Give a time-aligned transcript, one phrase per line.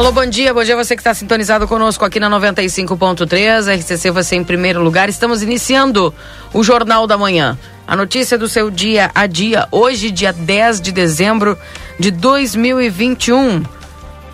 [0.00, 4.34] Alô, bom dia, bom dia você que está sintonizado conosco aqui na 95.3, RCC você
[4.34, 5.10] em primeiro lugar.
[5.10, 6.14] Estamos iniciando
[6.54, 7.58] o Jornal da Manhã.
[7.86, 11.54] A notícia do seu dia a dia, hoje, dia 10 de dezembro
[11.98, 13.62] de 2021.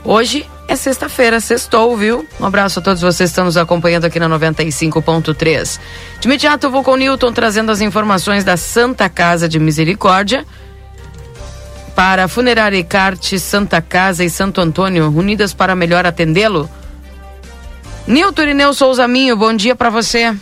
[0.05, 2.25] Hoje é sexta-feira, sextou, viu?
[2.41, 5.81] Um abraço a todos vocês que estão nos acompanhando aqui na 95.3.
[6.21, 10.47] De imediato eu vou com o Newton trazendo as informações da Santa Casa de Misericórdia
[11.97, 16.69] para Funerária Icarte, Santa Casa e Santo Antônio, unidas para melhor atendê-lo.
[18.07, 20.37] Nilton Irineu Souza Minho, bom dia para você.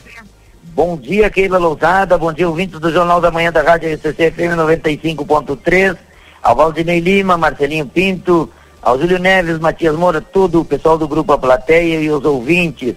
[0.65, 4.59] Bom dia, Keila Lousada, bom dia, ouvintes do Jornal da Manhã da Rádio RCC FM
[4.59, 5.97] 95.3,
[6.43, 8.51] ao Valdinei Lima, Marcelinho Pinto,
[8.83, 12.97] ao Júlio Neves, Matias Moura, todo o pessoal do Grupo A Plateia e os ouvintes.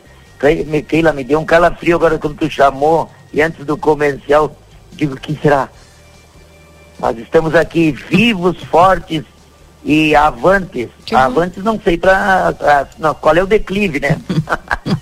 [0.88, 4.56] Keila, me deu um calafrio agora quando tu chamou e antes do comercial,
[4.94, 5.70] digo, que será?
[7.00, 9.24] Nós estamos aqui vivos, fortes
[9.84, 10.90] e avantes.
[11.14, 12.54] Avantes não sei para
[13.22, 14.20] qual é o declive, né?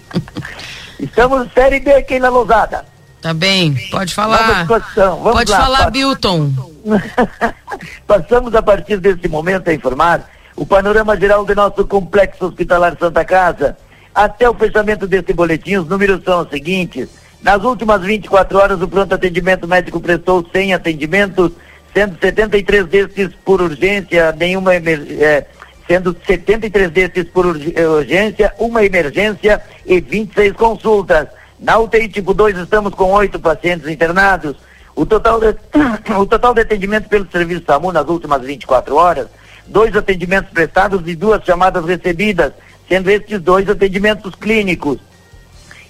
[1.00, 2.86] estamos série B aqui na Lousada.
[3.22, 4.68] Tá bem, pode falar.
[4.68, 6.52] Pode lá, falar, Bilton.
[8.06, 13.26] Passamos a partir desse momento a informar o panorama geral do nosso complexo hospitalar Santa
[13.26, 13.78] Casa.
[14.14, 17.10] Até o fechamento deste boletim, os números são os seguintes.
[17.42, 21.52] Nas últimas 24 horas, o pronto atendimento médico prestou 100 atendimentos
[21.96, 25.46] sendo 73 desses por urgência, nenhuma é,
[25.88, 31.30] sendo 73 desses por urgência, uma emergência e 26 consultas.
[31.58, 34.58] Na UTI tipo 2 estamos com oito pacientes internados.
[34.94, 35.56] O total, de,
[36.20, 39.28] o total de atendimento pelo serviço SAMU nas últimas 24 horas,
[39.66, 42.52] dois atendimentos prestados e duas chamadas recebidas,
[42.90, 45.00] sendo estes dois atendimentos clínicos.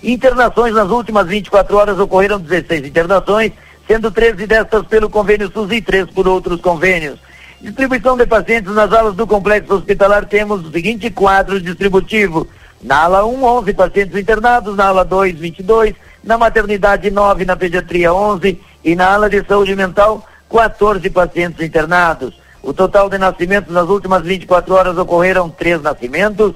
[0.03, 3.51] Internações nas últimas 24 horas ocorreram 16 internações
[3.87, 7.19] sendo 13 destas pelo convênio SUS e 3 por outros convênios.
[7.61, 12.47] Distribuição de pacientes nas alas do complexo hospitalar temos o seguinte quadro distributivo.
[12.81, 18.13] Na ala 1, 11 pacientes internados, na ala 2, 22, na maternidade 9, na pediatria
[18.13, 22.39] 11 e na ala de saúde mental 14 pacientes internados.
[22.61, 26.53] O total de nascimentos nas últimas 24 horas ocorreram três nascimentos,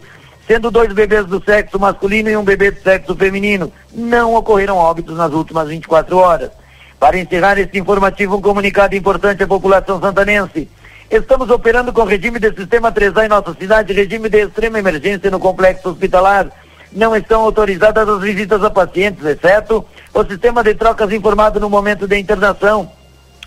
[0.48, 3.72] sendo dois bebês do sexo masculino e um bebê do sexo feminino.
[3.94, 6.59] Não ocorreram óbitos nas últimas 24 horas.
[7.00, 10.68] Para encerrar este informativo, um comunicado importante à população santanense.
[11.10, 15.40] Estamos operando com regime de sistema 3A em nossa cidade, regime de extrema emergência no
[15.40, 16.52] complexo hospitalar.
[16.92, 22.06] Não estão autorizadas as visitas a pacientes, exceto o sistema de trocas informado no momento
[22.06, 22.92] da internação,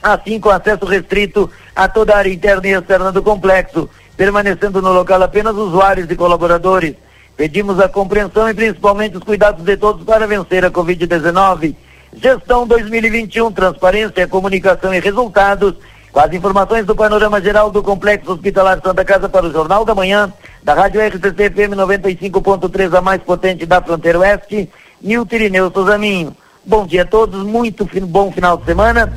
[0.02, 4.92] assim com acesso restrito a toda a área interna e externa do complexo, permanecendo no
[4.92, 6.94] local apenas usuários e colaboradores.
[7.36, 11.76] Pedimos a compreensão e principalmente os cuidados de todos para vencer a Covid-19.
[12.14, 15.74] Gestão 2021, transparência, comunicação e resultados.
[16.12, 19.94] Com as informações do panorama geral do Complexo Hospitalar Santa Casa para o Jornal da
[19.94, 20.30] Manhã,
[20.62, 24.68] da Rádio RCC FM 95.3, a mais potente da fronteira oeste,
[25.00, 26.36] Nilton Irineu Souzaminho.
[26.66, 29.10] Bom dia a todos, muito bom final de semana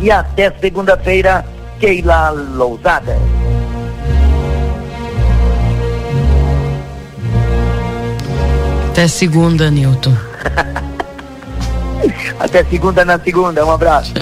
[0.00, 1.44] e até segunda-feira,
[1.78, 3.18] Keila Lousada.
[8.90, 10.14] Até segunda, Nilton.
[12.38, 13.64] Até segunda na segunda.
[13.64, 14.12] Um abraço.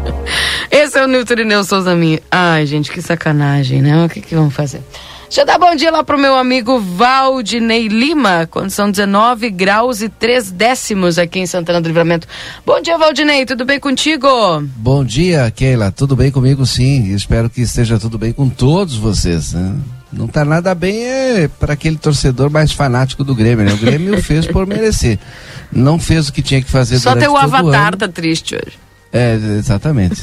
[0.70, 2.20] Esse é o Nilton Ineu Souza Minha.
[2.30, 4.04] Ai, gente, que sacanagem, né?
[4.04, 4.82] O que, que vamos fazer?
[5.24, 10.00] Deixa eu dar bom dia lá pro meu amigo Valdinei Lima, quando são 19 graus
[10.00, 12.28] e 3 décimos aqui em Santana do Livramento.
[12.64, 14.28] Bom dia, Valdinei, tudo bem contigo?
[14.76, 19.52] Bom dia, Keila, tudo bem comigo sim, espero que esteja tudo bem com todos vocês,
[19.52, 19.74] né?
[20.12, 23.72] Não tá nada bem é para aquele torcedor mais fanático do Grêmio, né?
[23.72, 25.18] O Grêmio fez por merecer.
[25.72, 28.78] Não fez o que tinha que fazer Só teu avatar tá triste hoje.
[29.12, 30.22] É, exatamente.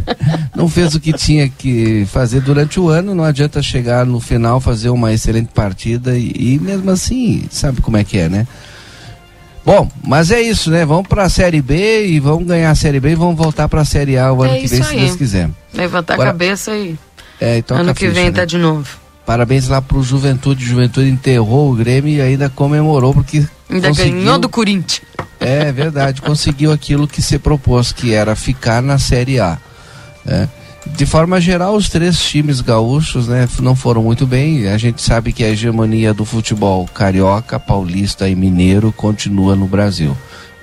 [0.54, 4.60] não fez o que tinha que fazer durante o ano, não adianta chegar no final,
[4.60, 8.46] fazer uma excelente partida e, e mesmo assim, sabe como é que é, né?
[9.64, 10.86] Bom, mas é isso, né?
[10.86, 13.82] Vamos para a Série B e vamos ganhar a Série B e vamos voltar para
[13.82, 14.86] a Série A o ano é que vem, aí.
[14.86, 15.50] se Deus quiser.
[15.74, 16.96] Levantar Agora, a cabeça e
[17.40, 18.32] é, ano que vem né?
[18.32, 19.07] tá de novo.
[19.28, 20.64] Parabéns lá pro Juventude.
[20.64, 23.46] Juventude enterrou o Grêmio e ainda comemorou porque.
[23.68, 24.20] Ainda conseguiu...
[24.20, 25.02] ganhou do Corinthians.
[25.38, 29.58] É verdade, conseguiu aquilo que se propôs, que era ficar na Série A.
[30.24, 30.48] Né?
[30.86, 34.66] De forma geral, os três times gaúchos né, não foram muito bem.
[34.68, 40.16] A gente sabe que a hegemonia do futebol carioca, paulista e mineiro continua no Brasil.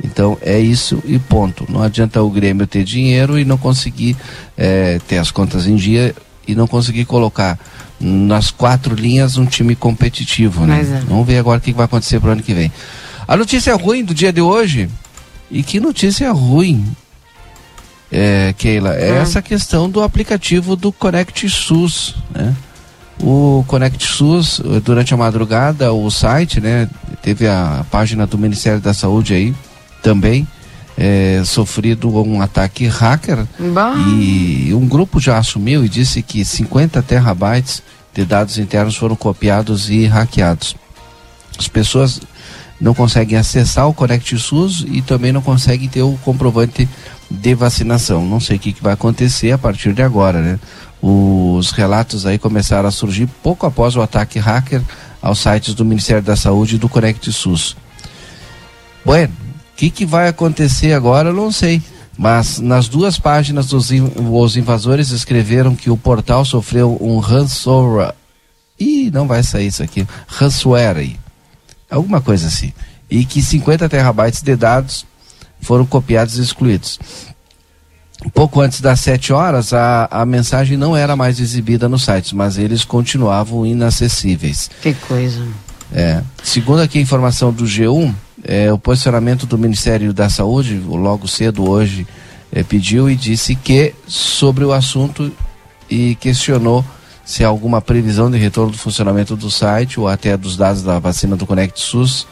[0.03, 1.67] Então é isso e ponto.
[1.69, 4.17] Não adianta o Grêmio ter dinheiro e não conseguir
[4.57, 6.15] é, ter as contas em dia
[6.47, 7.59] e não conseguir colocar
[7.99, 10.81] nas quatro linhas um time competitivo, né?
[10.81, 11.05] É.
[11.07, 12.71] Vamos ver agora o que vai acontecer pro ano que vem.
[13.27, 14.89] A notícia ruim do dia de hoje,
[15.49, 16.85] e que notícia ruim,
[18.11, 19.15] é, Keila, é hum.
[19.17, 22.55] essa questão do aplicativo do Connect SUS, né?
[23.21, 26.89] O Conect SUS, durante a madrugada, o site, né,
[27.21, 29.55] teve a página do Ministério da Saúde aí
[30.03, 30.45] também,
[30.97, 33.95] é, sofrido um ataque hacker bah.
[34.17, 37.83] e um grupo já assumiu e disse que 50 terabytes
[38.13, 40.75] de dados internos foram copiados e hackeados.
[41.57, 42.21] As pessoas
[42.79, 46.87] não conseguem acessar o Conect SUS e também não conseguem ter o comprovante
[47.29, 48.25] de vacinação.
[48.25, 50.59] Não sei o que, que vai acontecer a partir de agora, né?
[51.01, 54.81] Os relatos aí começaram a surgir pouco após o ataque hacker
[55.21, 57.75] aos sites do Ministério da Saúde e do Conect SUS.
[59.03, 59.33] Bueno,
[59.75, 61.81] que, que vai acontecer agora, eu não sei.
[62.17, 68.13] Mas nas duas páginas dos os invasores escreveram que o portal sofreu um ransomware.
[68.79, 70.07] Ih, não vai sair isso aqui.
[70.27, 71.17] Ransomware.
[71.89, 72.71] Alguma coisa assim.
[73.09, 75.05] E que 50 terabytes de dados
[75.61, 76.99] foram copiados e excluídos.
[78.33, 82.57] Pouco antes das 7 horas, a, a mensagem não era mais exibida nos sites, mas
[82.57, 84.69] eles continuavam inacessíveis.
[84.81, 85.45] Que coisa.
[85.93, 86.23] É.
[86.43, 88.13] Segundo aqui a informação do G1,
[88.47, 92.07] é, o posicionamento do Ministério da Saúde, logo cedo hoje,
[92.51, 95.31] é, pediu e disse que sobre o assunto
[95.89, 96.85] e questionou
[97.25, 100.99] se há alguma previsão de retorno do funcionamento do site ou até dos dados da
[100.99, 102.27] vacina do Conect SUS.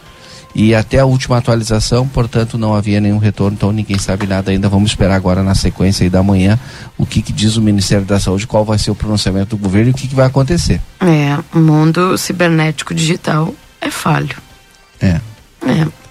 [0.55, 4.69] E até a última atualização, portanto, não havia nenhum retorno, então ninguém sabe nada ainda.
[4.69, 6.59] Vamos esperar agora na sequência aí da manhã
[6.95, 9.89] o que, que diz o Ministério da Saúde, qual vai ser o pronunciamento do governo
[9.89, 10.79] e o que, que vai acontecer.
[11.01, 13.51] É, o mundo cibernético digital
[13.81, 14.37] é falho.
[15.01, 15.19] É.
[15.65, 16.02] É.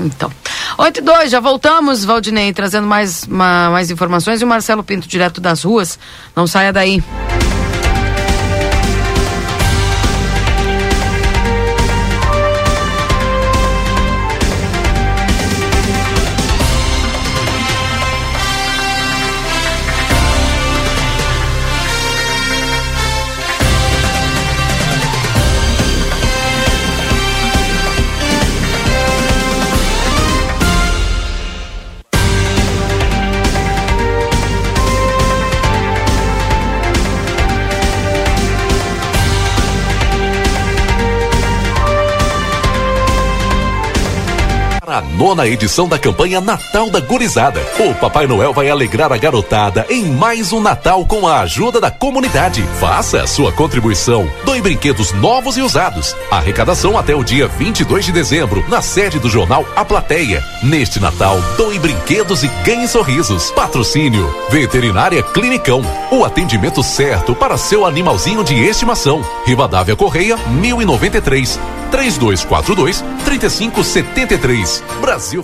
[0.00, 0.30] Então.
[0.78, 4.40] 8 e 2, já voltamos, Valdinei, trazendo mais, uma, mais informações.
[4.40, 5.98] E o Marcelo Pinto, direto das ruas.
[6.34, 7.02] Não saia daí.
[45.20, 47.60] Nona edição da campanha Natal da Gurizada.
[47.78, 51.90] O Papai Noel vai alegrar a garotada em mais um Natal com a ajuda da
[51.90, 52.62] comunidade.
[52.80, 54.26] Faça a sua contribuição.
[54.46, 56.16] Doe brinquedos novos e usados.
[56.30, 60.42] Arrecadação até o dia 22 de dezembro, na sede do jornal A Plateia.
[60.62, 63.50] Neste Natal, doe brinquedos e ganhe sorrisos.
[63.50, 65.82] Patrocínio: Veterinária Clinicão.
[66.10, 69.22] O atendimento certo para seu animalzinho de estimação.
[69.44, 71.60] Rivadavia Correia, 1093.
[71.90, 74.82] 3242 3573.
[75.10, 75.42] Brasil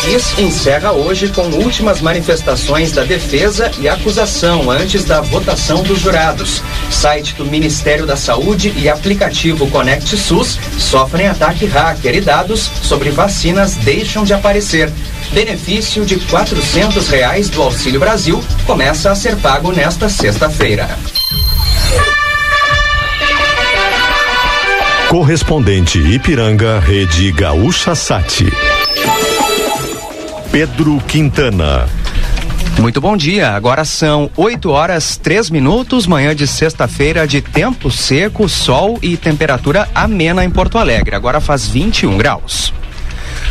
[0.00, 6.62] Kiss encerra hoje com últimas manifestações da defesa e acusação antes da votação dos jurados.
[6.90, 13.10] Site do Ministério da Saúde e aplicativo Conect SUS sofrem ataque hacker e dados sobre
[13.10, 14.90] vacinas deixam de aparecer.
[15.30, 20.88] Benefício de quatrocentos reais do Auxílio Brasil começa a ser pago nesta sexta-feira.
[25.08, 28.52] Correspondente Ipiranga, Rede Gaúcha Sati.
[30.52, 31.88] Pedro Quintana.
[32.78, 33.52] Muito bom dia.
[33.52, 39.88] Agora são 8 horas 3 minutos, manhã de sexta-feira de tempo seco, sol e temperatura
[39.94, 41.16] amena em Porto Alegre.
[41.16, 42.74] Agora faz 21 graus.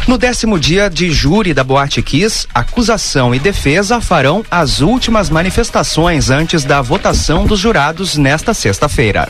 [0.08, 6.30] No décimo dia de júri da Boate Kiss, acusação e defesa farão as últimas manifestações
[6.30, 9.28] antes da votação dos jurados nesta sexta-feira.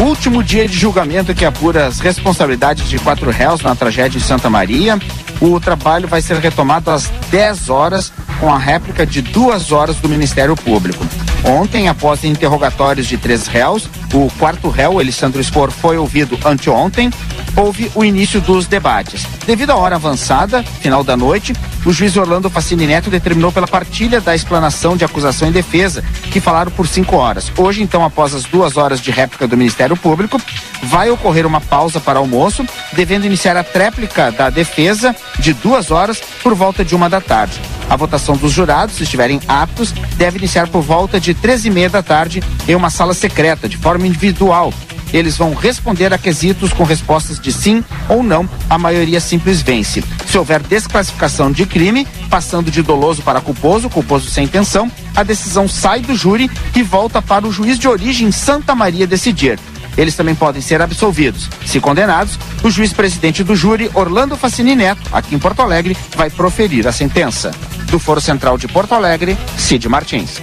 [0.00, 4.50] Último dia de julgamento que apura as responsabilidades de quatro réus na tragédia de Santa
[4.50, 4.98] Maria.
[5.40, 10.08] O trabalho vai ser retomado às 10 horas, com a réplica de duas horas do
[10.08, 11.06] Ministério Público.
[11.44, 17.10] Ontem, após interrogatórios de três réus, o quarto réu, Alessandro Spor, foi ouvido anteontem
[17.56, 19.26] houve o início dos debates.
[19.46, 24.20] Devido à hora avançada, final da noite, o juiz Orlando Facini Neto determinou pela partilha
[24.20, 27.50] da explanação de acusação e defesa, que falaram por cinco horas.
[27.56, 30.40] Hoje, então, após as duas horas de réplica do Ministério Público,
[30.82, 36.20] vai ocorrer uma pausa para almoço, devendo iniciar a tréplica da defesa de duas horas
[36.42, 37.60] por volta de uma da tarde.
[37.88, 41.88] A votação dos jurados, se estiverem aptos, deve iniciar por volta de três e meia
[41.88, 44.72] da tarde em uma sala secreta, de forma individual,
[45.12, 48.48] eles vão responder a quesitos com respostas de sim ou não.
[48.68, 50.02] A maioria simples vence.
[50.26, 55.68] Se houver desclassificação de crime, passando de doloso para culposo, culposo sem intenção, a decisão
[55.68, 59.58] sai do júri e volta para o juiz de origem Santa Maria decidir.
[59.96, 61.48] Eles também podem ser absolvidos.
[61.64, 66.30] Se condenados, o juiz presidente do júri, Orlando Facini Neto, aqui em Porto Alegre, vai
[66.30, 67.50] proferir a sentença.
[67.90, 70.40] Do Foro Central de Porto Alegre, Cid Martins.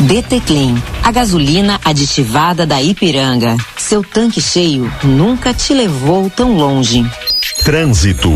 [0.00, 3.56] DT Clean, a gasolina aditivada da Ipiranga.
[3.76, 7.04] Seu tanque cheio nunca te levou tão longe.
[7.64, 8.30] Trânsito.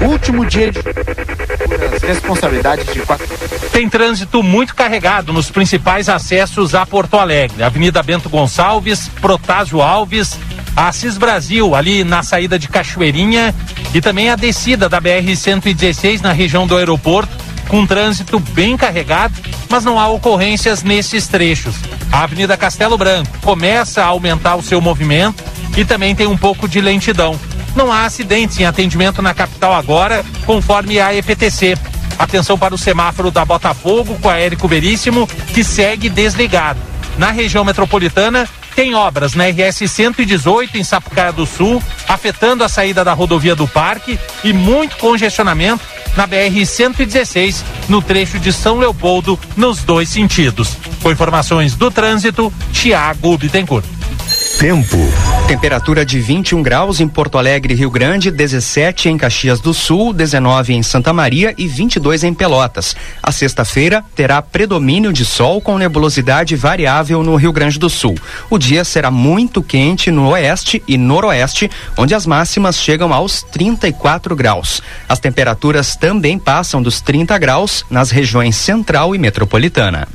[0.00, 3.26] Último dia de responsabilidade de quatro.
[3.72, 7.62] Tem trânsito muito carregado nos principais acessos a Porto Alegre.
[7.62, 10.38] Avenida Bento Gonçalves, Protásio Alves,
[10.76, 13.54] Assis Brasil, ali na saída de Cachoeirinha,
[13.94, 19.34] e também a descida da BR-116 na região do aeroporto, com trânsito bem carregado,
[19.68, 21.74] mas não há ocorrências nesses trechos.
[22.10, 25.42] A Avenida Castelo Branco começa a aumentar o seu movimento
[25.76, 27.38] e também tem um pouco de lentidão.
[27.74, 31.76] Não há acidentes em atendimento na capital agora, conforme a EPTC.
[32.18, 36.78] Atenção para o semáforo da Botafogo com a Érico Veríssimo, que segue desligado.
[37.16, 43.04] Na região metropolitana, tem obras na RS 118 em Sapucaia do Sul, afetando a saída
[43.04, 45.84] da rodovia do Parque e muito congestionamento
[46.16, 50.76] na BR 116 no trecho de São Leopoldo nos dois sentidos.
[51.02, 54.01] Com informações do trânsito, Tiago Bittencourt.
[54.58, 54.96] Tempo.
[55.48, 60.72] Temperatura de 21 graus em Porto Alegre, Rio Grande, 17 em Caxias do Sul, 19
[60.72, 62.94] em Santa Maria e 22 em Pelotas.
[63.22, 68.16] A sexta-feira terá predomínio de sol com nebulosidade variável no Rio Grande do Sul.
[68.48, 74.34] O dia será muito quente no oeste e noroeste, onde as máximas chegam aos 34
[74.36, 74.82] graus.
[75.08, 80.08] As temperaturas também passam dos 30 graus nas regiões central e metropolitana.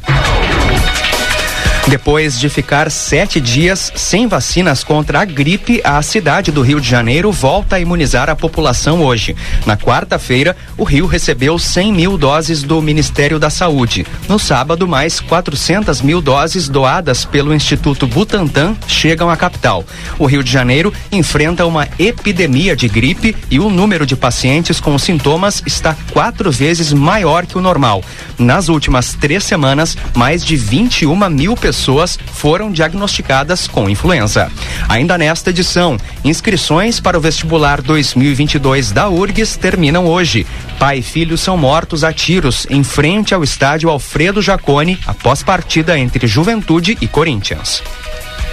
[1.89, 6.89] Depois de ficar sete dias sem vacinas contra a gripe, a cidade do Rio de
[6.89, 9.34] Janeiro volta a imunizar a população hoje.
[9.65, 14.06] Na quarta-feira, o Rio recebeu 100 mil doses do Ministério da Saúde.
[14.27, 19.86] No sábado, mais 400 mil doses doadas pelo Instituto Butantan chegam à capital.
[20.20, 25.00] O Rio de Janeiro enfrenta uma epidemia de gripe e o número de pacientes com
[25.00, 28.03] sintomas está quatro vezes maior que o normal.
[28.38, 34.51] Nas últimas três semanas, mais de 21 mil pessoas pessoas foram diagnosticadas com influenza.
[34.89, 40.48] Ainda nesta edição, inscrições para o vestibular 2022 da URGS terminam hoje.
[40.79, 45.98] Pai e filho são mortos a tiros em frente ao estádio Alfredo Jacone após partida
[45.98, 47.84] entre Juventude e Corinthians.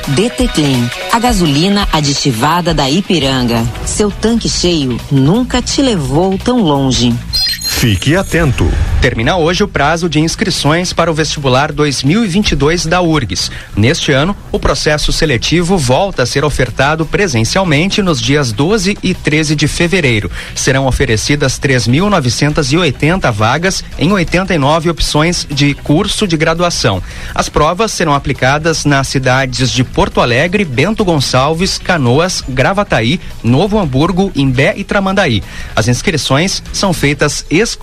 [0.09, 3.67] DT Clean, a gasolina aditivada da Ipiranga.
[3.87, 7.15] Seu tanque cheio nunca te levou tão longe.
[7.85, 8.67] Fique atento.
[9.03, 13.51] Termina hoje o prazo de inscrições para o vestibular 2022 da URGS.
[13.77, 19.55] Neste ano, o processo seletivo volta a ser ofertado presencialmente nos dias 12 e 13
[19.55, 20.31] de fevereiro.
[20.55, 27.03] Serão oferecidas 3.980 vagas em 89 opções de curso de graduação.
[27.35, 34.33] As provas serão aplicadas nas cidades de Porto Alegre, Bento Gonçalves, Canoas, Gravataí, Novo Hamburgo,
[34.35, 35.43] Imbé e Tramandaí.
[35.77, 37.74] As inscrições são feitas exclusivamente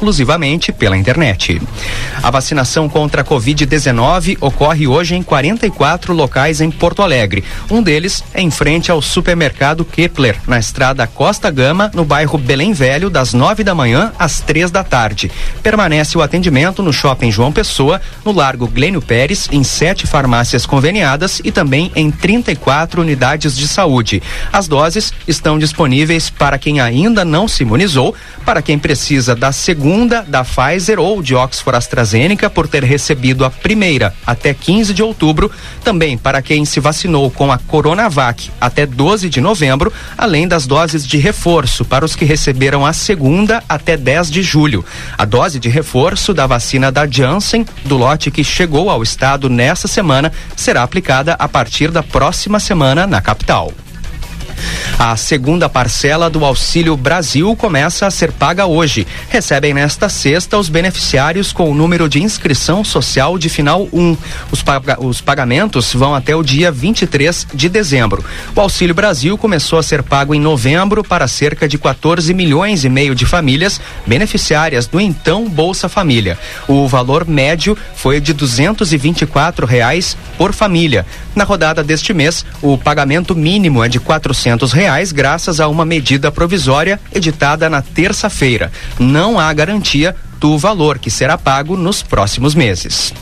[0.71, 1.61] pela internet.
[2.21, 7.43] A vacinação contra a Covid-19 ocorre hoje em 44 locais em Porto Alegre.
[7.69, 12.73] Um deles é em frente ao supermercado Kepler, na estrada Costa Gama, no bairro Belém
[12.73, 15.31] Velho, das 9 da manhã às três da tarde.
[15.63, 21.41] Permanece o atendimento no Shopping João Pessoa, no Largo Glênio Pérez, em sete farmácias conveniadas
[21.43, 24.21] e também em 34 unidades de saúde.
[24.51, 30.21] As doses estão disponíveis para quem ainda não se imunizou, para quem precisa da segunda
[30.27, 35.49] da Pfizer ou de Oxford AstraZeneca por ter recebido a primeira até 15 de outubro,
[35.81, 41.07] também para quem se vacinou com a Coronavac até 12 de novembro, além das doses
[41.07, 44.83] de reforço para os que receberam a segunda até 10 de julho.
[45.17, 49.87] A dose de reforço da vacina da Janssen, do lote que chegou ao estado nessa
[49.87, 53.71] semana, será aplicada a partir da próxima semana na capital.
[54.99, 59.07] A segunda parcela do Auxílio Brasil começa a ser paga hoje.
[59.29, 64.17] Recebem nesta sexta os beneficiários com o número de inscrição social de final 1.
[64.51, 64.63] Os,
[64.99, 68.23] os pagamentos vão até o dia 23 de dezembro.
[68.55, 72.89] O Auxílio Brasil começou a ser pago em novembro para cerca de 14 milhões e
[72.89, 76.37] meio de famílias beneficiárias do então Bolsa Família.
[76.67, 81.05] O valor médio foi de 224 reais por família.
[81.35, 86.31] Na rodada deste mês, o pagamento mínimo é de 400 reais, graças a uma medida
[86.31, 88.71] provisória editada na terça-feira.
[88.99, 93.13] Não há garantia do valor que será pago nos próximos meses.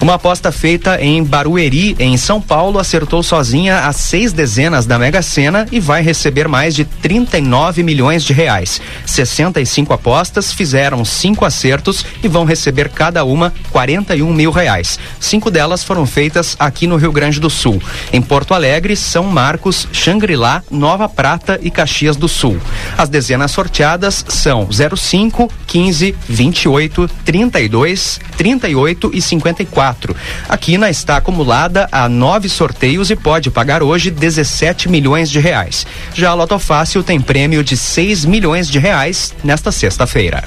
[0.00, 5.22] Uma aposta feita em Barueri, em São Paulo, acertou sozinha as seis dezenas da Mega
[5.22, 8.80] Sena e vai receber mais de 39 milhões de reais.
[9.06, 14.98] 65 apostas fizeram cinco acertos e vão receber cada uma 41 mil reais.
[15.20, 17.80] Cinco delas foram feitas aqui no Rio Grande do Sul.
[18.12, 22.58] Em Porto Alegre, São Marcos, Xangri-Lá, Nova Prata e Caxias do Sul.
[22.98, 30.16] As dezenas sorteadas são 05, 15, 20 28, 32, 38 e 54.
[30.48, 35.86] A quina está acumulada a nove sorteios e pode pagar hoje 17 milhões de reais.
[36.14, 40.44] Já a Loto Fácil tem prêmio de 6 milhões de reais nesta sexta-feira.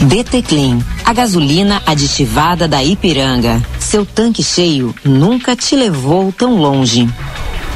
[0.00, 3.62] DT Clean, a gasolina aditivada da Ipiranga.
[3.78, 7.08] Seu tanque cheio nunca te levou tão longe.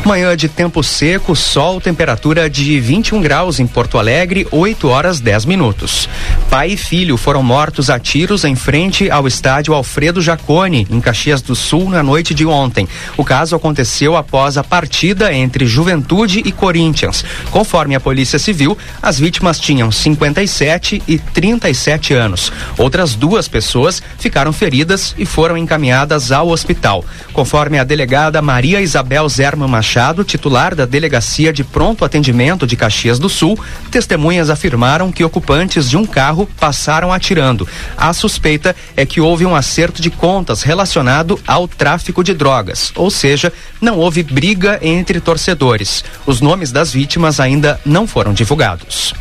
[0.07, 5.47] Manhã de tempo seco, sol, temperatura de 21 graus em Porto Alegre, 8 horas 10
[5.47, 6.09] minutos.
[6.49, 11.43] Pai e filho foram mortos a tiros em frente ao estádio Alfredo Jacone, em Caxias
[11.43, 12.89] do Sul, na noite de ontem.
[13.17, 17.25] O caso aconteceu após a partida entre Juventude e Corinthians.
[17.51, 22.53] Conforme a Polícia Civil, as vítimas tinham 57 e 37 anos.
[22.79, 27.05] Outras duas pessoas ficaram feridas e foram encaminhadas ao hospital.
[27.33, 32.76] Conforme a delegada Maria Isabel Zerman Machado, Machado, titular da Delegacia de Pronto Atendimento de
[32.76, 33.59] Caxias do Sul,
[33.91, 37.67] testemunhas afirmaram que ocupantes de um carro passaram atirando.
[37.97, 43.11] A suspeita é que houve um acerto de contas relacionado ao tráfico de drogas, ou
[43.11, 43.50] seja,
[43.81, 46.05] não houve briga entre torcedores.
[46.26, 49.15] Os nomes das vítimas ainda não foram divulgados.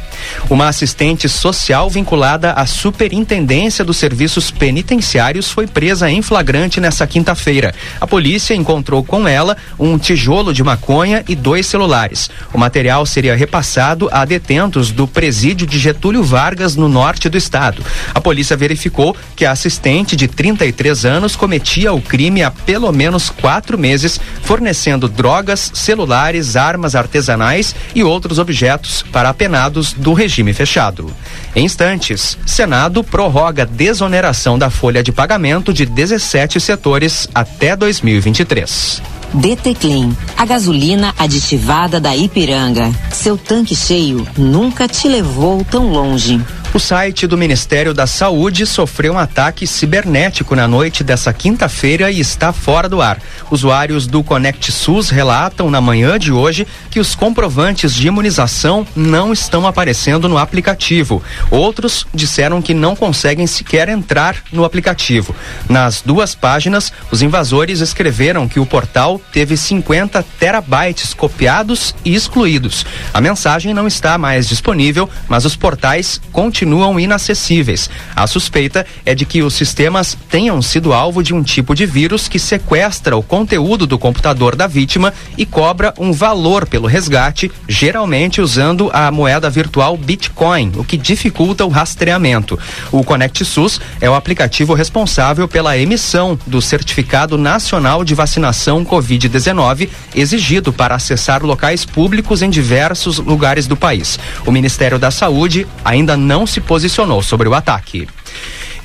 [0.50, 7.74] Uma assistente social vinculada à Superintendência dos Serviços Penitenciários foi presa em flagrante nessa quinta-feira.
[8.00, 12.30] A polícia encontrou com ela um tijolo de maconha e dois celulares.
[12.54, 17.84] O material seria repassado a detentos do presídio de Getúlio Vargas, no norte do estado.
[18.14, 23.30] A polícia verificou que a assistente de 33 anos cometia o crime há pelo menos
[23.30, 31.12] quatro meses, fornecendo drogas, celulares, armas artesanais e outros objetos para apenados do regime fechado.
[31.56, 39.15] Em instantes, Senado prorroga desoneração da folha de pagamento de 17 setores até 2023.
[39.36, 42.90] DT Clean, a gasolina aditivada da Ipiranga.
[43.12, 46.40] Seu tanque cheio nunca te levou tão longe.
[46.76, 52.20] O site do Ministério da Saúde sofreu um ataque cibernético na noite dessa quinta-feira e
[52.20, 53.18] está fora do ar.
[53.50, 59.32] Usuários do Conect SUS relatam na manhã de hoje que os comprovantes de imunização não
[59.32, 61.24] estão aparecendo no aplicativo.
[61.50, 65.34] Outros disseram que não conseguem sequer entrar no aplicativo.
[65.70, 72.86] Nas duas páginas, os invasores escreveram que o portal teve 50 terabytes copiados e excluídos.
[73.14, 77.90] A mensagem não está mais disponível, mas os portais continuam inacessíveis.
[78.16, 82.28] A suspeita é de que os sistemas tenham sido alvo de um tipo de vírus
[82.28, 88.42] que sequestra o conteúdo do computador da vítima e cobra um valor pelo resgate, geralmente
[88.42, 92.58] usando a moeda virtual Bitcoin, o que dificulta o rastreamento.
[92.92, 93.04] O
[93.44, 98.84] SUS é o aplicativo responsável pela emissão do Certificado Nacional de Vacinação
[99.18, 104.20] Covid-19, exigido para acessar locais públicos em diversos lugares do país.
[104.46, 108.08] O Ministério da Saúde ainda não se posicionou sobre o ataque.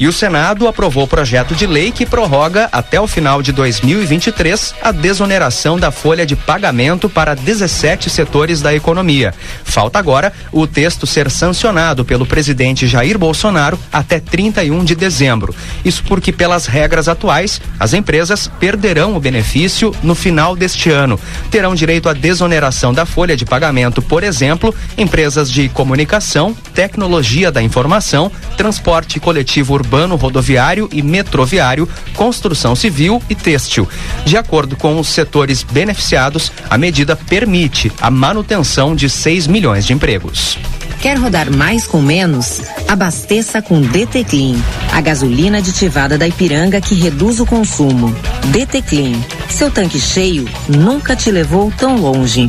[0.00, 4.74] E o Senado aprovou o projeto de lei que prorroga até o final de 2023
[4.80, 9.34] a desoneração da folha de pagamento para 17 setores da economia.
[9.62, 15.54] Falta agora o texto ser sancionado pelo presidente Jair Bolsonaro até 31 de dezembro.
[15.84, 21.20] Isso porque, pelas regras atuais, as empresas perderão o benefício no final deste ano.
[21.50, 27.62] Terão direito à desoneração da folha de pagamento, por exemplo, empresas de comunicação, tecnologia da
[27.62, 33.88] informação, transporte coletivo urbano urbano, rodoviário e metroviário, construção civil e têxtil.
[34.24, 39.92] De acordo com os setores beneficiados, a medida permite a manutenção de 6 milhões de
[39.92, 40.56] empregos.
[41.00, 42.60] Quer rodar mais com menos?
[42.86, 44.56] Abasteça com DT Clean,
[44.92, 48.14] a gasolina aditivada da Ipiranga que reduz o consumo.
[48.52, 52.46] DT Clean, seu tanque cheio nunca te levou tão longe.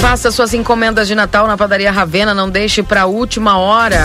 [0.01, 4.03] Faça suas encomendas de Natal na Padaria Ravena, não deixe para a última hora.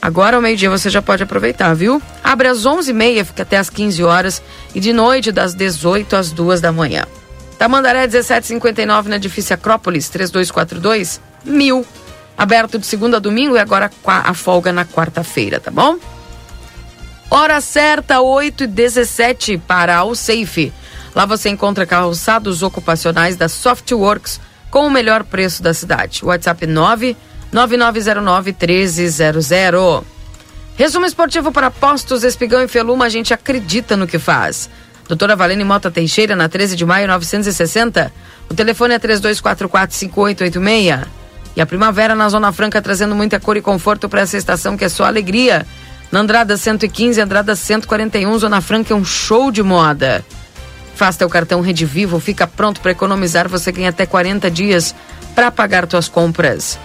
[0.00, 2.00] Agora ao meio-dia você já pode aproveitar, viu?
[2.22, 4.42] Abre às 11h30, fica até às 15 horas
[4.74, 7.04] e de noite das 18 às 2 da manhã.
[7.58, 11.84] Tamandaré 1759 na edifício Acrópolis 3242 mil.
[12.36, 15.98] Aberto de segunda a domingo e agora a folga na quarta-feira, tá bom?
[17.28, 20.72] Hora certa, 8 e 17 para o Safe.
[21.14, 26.24] Lá você encontra calçados ocupacionais da Softworks com o melhor preço da cidade.
[26.24, 27.16] WhatsApp 9
[27.52, 30.02] 9909 1300.
[30.76, 34.70] Resumo esportivo para Postos Espigão e Feluma, a gente acredita no que faz.
[35.08, 38.12] Doutora Valene Mota Teixeira, na 13 de maio 960.
[38.48, 41.06] O telefone é 3244-5886.
[41.56, 44.84] E a primavera na Zona Franca trazendo muita cor e conforto para essa estação que
[44.84, 45.66] é só alegria.
[46.12, 50.24] Na Andrada 115, Andrada 141, Zona Franca é um show de moda.
[50.94, 53.48] Faça teu cartão Rede Vivo, fica pronto para economizar.
[53.48, 54.94] Você ganha até 40 dias
[55.34, 56.78] para pagar tuas compras.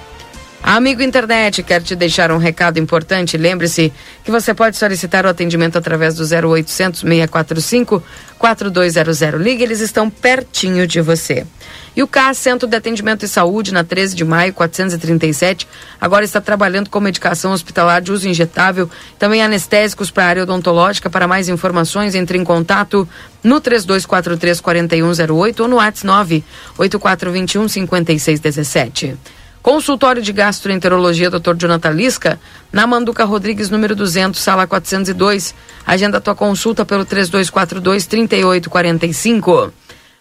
[0.65, 3.36] Amigo Internet quer te deixar um recado importante.
[3.36, 3.91] Lembre-se
[4.23, 8.02] que você pode solicitar o atendimento através do 0800 645
[8.39, 9.41] 4200.
[9.41, 11.45] Ligue, eles estão pertinho de você.
[11.93, 15.67] E o CAS, Centro de Atendimento e Saúde, na 13 de maio, 437,
[15.99, 21.10] agora está trabalhando com medicação hospitalar de uso injetável, também anestésicos para a área odontológica.
[21.10, 23.08] Para mais informações, entre em contato
[23.43, 26.43] no 3243 4108 ou no WhatsApp
[26.78, 29.17] 98421 5617.
[29.63, 31.56] Consultório de Gastroenterologia Dr.
[31.56, 32.38] Jonathan Lisca,
[32.69, 35.56] na Manduca Rodrigues, número 200, sala 402.
[35.88, 39.71] Agenda tua consulta pelo 3242-3845.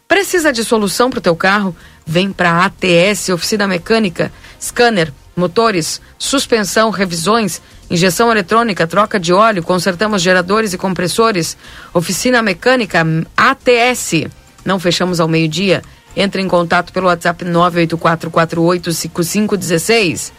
[0.06, 1.74] Precisa de solução para o teu carro?
[2.06, 9.64] Vem para a ATS, Oficina Mecânica, scanner, motores, suspensão, revisões, injeção eletrônica, troca de óleo,
[9.64, 11.56] consertamos geradores e compressores.
[11.92, 13.04] Oficina Mecânica
[13.36, 14.28] ATS.
[14.64, 15.82] Não fechamos ao meio-dia.
[16.16, 20.32] Entre em contato pelo WhatsApp 984485516.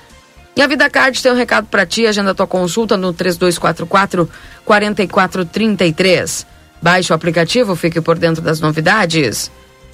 [0.55, 4.29] E a Vida Card tem um recado para ti, agenda tua consulta no 3244
[4.63, 6.45] 4433.
[6.81, 9.51] Baixe o aplicativo, fique por dentro das novidades.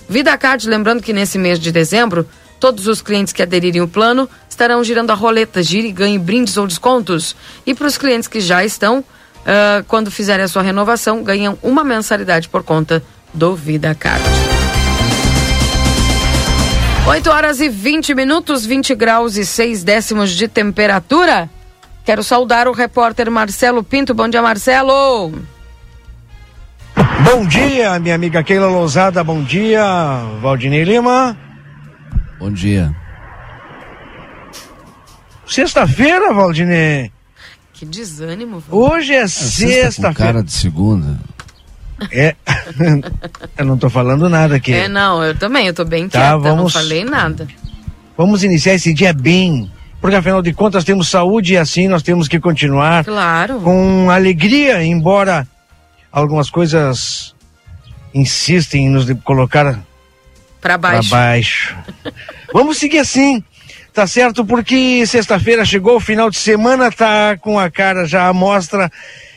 [0.10, 2.28] Vida Card, lembrando que nesse mês de dezembro,
[2.60, 6.58] todos os clientes que aderirem ao plano estarão girando a roleta, gire e ganhe brindes
[6.58, 7.36] ou descontos.
[7.66, 11.84] E para os clientes que já estão, uh, quando fizerem a sua renovação, ganham uma
[11.84, 13.02] mensalidade por conta
[13.34, 14.59] do Vida Card.
[17.10, 21.50] 8 horas e 20 minutos, 20 graus e 6 décimos de temperatura.
[22.06, 24.14] Quero saudar o repórter Marcelo Pinto.
[24.14, 25.32] Bom dia, Marcelo.
[27.24, 29.24] Bom dia, minha amiga Keila Lousada.
[29.24, 29.84] Bom dia,
[30.40, 31.36] Valdinei Lima.
[32.38, 32.96] Bom dia.
[35.48, 37.12] Sexta-feira, Valdinei.
[37.74, 38.62] Que desânimo.
[38.70, 40.14] Hoje é, é sexta-feira.
[40.14, 41.18] cara de segunda.
[42.12, 42.36] É,
[43.58, 44.74] eu não tô falando nada aqui.
[44.74, 47.48] É, não, eu também, eu tô bem tá, quieta, vamos, não falei nada.
[48.18, 52.28] Vamos iniciar esse dia bem, porque afinal de contas temos saúde e assim nós temos
[52.28, 53.04] que continuar.
[53.06, 53.60] Claro.
[53.62, 55.48] Com alegria, embora
[56.12, 57.36] algumas coisas
[58.14, 59.80] insistem em nos colocar
[60.62, 61.10] para baixo.
[61.10, 61.78] Pra baixo.
[62.54, 63.44] vamos seguir assim.
[63.94, 64.46] Tá certo?
[64.46, 68.90] Porque sexta-feira chegou, o final de semana tá com a cara já à mostra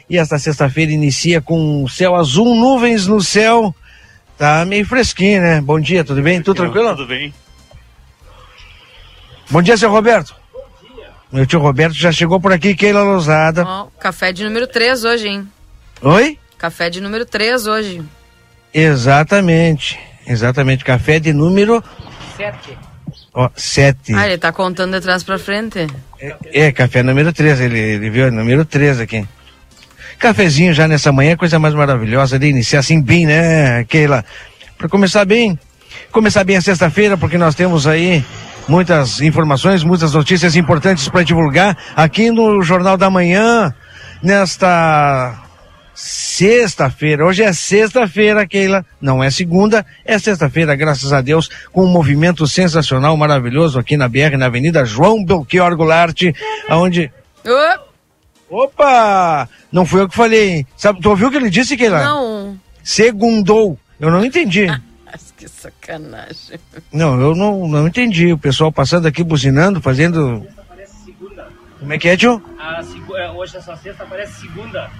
[0.09, 3.75] e esta sexta-feira inicia com céu azul, nuvens no céu,
[4.43, 5.61] Tá meio fresquinho, né?
[5.61, 6.43] Bom dia, tudo bem?
[6.43, 6.89] Tudo tranquilo?
[6.97, 7.33] Tudo bem.
[9.49, 10.35] Bom dia, seu Roberto.
[11.31, 13.65] Meu tio Roberto já chegou por aqui, Keila Lousada.
[13.65, 15.49] Ó, café de número 3 hoje, hein?
[16.03, 16.39] Oi?
[16.59, 18.03] Café de número 3 hoje.
[18.75, 19.97] Exatamente.
[20.27, 20.85] Exatamente.
[20.85, 21.81] Café de número
[22.37, 22.77] 7.
[23.33, 24.13] ó, 7.
[24.13, 25.87] Ah, ele tá contando de trás pra frente.
[26.53, 29.25] É, café número 3, ele, ele viu, número 3 aqui.
[30.23, 34.25] Cafezinho já nessa manhã, coisa mais maravilhosa de iniciar assim bem, né, Keila?
[34.79, 35.59] Para começar bem,
[36.13, 38.25] começar bem a sexta-feira, porque nós temos aí
[38.69, 43.75] muitas informações, muitas notícias importantes para divulgar aqui no Jornal da Manhã,
[44.23, 45.43] nesta
[45.93, 47.27] sexta-feira.
[47.27, 52.47] Hoje é sexta-feira, Keila, não é segunda, é sexta-feira, graças a Deus, com um movimento
[52.47, 56.23] sensacional, maravilhoso aqui na BR, na Avenida João Belchior Goulart,
[56.71, 57.11] onde...
[58.53, 59.49] Opa!
[59.73, 60.67] Não fui eu que falei.
[60.77, 62.05] Sabe, tu ouviu o que ele disse, Keila?
[62.05, 62.61] Não.
[62.85, 63.79] Segundou.
[63.99, 64.67] Eu não entendi.
[65.39, 66.61] que sacanagem.
[66.93, 68.31] Não, eu não, não entendi.
[68.31, 70.47] O pessoal passando aqui, buzinando, fazendo.
[71.81, 72.43] Como é que é, tio?
[72.59, 72.81] A
[73.17, 74.91] é, hoje essa sexta parece segunda.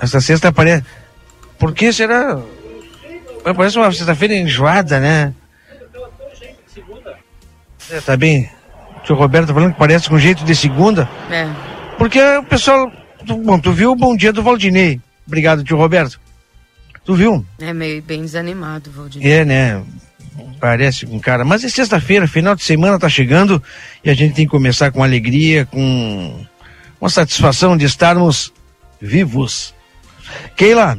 [0.00, 0.84] Essa sexta parece.
[1.58, 2.38] Por que será?
[3.56, 5.32] Parece uma sexta-feira enjoada, né?
[7.90, 8.50] É, tá bem.
[8.96, 11.08] O tio Roberto tá falando que parece com jeito de segunda.
[11.30, 11.73] É.
[11.98, 12.90] Porque o pessoal.
[13.26, 15.00] Bom, tu viu o bom dia do Valdinei.
[15.26, 16.20] Obrigado, tio Roberto.
[17.04, 17.44] Tu viu?
[17.58, 19.24] É meio bem desanimado, Valdir.
[19.24, 19.82] É, né?
[20.58, 21.44] Parece um cara.
[21.44, 23.62] Mas é sexta-feira, final de semana tá chegando
[24.02, 26.44] e a gente tem que começar com alegria, com
[27.00, 28.52] uma satisfação de estarmos
[29.00, 29.74] vivos.
[30.56, 30.98] Keila.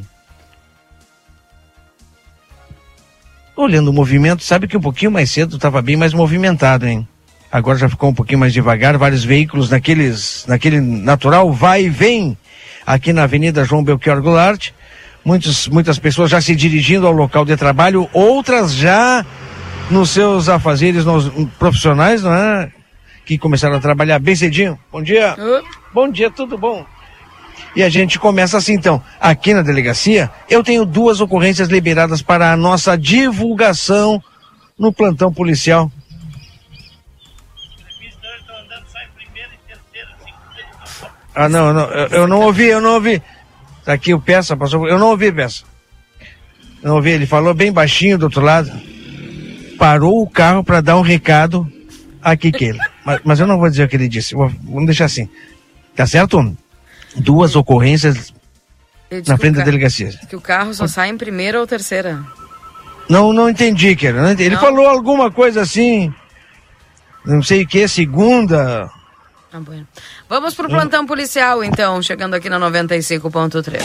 [3.55, 7.07] Olhando o movimento, sabe que um pouquinho mais cedo estava bem mais movimentado, hein?
[7.55, 12.37] Agora já ficou um pouquinho mais devagar, vários veículos naqueles, naquele natural vai e vem
[12.85, 14.71] aqui na Avenida João Belchior Goulart.
[15.23, 19.25] Muitos, muitas pessoas já se dirigindo ao local de trabalho, outras já
[19.89, 22.69] nos seus afazeres nos, profissionais, não é?
[23.25, 24.77] Que começaram a trabalhar bem cedinho.
[24.91, 25.37] Bom dia.
[25.93, 26.85] Bom dia, tudo bom?
[27.73, 29.01] E a gente começa assim então.
[29.17, 34.21] Aqui na delegacia, eu tenho duas ocorrências liberadas para a nossa divulgação
[34.77, 35.89] no plantão policial.
[41.35, 43.21] Ah, não, não eu, eu não ouvi, eu não ouvi.
[43.83, 44.87] Tá aqui o peça, passou.
[44.87, 45.63] Eu não ouvi, peça.
[46.81, 48.71] Eu não ouvi, ele falou bem baixinho do outro lado.
[49.77, 51.69] Parou o carro para dar um recado
[52.21, 52.79] aqui que ele.
[53.05, 54.33] Mas, mas eu não vou dizer o que ele disse.
[54.33, 55.29] Vou- vamos deixar assim.
[55.95, 56.55] Tá certo?
[57.17, 58.33] Duas ocorrências
[59.09, 60.09] disse na frente da delegacia.
[60.29, 62.23] Que o carro só sai em primeira ou terceira.
[63.09, 64.31] Não, não entendi, cara.
[64.31, 64.59] Ele Não?
[64.59, 66.11] falou alguma coisa assim.
[67.25, 68.89] Não sei o que, segunda.
[69.55, 69.87] Ah, bueno.
[70.27, 73.79] Vamos pro plantão policial, então, chegando aqui na 95.3.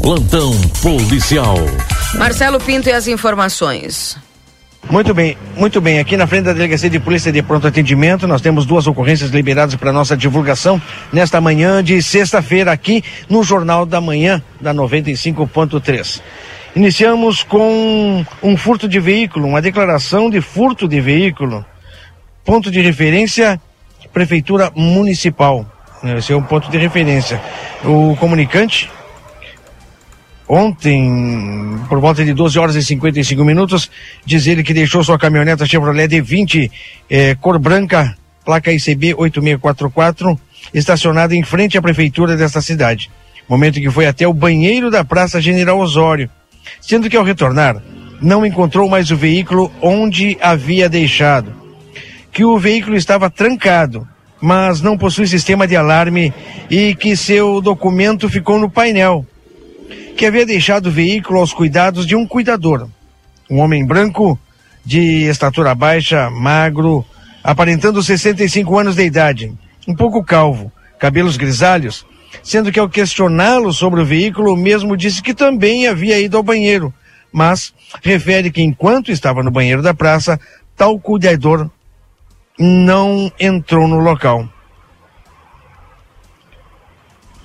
[0.00, 1.56] Plantão policial.
[2.16, 4.16] Marcelo Pinto e as informações.
[4.88, 5.98] Muito bem, muito bem.
[5.98, 9.74] Aqui na frente da Delegacia de Polícia de Pronto Atendimento, nós temos duas ocorrências liberadas
[9.74, 10.80] para nossa divulgação
[11.12, 16.22] nesta manhã de sexta-feira aqui no Jornal da Manhã da 95.3.
[16.76, 21.64] Iniciamos com um furto de veículo, uma declaração de furto de veículo.
[22.44, 23.58] Ponto de referência,
[24.12, 25.66] Prefeitura Municipal.
[26.04, 27.40] Esse é um ponto de referência.
[27.82, 28.90] O comunicante
[30.46, 33.90] ontem, por volta de 12 horas e 55 minutos,
[34.26, 36.70] diz ele que deixou sua caminhoneta Chevrolet D20,
[37.08, 40.38] eh, cor branca, placa ICB 8644,
[40.74, 43.10] estacionada em frente à prefeitura desta cidade.
[43.48, 46.28] Momento que foi até o banheiro da Praça General Osório,
[46.78, 47.82] sendo que ao retornar,
[48.20, 51.63] não encontrou mais o veículo onde havia deixado.
[52.34, 54.06] Que o veículo estava trancado,
[54.42, 56.34] mas não possui sistema de alarme
[56.68, 59.24] e que seu documento ficou no painel
[60.16, 62.88] que havia deixado o veículo aos cuidados de um cuidador.
[63.50, 64.38] Um homem branco,
[64.84, 67.04] de estatura baixa, magro,
[67.42, 69.52] aparentando 65 anos de idade,
[69.88, 72.06] um pouco calvo, cabelos grisalhos,
[72.42, 76.42] sendo que ao questioná-lo sobre o veículo, o mesmo disse que também havia ido ao
[76.42, 76.92] banheiro,
[77.32, 80.38] mas refere que enquanto estava no banheiro da praça,
[80.76, 81.70] tal cuidador
[82.58, 84.48] não entrou no local.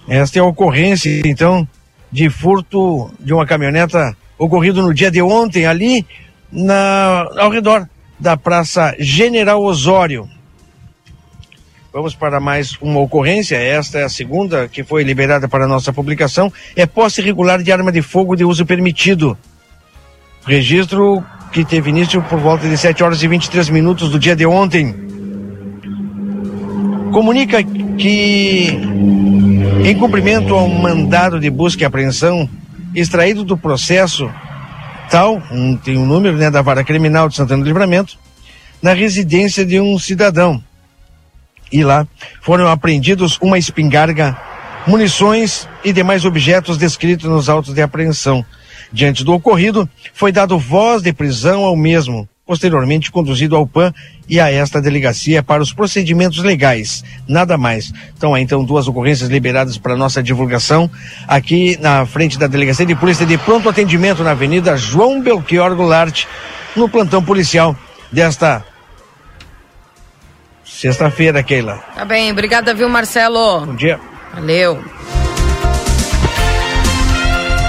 [0.07, 1.67] Esta é a ocorrência, então,
[2.11, 6.05] de furto de uma caminhoneta ocorrido no dia de ontem ali
[6.51, 7.87] na, ao redor
[8.19, 10.27] da Praça General Osório.
[11.91, 16.51] Vamos para mais uma ocorrência, esta é a segunda que foi liberada para nossa publicação,
[16.75, 19.37] é posse irregular de arma de fogo de uso permitido.
[20.45, 24.45] Registro que teve início por volta de 7 horas e 23 minutos do dia de
[24.45, 24.95] ontem.
[27.11, 28.79] Comunica que
[29.83, 32.49] em cumprimento ao mandado de busca e apreensão
[32.95, 34.29] extraído do processo
[35.09, 38.17] tal, um, tem um número né, da vara criminal de Santana do Livramento,
[38.81, 40.63] na residência de um cidadão.
[41.71, 42.07] E lá
[42.41, 44.37] foram apreendidos uma espingarda,
[44.87, 48.45] munições e demais objetos descritos nos autos de apreensão.
[48.91, 53.93] Diante do ocorrido, foi dado voz de prisão ao mesmo, posteriormente conduzido ao PAN
[54.27, 57.91] e a esta delegacia para os procedimentos legais, nada mais.
[58.17, 60.89] Então, há então duas ocorrências liberadas para nossa divulgação
[61.27, 66.25] aqui na frente da delegacia de polícia de pronto atendimento na Avenida João Belchior Goulart,
[66.75, 67.75] no plantão policial
[68.11, 68.63] desta
[70.63, 71.83] sexta-feira, Keila.
[71.95, 73.65] Tá bem, obrigada, viu, Marcelo?
[73.65, 73.99] Bom dia.
[74.33, 74.81] Valeu.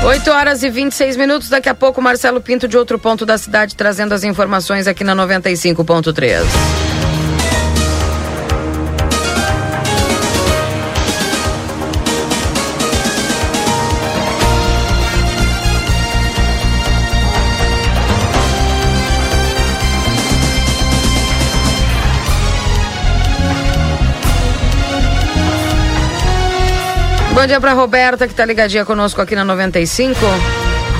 [0.05, 1.49] 8 horas e 26 minutos.
[1.49, 5.15] Daqui a pouco, Marcelo Pinto, de outro ponto da cidade, trazendo as informações aqui na
[5.15, 7.00] 95.3.
[27.41, 30.21] Bom dia para Roberta, que tá ligadinha conosco aqui na 95.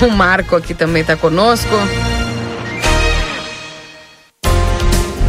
[0.01, 1.69] O Marco aqui também tá conosco.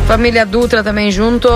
[0.09, 1.51] Família Dutra também junto.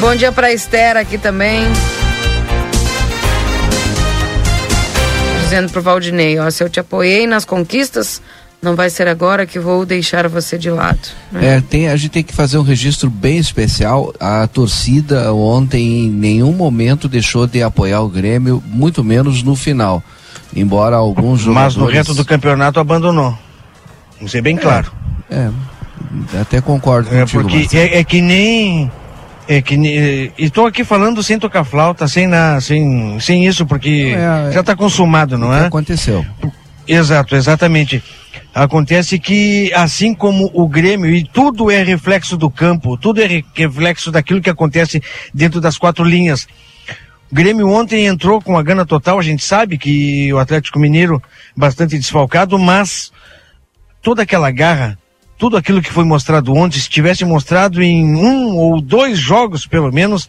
[0.00, 1.62] Bom dia para Esther aqui também.
[5.40, 8.20] Dizendo pro Valdinei, ó, se eu te apoiei nas conquistas,
[8.62, 10.98] não vai ser agora que vou deixar você de lado.
[11.32, 11.56] né?
[11.56, 14.12] É, tem, a gente tem que fazer um registro bem especial.
[14.20, 20.02] A torcida ontem em nenhum momento deixou de apoiar o Grêmio, muito menos no final.
[20.54, 21.76] Embora alguns jogadores...
[21.76, 23.36] Mas no resto do campeonato abandonou.
[24.16, 24.90] Vamos ser bem claro.
[25.30, 25.48] É,
[26.40, 28.90] até concordo É contigo, porque é, é que nem.
[29.48, 29.92] É que nem.
[30.36, 34.52] E estou aqui falando sem tocar flauta, sem, na, sem, sem isso, porque É, é.
[34.52, 35.66] já está consumado, não é?
[35.66, 36.26] aconteceu?
[36.86, 38.02] Exato, exatamente.
[38.52, 43.44] Acontece que, assim como o Grêmio, e tudo é reflexo do campo, tudo é re-
[43.54, 45.00] reflexo daquilo que acontece
[45.32, 46.48] dentro das quatro linhas.
[47.30, 51.22] O Grêmio ontem entrou com a gana total, a gente sabe que o Atlético Mineiro
[51.56, 53.12] bastante desfalcado, mas
[54.02, 54.98] toda aquela garra,
[55.38, 59.92] tudo aquilo que foi mostrado ontem, se tivesse mostrado em um ou dois jogos, pelo
[59.92, 60.28] menos,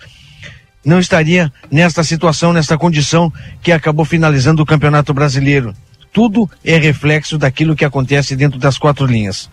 [0.85, 5.73] não estaria nesta situação, nesta condição que acabou finalizando o Campeonato Brasileiro.
[6.11, 9.49] Tudo é reflexo daquilo que acontece dentro das quatro linhas.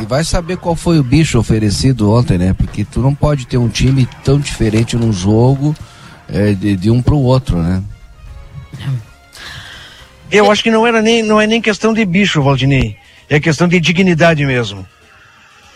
[0.00, 2.52] E vai saber qual foi o bicho oferecido ontem, né?
[2.52, 5.74] Porque tu não pode ter um time tão diferente num jogo
[6.28, 7.82] é, de, de um pro outro, né?
[10.30, 12.96] Eu acho que não era nem não é nem questão de bicho, Valdinei.
[13.28, 14.86] É questão de dignidade mesmo.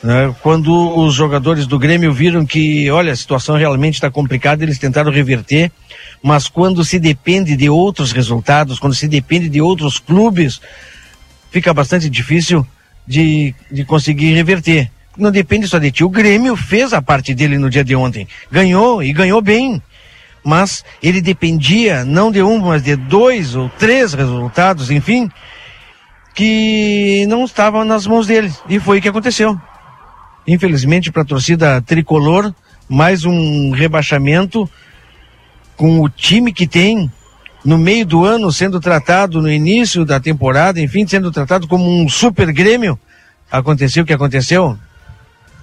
[0.03, 0.35] Né?
[0.43, 5.11] Quando os jogadores do Grêmio viram que, olha, a situação realmente está complicada, eles tentaram
[5.11, 5.73] reverter,
[6.23, 10.61] mas quando se depende de outros resultados, quando se depende de outros clubes,
[11.51, 12.67] fica bastante difícil
[13.07, 14.91] de, de conseguir reverter.
[15.17, 16.05] Não depende só de ti.
[16.05, 18.29] O Grêmio fez a parte dele no dia de ontem.
[18.51, 19.83] Ganhou e ganhou bem.
[20.45, 25.29] Mas ele dependia não de um, mas de dois ou três resultados, enfim,
[26.35, 28.53] que não estavam nas mãos dele.
[28.69, 29.61] E foi o que aconteceu.
[30.47, 32.55] Infelizmente, para a torcida tricolor,
[32.89, 34.71] mais um rebaixamento
[35.79, 37.11] com o time que tem
[37.65, 42.09] no meio do ano sendo tratado no início da temporada, enfim, sendo tratado como um
[42.09, 42.99] super Grêmio.
[43.51, 44.77] Aconteceu o que aconteceu?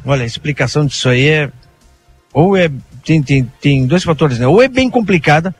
[0.03, 1.51] Olha, a explicação disso aí é
[2.33, 2.71] ou é
[3.03, 4.47] tem, tem, tem dois fatores, né?
[4.47, 5.53] Ou é bem complicada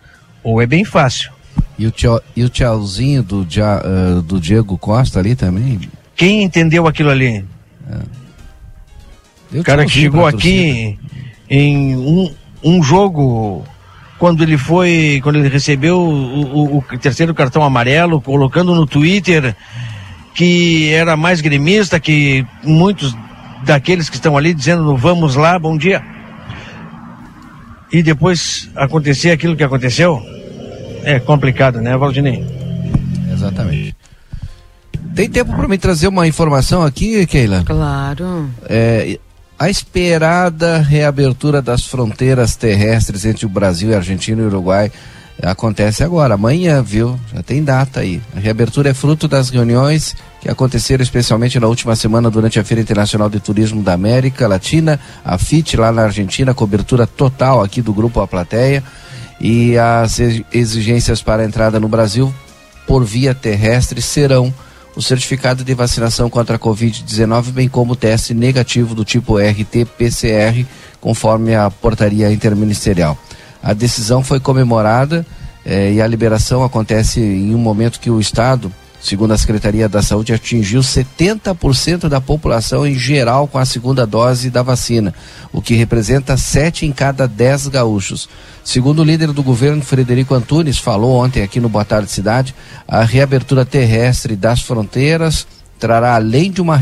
[0.43, 1.31] ou é bem fácil.
[1.77, 5.81] E o, tchau, e o tchauzinho do, Dia- ah, do Diego Costa ali também?
[6.15, 7.45] Quem entendeu aquilo ali?
[9.51, 10.97] Deu O cara que chegou aqui
[11.49, 13.63] em um, um jogo,
[14.17, 19.55] quando ele foi, quando ele recebeu o, o- o terceiro cartão amarelo, colocando no Twitter
[20.33, 23.15] que era mais gremista que muitos
[23.65, 26.03] daqueles que estão ali dizendo vamos lá, bom dia.
[27.91, 30.21] E depois acontecer aquilo que aconteceu,
[31.03, 32.43] é complicado, né, Valdinei?
[33.31, 33.95] Exatamente.
[35.13, 37.63] Tem tempo para me trazer uma informação aqui, Keila?
[37.65, 38.49] Claro.
[38.67, 39.17] É,
[39.57, 44.91] a esperada reabertura das fronteiras terrestres entre o Brasil, a Argentina e Uruguai
[45.41, 47.19] acontece agora, amanhã, viu?
[47.33, 48.21] Já tem data aí.
[48.35, 52.81] A reabertura é fruto das reuniões que aconteceram especialmente na última semana durante a Feira
[52.81, 57.93] Internacional de Turismo da América Latina, a FIT lá na Argentina, cobertura total aqui do
[57.93, 58.81] grupo A Plateia
[59.39, 62.33] e as ex- exigências para a entrada no Brasil
[62.87, 64.53] por via terrestre serão
[64.95, 70.65] o certificado de vacinação contra a Covid-19, bem como o teste negativo do tipo RT-PCR,
[71.01, 73.17] conforme a portaria interministerial.
[73.61, 75.25] A decisão foi comemorada
[75.65, 78.71] eh, e a liberação acontece em um momento que o Estado
[79.05, 84.49] segundo a Secretaria da Saúde, atingiu 70% da população em geral com a segunda dose
[84.49, 85.13] da vacina,
[85.53, 88.27] o que representa 7 em cada 10 gaúchos.
[88.63, 92.55] Segundo o líder do governo, Frederico Antunes, falou ontem aqui no Boa Tarde Cidade,
[92.87, 95.45] a reabertura terrestre das fronteiras
[95.77, 96.77] trará, além de uma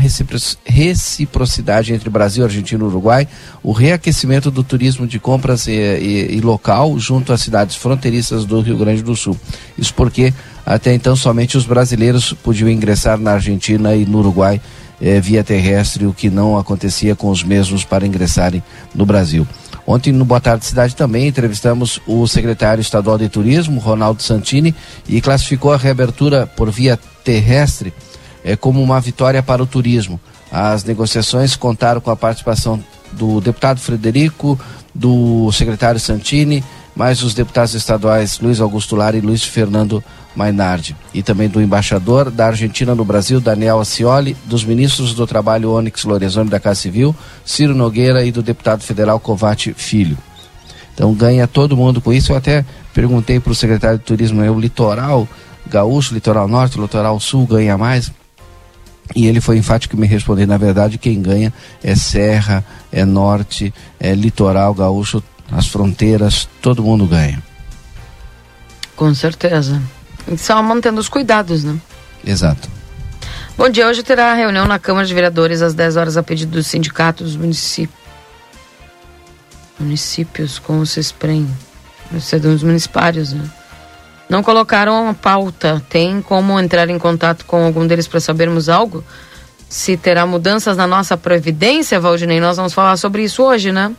[0.64, 3.28] reciprocidade entre Brasil, Argentina e Uruguai,
[3.62, 8.60] o reaquecimento do turismo de compras e, e, e, local junto às cidades fronteiriças do
[8.60, 9.36] Rio Grande do Sul.
[9.76, 10.32] Isso porque
[10.64, 14.60] até então somente os brasileiros podiam ingressar na Argentina e no Uruguai
[15.00, 18.62] eh, via terrestre, o que não acontecia com os mesmos para ingressarem
[18.94, 19.46] no Brasil.
[19.86, 24.74] Ontem no Boa Tarde Cidade também entrevistamos o secretário estadual de turismo, Ronaldo Santini,
[25.06, 27.92] e classificou a reabertura por via terrestre
[28.42, 30.18] é, como uma vitória para o turismo.
[30.50, 34.58] As negociações contaram com a participação do deputado Frederico,
[34.94, 36.64] do secretário Santini,
[36.94, 40.02] mais os deputados estaduais Luiz Augusto Lara e Luiz Fernando
[40.34, 45.72] Mainardi, e também do embaixador da Argentina no Brasil, Daniel Acioli, dos ministros do Trabalho
[45.72, 47.14] Onyx Lorenzoni da Casa Civil,
[47.44, 50.18] Ciro Nogueira e do deputado federal Covate Filho.
[50.92, 52.32] Então ganha todo mundo com isso.
[52.32, 55.28] Eu até perguntei para o secretário de Turismo, é o litoral
[55.66, 58.12] gaúcho, litoral norte, litoral sul ganha mais?
[59.14, 63.72] E ele foi enfático em me responder, na verdade, quem ganha é serra, é norte,
[64.00, 67.42] é litoral gaúcho, as fronteiras, todo mundo ganha.
[68.96, 69.80] Com certeza.
[70.36, 71.78] Só mantendo os cuidados, né?
[72.24, 72.68] Exato.
[73.56, 76.62] Bom dia, hoje terá reunião na Câmara de Vereadores às 10 horas a pedido do
[76.62, 78.02] sindicato dos municípios.
[79.78, 81.48] Municípios com o CESPREM,
[82.40, 83.48] dos municipários, né?
[84.28, 85.82] Não colocaram a pauta.
[85.88, 89.04] Tem como entrar em contato com algum deles para sabermos algo?
[89.68, 92.40] Se terá mudanças na nossa previdência, Valdinei?
[92.40, 93.92] Nós vamos falar sobre isso hoje, né?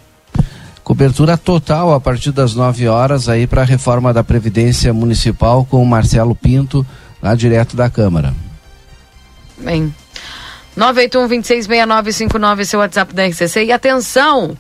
[0.86, 5.82] Cobertura total a partir das 9 horas aí para a reforma da Previdência Municipal com
[5.82, 6.86] o Marcelo Pinto,
[7.20, 8.32] lá direto da Câmara.
[9.58, 9.92] Bem.
[10.78, 13.66] 981-266959, seu WhatsApp da RCC.
[13.66, 14.56] E atenção!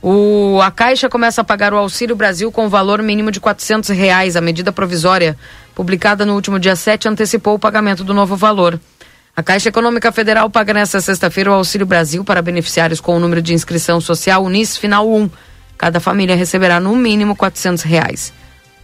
[0.00, 4.36] O, a Caixa começa a pagar o Auxílio Brasil com valor mínimo de R$ reais.
[4.36, 5.36] A medida provisória,
[5.74, 8.78] publicada no último dia 7, antecipou o pagamento do novo valor.
[9.34, 13.42] A Caixa Econômica Federal paga nesta sexta-feira o Auxílio Brasil para beneficiários com o número
[13.42, 15.28] de inscrição social UNIS Final 1.
[15.76, 17.50] Cada família receberá no mínimo R$
[17.84, 18.32] reais.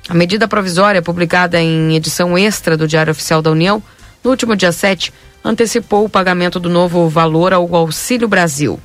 [0.09, 3.83] A medida provisória, publicada em edição extra do Diário Oficial da União,
[4.23, 5.13] no último dia 7,
[5.45, 8.81] antecipou o pagamento do novo valor ao Auxílio Brasil.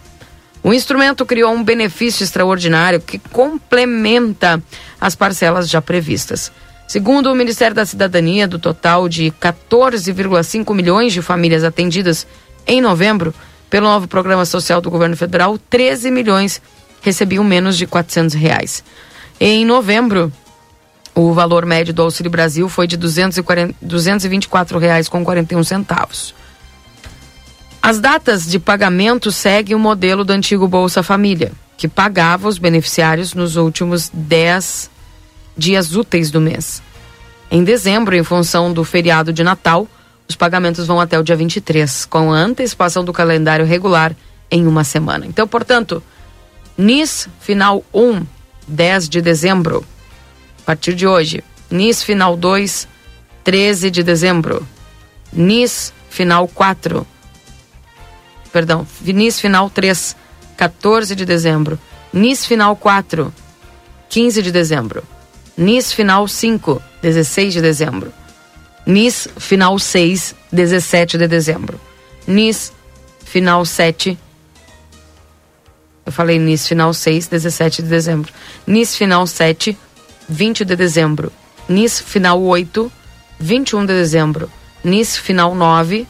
[0.63, 4.61] O instrumento criou um benefício extraordinário que complementa
[4.99, 6.51] as parcelas já previstas.
[6.87, 12.25] Segundo o Ministério da Cidadania, do total de 14,5 milhões de famílias atendidas
[12.65, 13.33] em novembro
[13.69, 16.61] pelo novo programa social do governo federal, 13 milhões
[17.01, 18.83] recebiam menos de 400 reais.
[19.39, 20.31] Em novembro,
[21.13, 24.79] o valor médio do Auxílio Brasil foi de R$ 224,41.
[24.79, 26.35] Reais com 41 centavos.
[27.81, 33.33] As datas de pagamento seguem o modelo do antigo Bolsa Família, que pagava os beneficiários
[33.33, 34.89] nos últimos 10
[35.57, 36.81] dias úteis do mês.
[37.49, 39.87] Em dezembro, em função do feriado de Natal,
[40.27, 44.15] os pagamentos vão até o dia 23, com a antecipação do calendário regular
[44.51, 45.25] em uma semana.
[45.25, 46.03] Então, portanto,
[46.77, 48.27] NIS final 1,
[48.67, 49.83] 10 de dezembro,
[50.61, 51.43] a partir de hoje.
[51.71, 52.87] NIS final 2,
[53.43, 54.65] 13 de dezembro.
[55.33, 57.05] NIS final 4,
[58.51, 60.15] perdão, NIS final 3,
[60.55, 61.79] 14 de dezembro.
[62.13, 63.33] NIS final 4,
[64.09, 65.03] 15 de dezembro.
[65.57, 68.13] NIS final 5, 16 de dezembro.
[68.85, 71.79] NIS final 6, 17 de dezembro.
[72.27, 72.71] NIS
[73.25, 74.17] final 7.
[76.07, 78.33] Eu falei NIS final 6, 17 de dezembro.
[78.65, 79.77] NIS final 7,
[80.27, 81.31] 20 de dezembro.
[81.69, 82.91] NIS final 8,
[83.39, 84.49] 21 de dezembro.
[84.83, 86.07] NIS final 9,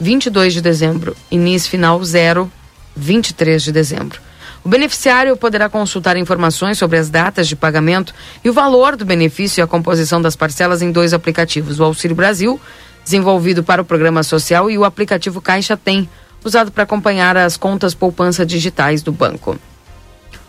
[0.00, 2.50] 22 de dezembro, início final 0,
[2.96, 4.18] 23 de dezembro.
[4.64, 9.60] O beneficiário poderá consultar informações sobre as datas de pagamento e o valor do benefício
[9.60, 12.58] e a composição das parcelas em dois aplicativos: o Auxílio Brasil,
[13.04, 16.08] desenvolvido para o programa social, e o aplicativo Caixa Tem,
[16.44, 19.58] usado para acompanhar as contas poupança digitais do banco.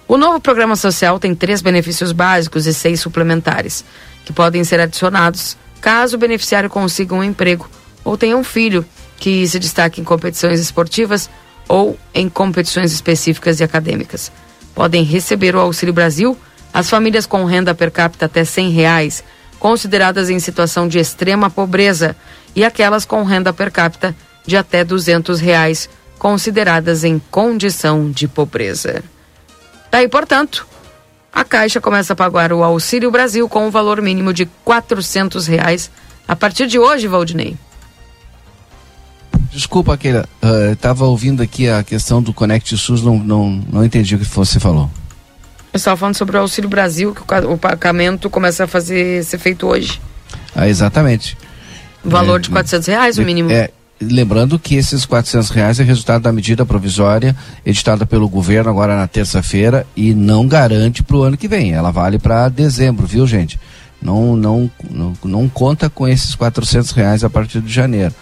[0.07, 3.85] O novo programa social tem três benefícios básicos e seis suplementares,
[4.25, 7.69] que podem ser adicionados caso o beneficiário consiga um emprego
[8.03, 8.85] ou tenha um filho
[9.17, 11.29] que se destaque em competições esportivas
[11.67, 14.31] ou em competições específicas e acadêmicas.
[14.75, 16.37] Podem receber o Auxílio Brasil
[16.73, 19.23] as famílias com renda per capita até R$ reais,
[19.59, 22.15] consideradas em situação de extrema pobreza
[22.55, 24.15] e aquelas com renda per capita
[24.45, 29.03] de até 200 reais, consideradas em condição de pobreza.
[29.89, 30.67] Daí, portanto,
[31.33, 35.89] a Caixa começa a pagar o Auxílio Brasil com um valor mínimo de 400 reais
[36.27, 37.57] a partir de hoje, Valdinei.
[39.51, 44.15] Desculpa, Keila, uh, estava ouvindo aqui a questão do Conect SUS, não, não, não entendi
[44.15, 44.89] o que você falou.
[45.73, 49.37] Eu estava falando sobre o Auxílio Brasil, que o, o pagamento começa a fazer, ser
[49.37, 50.01] feito hoje.
[50.55, 51.37] Ah, exatamente.
[52.03, 53.51] Valor é, de 400 reais, o mínimo.
[53.51, 53.69] É,
[54.01, 57.35] lembrando que esses 400 reais é resultado da medida provisória
[57.65, 61.73] editada pelo governo agora na terça-feira e não garante para o ano que vem.
[61.73, 63.59] Ela vale para dezembro, viu, gente?
[64.01, 68.13] Não, não, não, não conta com esses 400 reais a partir de janeiro.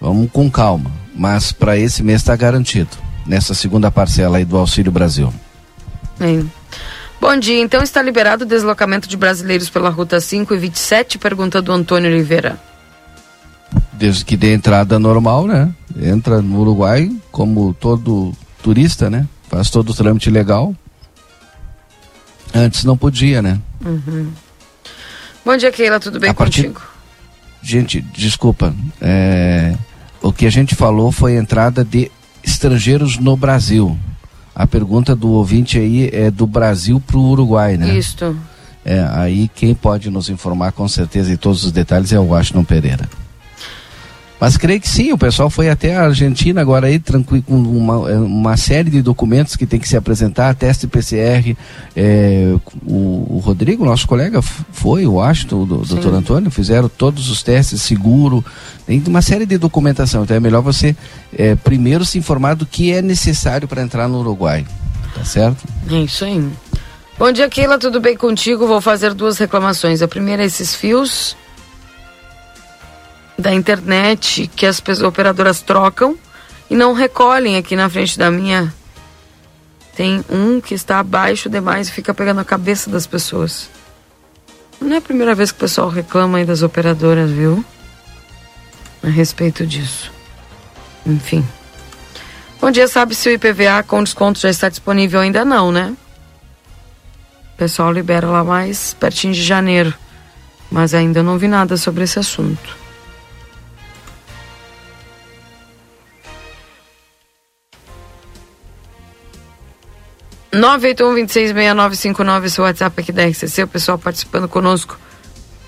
[0.00, 0.90] Vamos com calma.
[1.14, 2.90] Mas para esse mês está garantido.
[3.26, 5.32] Nessa segunda parcela aí do Auxílio Brasil.
[6.18, 6.50] Bem.
[7.20, 7.60] Bom dia.
[7.62, 11.18] Então está liberado o deslocamento de brasileiros pela Ruta 5 e 27?
[11.18, 12.58] Pergunta do Antônio Oliveira.
[13.92, 15.72] Desde que dê entrada normal, né?
[16.00, 19.26] Entra no Uruguai como todo turista, né?
[19.48, 20.74] Faz todo o trâmite legal.
[22.54, 23.58] Antes não podia, né?
[23.84, 24.28] Uhum.
[25.44, 25.98] Bom dia, Keila.
[25.98, 26.64] Tudo bem partir...
[26.64, 26.82] contigo?
[27.62, 28.74] Gente, desculpa.
[29.00, 29.76] É...
[30.20, 32.10] O que a gente falou foi entrada de
[32.42, 33.98] estrangeiros no Brasil.
[34.54, 37.96] A pergunta do ouvinte aí é do Brasil para o Uruguai, né?
[37.96, 38.36] Isto.
[38.84, 42.64] É, aí quem pode nos informar com certeza e todos os detalhes é o Washington
[42.64, 43.08] Pereira.
[44.42, 48.10] Mas creio que sim, o pessoal foi até a Argentina agora aí, tranquilo, com uma,
[48.10, 51.56] é, uma série de documentos que tem que se apresentar, teste PCR.
[51.94, 52.52] É,
[52.84, 57.82] o, o, Rodrigo, nosso colega, foi, o Washington, o doutor Antônio, fizeram todos os testes,
[57.82, 58.44] seguro,
[58.84, 60.24] tem uma série de documentação.
[60.24, 60.96] Então é melhor você
[61.38, 64.66] é, primeiro se informar do que é necessário para entrar no Uruguai.
[65.14, 65.62] Tá certo?
[65.88, 66.44] É isso aí.
[67.16, 68.66] Bom dia, Keila, tudo bem contigo?
[68.66, 70.02] Vou fazer duas reclamações.
[70.02, 71.36] A primeira é esses fios
[73.42, 76.16] da internet que as operadoras trocam
[76.70, 78.72] e não recolhem aqui na frente da minha.
[79.94, 83.68] Tem um que está abaixo demais e fica pegando a cabeça das pessoas.
[84.80, 87.62] Não é a primeira vez que o pessoal reclama aí das operadoras, viu?
[89.02, 90.10] A respeito disso.
[91.04, 91.46] Enfim.
[92.60, 95.94] Bom dia, sabe se o IPVA com desconto já está disponível ainda não, né?
[97.54, 99.92] O pessoal libera lá mais pertinho de janeiro.
[100.70, 102.81] Mas ainda não vi nada sobre esse assunto.
[110.52, 114.98] 981-266959, seu WhatsApp aqui da RCC, o pessoal participando conosco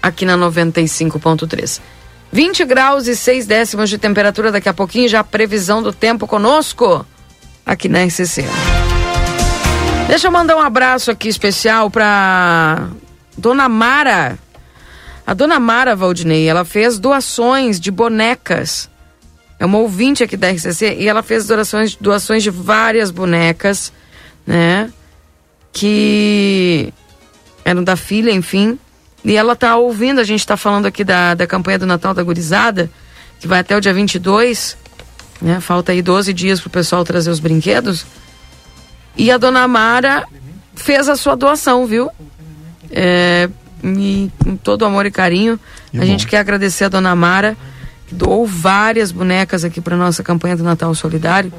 [0.03, 1.81] aqui na 95.3.
[2.31, 6.27] 20 graus e 6 décimos de temperatura daqui a pouquinho, já a previsão do tempo
[6.27, 7.07] conosco
[7.65, 8.45] aqui na RCC.
[10.07, 12.89] Deixa eu mandar um abraço aqui especial para
[13.39, 14.39] Dona Mara.
[15.27, 18.91] A Dona Mara Valdinei, ela fez doações de bonecas.
[19.59, 23.91] É uma ouvinte aqui da RCC e ela fez doações, doações de várias bonecas
[24.47, 24.91] né?
[25.73, 26.93] Que
[27.65, 28.79] eram da filha, enfim.
[29.25, 32.23] E ela tá ouvindo, a gente tá falando aqui da, da campanha do Natal da
[32.23, 32.91] Gurizada,
[33.41, 34.77] que vai até o dia 22,
[35.41, 35.61] né?
[35.61, 38.05] Falta aí 12 dias pro pessoal trazer os brinquedos.
[39.17, 40.27] E a dona Mara
[40.75, 42.11] fez a sua doação, viu?
[42.91, 43.49] É,
[43.83, 45.59] e, com todo amor e carinho.
[45.91, 46.07] Que a bom.
[46.07, 47.57] gente quer agradecer a dona Mara,
[48.07, 51.53] que doou várias bonecas aqui para nossa campanha do Natal Solidário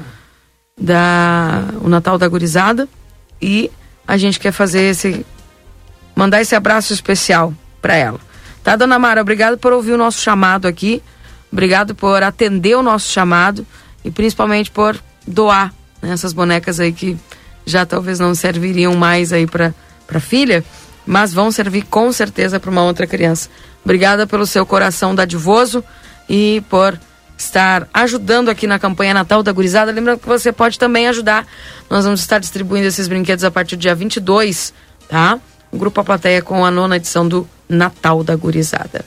[0.80, 2.88] da o Natal da Gurizada
[3.40, 3.70] e
[4.06, 5.24] a gente quer fazer esse
[6.14, 8.20] mandar esse abraço especial para ela.
[8.62, 11.02] Tá, dona Mara, obrigado por ouvir o nosso chamado aqui.
[11.52, 13.66] Obrigado por atender o nosso chamado
[14.04, 15.72] e principalmente por doar
[16.02, 17.16] né, essas bonecas aí que
[17.64, 19.74] já talvez não serviriam mais aí para
[20.06, 20.64] para filha,
[21.04, 23.50] mas vão servir com certeza para uma outra criança.
[23.84, 25.82] Obrigada pelo seu coração dadivoso
[26.28, 26.98] e por
[27.36, 29.92] estar ajudando aqui na campanha Natal da Gurizada.
[29.92, 31.46] Lembrando que você pode também ajudar.
[31.90, 34.72] Nós vamos estar distribuindo esses brinquedos a partir do dia 22,
[35.08, 35.38] tá?
[35.70, 39.04] O Grupo A Plateia com a nona edição do Natal da Gurizada.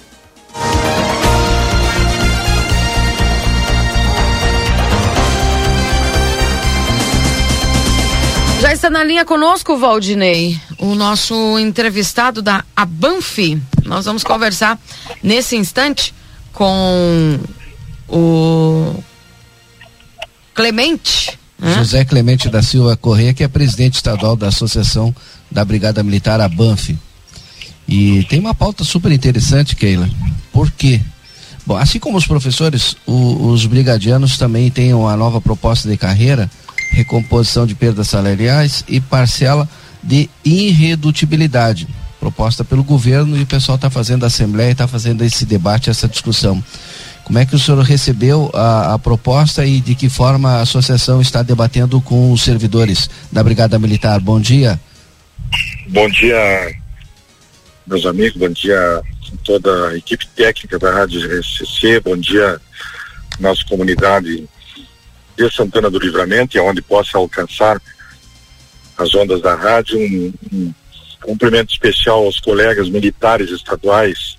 [8.61, 13.37] Já está na linha conosco, Valdinei, o nosso entrevistado da Abanf.
[13.85, 14.77] Nós vamos conversar
[15.23, 16.13] nesse instante
[16.51, 17.39] com
[18.11, 19.03] o
[20.53, 21.37] Clemente.
[21.57, 21.73] Né?
[21.75, 25.13] José Clemente da Silva Correia, que é presidente estadual da Associação
[25.51, 26.97] da Brigada Militar, a BANF.
[27.87, 30.09] E tem uma pauta super interessante, Keila.
[30.51, 31.01] Por quê?
[31.65, 36.49] Bom, assim como os professores, o, os brigadianos também têm uma nova proposta de carreira,
[36.91, 39.67] recomposição de perdas salariais e parcela
[40.03, 41.87] de irredutibilidade,
[42.19, 46.07] proposta pelo governo e o pessoal está fazendo a assembleia está fazendo esse debate, essa
[46.07, 46.63] discussão.
[47.29, 51.21] Como é que o senhor recebeu a, a proposta e de que forma a associação
[51.21, 54.19] está debatendo com os servidores da Brigada Militar?
[54.19, 54.79] Bom dia.
[55.89, 56.75] Bom dia,
[57.85, 59.03] meus amigos, bom dia
[59.43, 62.59] toda a equipe técnica da Rádio RCC, bom dia
[63.39, 64.49] nossa comunidade
[65.37, 67.79] de Santana do Livramento e aonde possa alcançar
[68.97, 69.99] as ondas da rádio.
[69.99, 70.73] Um, um
[71.21, 74.38] cumprimento especial aos colegas militares estaduais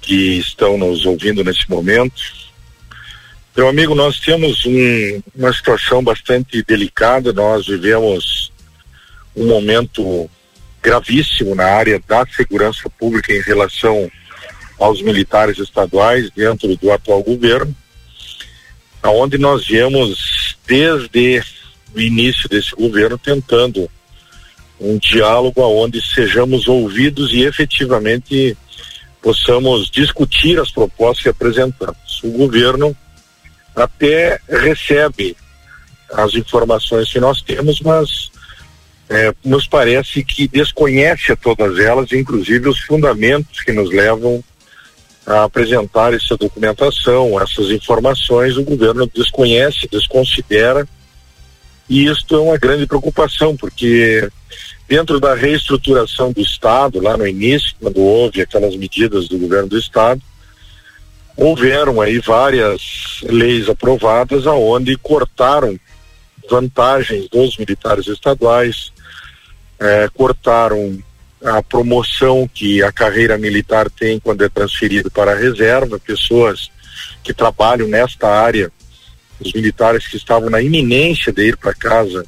[0.00, 2.20] que estão nos ouvindo nesse momento.
[3.56, 8.52] Meu amigo, nós temos um, uma situação bastante delicada, nós vivemos
[9.34, 10.30] um momento
[10.82, 14.10] gravíssimo na área da segurança pública em relação
[14.78, 17.74] aos militares estaduais dentro do atual governo,
[19.02, 21.42] aonde nós viemos desde
[21.94, 23.90] o início desse governo tentando
[24.80, 28.56] um diálogo aonde sejamos ouvidos e efetivamente
[29.22, 32.22] possamos discutir as propostas que apresentamos.
[32.22, 32.96] O governo
[33.74, 35.36] até recebe
[36.12, 38.30] as informações que nós temos, mas
[39.08, 44.42] é, nos parece que desconhece todas elas, inclusive os fundamentos que nos levam
[45.26, 50.88] a apresentar essa documentação, essas informações, o governo desconhece, desconsidera,
[51.88, 54.28] e isto é uma grande preocupação, porque
[54.88, 59.78] dentro da reestruturação do Estado, lá no início, quando houve aquelas medidas do governo do
[59.78, 60.22] Estado,
[61.36, 65.78] houveram aí várias leis aprovadas aonde cortaram
[66.50, 68.90] vantagens dos militares estaduais,
[69.78, 70.98] é, cortaram
[71.44, 76.70] a promoção que a carreira militar tem quando é transferido para a reserva, pessoas
[77.22, 78.72] que trabalham nesta área,
[79.38, 82.24] os militares que estavam na iminência de ir para casa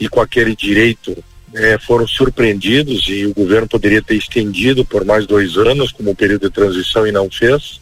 [0.00, 1.22] e com aquele direito
[1.54, 6.48] é, foram surpreendidos e o governo poderia ter estendido por mais dois anos como período
[6.48, 7.80] de transição e não fez.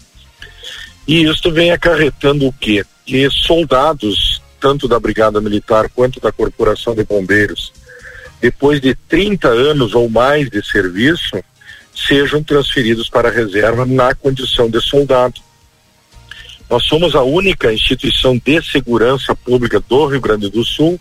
[1.06, 2.84] E isso vem acarretando o quê?
[3.04, 7.72] Que soldados, tanto da Brigada Militar quanto da Corporação de Bombeiros,
[8.40, 11.42] depois de 30 anos ou mais de serviço,
[11.94, 15.40] sejam transferidos para a reserva na condição de soldado.
[16.68, 21.00] Nós somos a única instituição de segurança pública do Rio Grande do Sul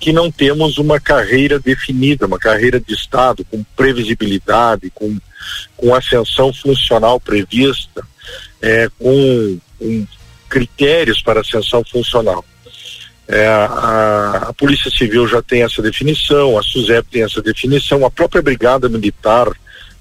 [0.00, 5.18] que não temos uma carreira definida, uma carreira de Estado com previsibilidade, com,
[5.76, 8.02] com ascensão funcional prevista,
[8.62, 10.06] é, com, com
[10.48, 12.42] critérios para ascensão funcional.
[13.28, 18.10] É, a, a, Polícia Civil já tem essa definição, a SUSEP tem essa definição, a
[18.10, 19.48] própria Brigada Militar,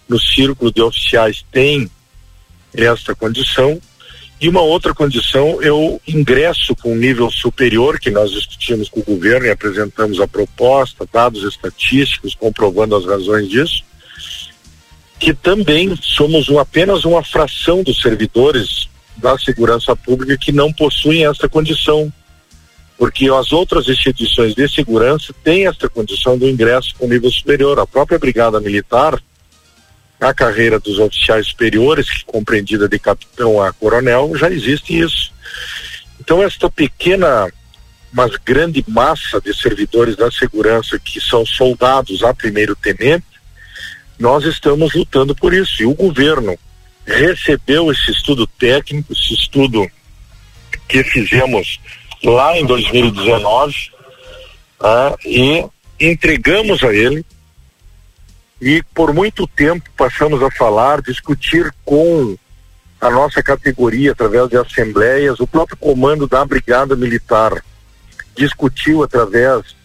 [0.08, 1.92] no círculo de oficiais, tem
[2.74, 3.80] esta condição.
[4.42, 9.04] E uma outra condição é o ingresso com nível superior, que nós discutimos com o
[9.04, 13.84] governo e apresentamos a proposta, dados estatísticos comprovando as razões disso,
[15.20, 18.88] que também somos um, apenas uma fração dos servidores
[19.18, 22.12] da segurança pública que não possuem essa condição
[23.00, 27.80] porque as outras instituições de segurança têm esta condição do ingresso com nível superior.
[27.80, 29.18] A própria Brigada Militar,
[30.20, 35.32] a carreira dos oficiais superiores, que compreendida de capitão a coronel, já existe isso.
[36.20, 37.52] Então, esta pequena,
[38.12, 43.26] mas grande massa de servidores da segurança que são soldados a primeiro tenente,
[44.20, 45.82] nós estamos lutando por isso.
[45.82, 46.58] E o governo
[47.06, 49.90] recebeu esse estudo técnico, esse estudo
[50.88, 51.80] que fizemos
[52.24, 53.74] lá em 2019
[54.82, 55.66] ah, e
[56.00, 57.26] entregamos a ele
[58.62, 62.36] e por muito tempo passamos a falar, discutir com
[63.00, 67.64] a nossa categoria através de assembleias, o próprio comando da Brigada Militar
[68.36, 69.76] discutiu através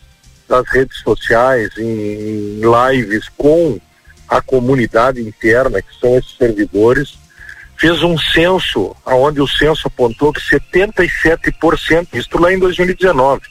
[0.48, 3.80] das redes sociais, em, em lives com
[4.28, 7.18] a comunidade interna, que são esses servidores,
[7.76, 13.42] fez um censo, aonde o censo apontou que 77%, isto lá em 2019,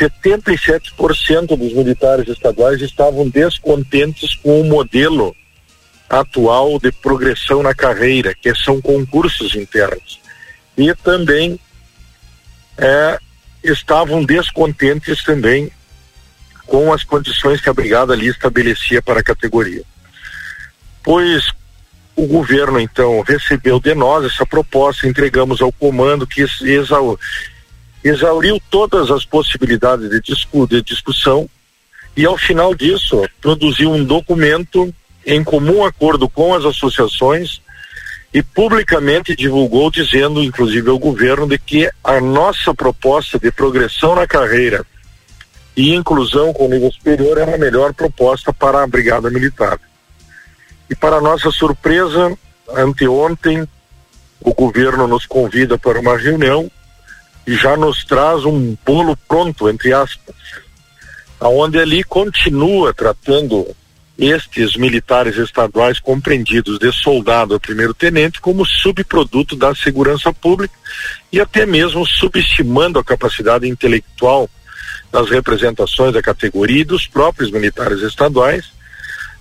[0.00, 5.36] 77% dos militares estaduais estavam descontentes com o modelo
[6.08, 10.20] atual de progressão na carreira, que são concursos internos.
[10.76, 11.60] E também
[12.78, 13.18] é,
[13.62, 15.70] estavam descontentes também
[16.66, 19.82] com as condições que a brigada ali estabelecia para a categoria.
[21.02, 21.44] Pois
[22.16, 26.42] o governo, então, recebeu de nós essa proposta, entregamos ao comando que
[28.02, 31.48] exauriu, todas as possibilidades de, discu de discussão
[32.16, 34.92] e, ao final disso, produziu um documento
[35.26, 37.60] em comum acordo com as associações
[38.32, 44.26] e publicamente divulgou, dizendo, inclusive, ao governo, de que a nossa proposta de progressão na
[44.26, 44.84] carreira
[45.76, 49.78] e inclusão com nível superior era a melhor proposta para a Brigada Militar.
[50.88, 52.36] E para nossa surpresa,
[52.68, 53.66] anteontem,
[54.40, 56.70] o governo nos convida para uma reunião
[57.54, 60.34] já nos traz um bolo pronto, entre aspas,
[61.38, 63.66] aonde ali continua tratando
[64.18, 70.74] estes militares estaduais compreendidos de soldado a primeiro tenente como subproduto da segurança pública
[71.32, 74.48] e até mesmo subestimando a capacidade intelectual
[75.10, 78.66] das representações da categoria e dos próprios militares estaduais,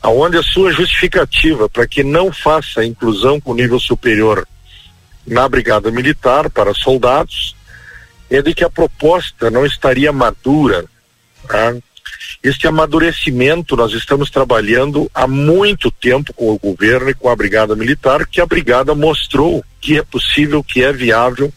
[0.02, 4.48] aonde a sua justificativa para que não faça inclusão com nível superior
[5.28, 7.54] na brigada militar para soldados
[8.30, 10.86] é de que a proposta não estaria madura.
[11.48, 11.76] Tá?
[12.42, 17.76] Este amadurecimento nós estamos trabalhando há muito tempo com o governo e com a Brigada
[17.76, 21.52] Militar, que a Brigada mostrou que é possível, que é viável.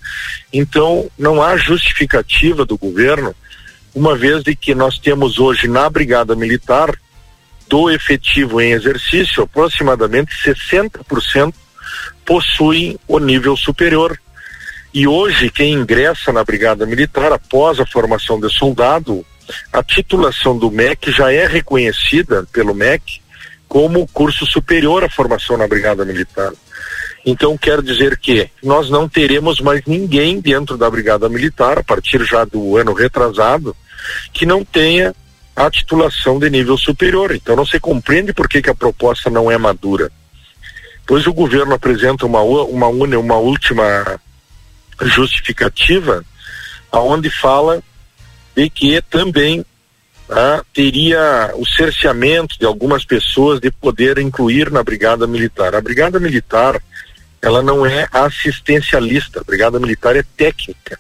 [0.53, 3.35] Então, não há justificativa do governo,
[3.95, 6.97] uma vez de que nós temos hoje na Brigada Militar,
[7.69, 11.55] do efetivo em exercício, aproximadamente 60%
[12.25, 14.19] possuem o nível superior.
[14.95, 19.25] E hoje, quem ingressa na Brigada Militar após a formação de soldado,
[19.73, 23.23] a titulação do MEC já é reconhecida pelo MEC
[23.67, 26.53] como curso superior à formação na Brigada Militar.
[27.25, 32.23] Então, quer dizer que nós não teremos mais ninguém dentro da Brigada Militar, a partir
[32.25, 33.75] já do ano retrasado,
[34.31, 35.15] que não tenha
[35.57, 37.35] a titulação de nível superior.
[37.35, 40.13] Então, não se compreende por que, que a proposta não é madura.
[41.07, 44.21] Pois o governo apresenta uma, uma, uma, uma última
[45.01, 46.25] justificativa,
[46.91, 47.83] aonde fala
[48.55, 49.65] de que também
[50.29, 55.75] ah, teria o cerceamento de algumas pessoas de poder incluir na brigada militar.
[55.75, 56.81] A brigada militar,
[57.41, 60.99] ela não é assistencialista, a brigada militar é técnica.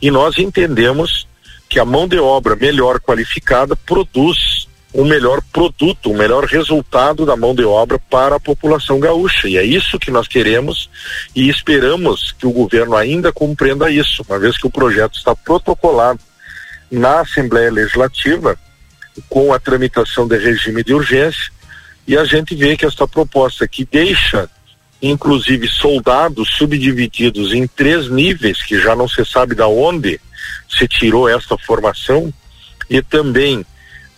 [0.00, 1.26] E nós entendemos
[1.68, 4.59] que a mão de obra melhor qualificada produz
[4.92, 9.48] um melhor produto, um melhor resultado da mão de obra para a população gaúcha.
[9.48, 10.90] E é isso que nós queremos
[11.34, 16.20] e esperamos que o governo ainda compreenda isso, uma vez que o projeto está protocolado
[16.90, 18.58] na Assembleia Legislativa
[19.28, 21.52] com a tramitação de regime de urgência
[22.06, 24.48] e a gente vê que esta proposta que deixa
[25.02, 30.20] inclusive soldados subdivididos em três níveis que já não se sabe da onde
[30.68, 32.32] se tirou esta formação
[32.88, 33.64] e também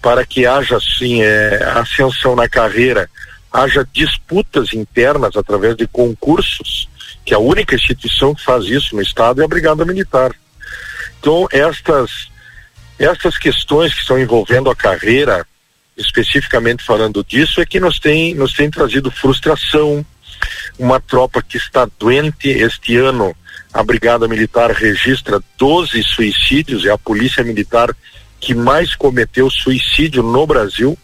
[0.02, 3.08] para que haja assim é, ascensão na carreira
[3.52, 6.88] haja disputas internas através de concursos
[7.24, 10.32] que a única instituição que faz isso no estado é a brigada militar
[11.20, 12.32] então estas
[13.02, 15.44] essas questões que estão envolvendo a carreira,
[15.96, 20.04] especificamente falando disso, é que nos tem, nos tem trazido frustração,
[20.78, 22.48] uma tropa que está doente.
[22.48, 23.34] Este ano,
[23.72, 27.94] a Brigada Militar registra 12 suicídios, é a Polícia Militar
[28.42, 30.98] que mais cometeu suicídio no Brasil.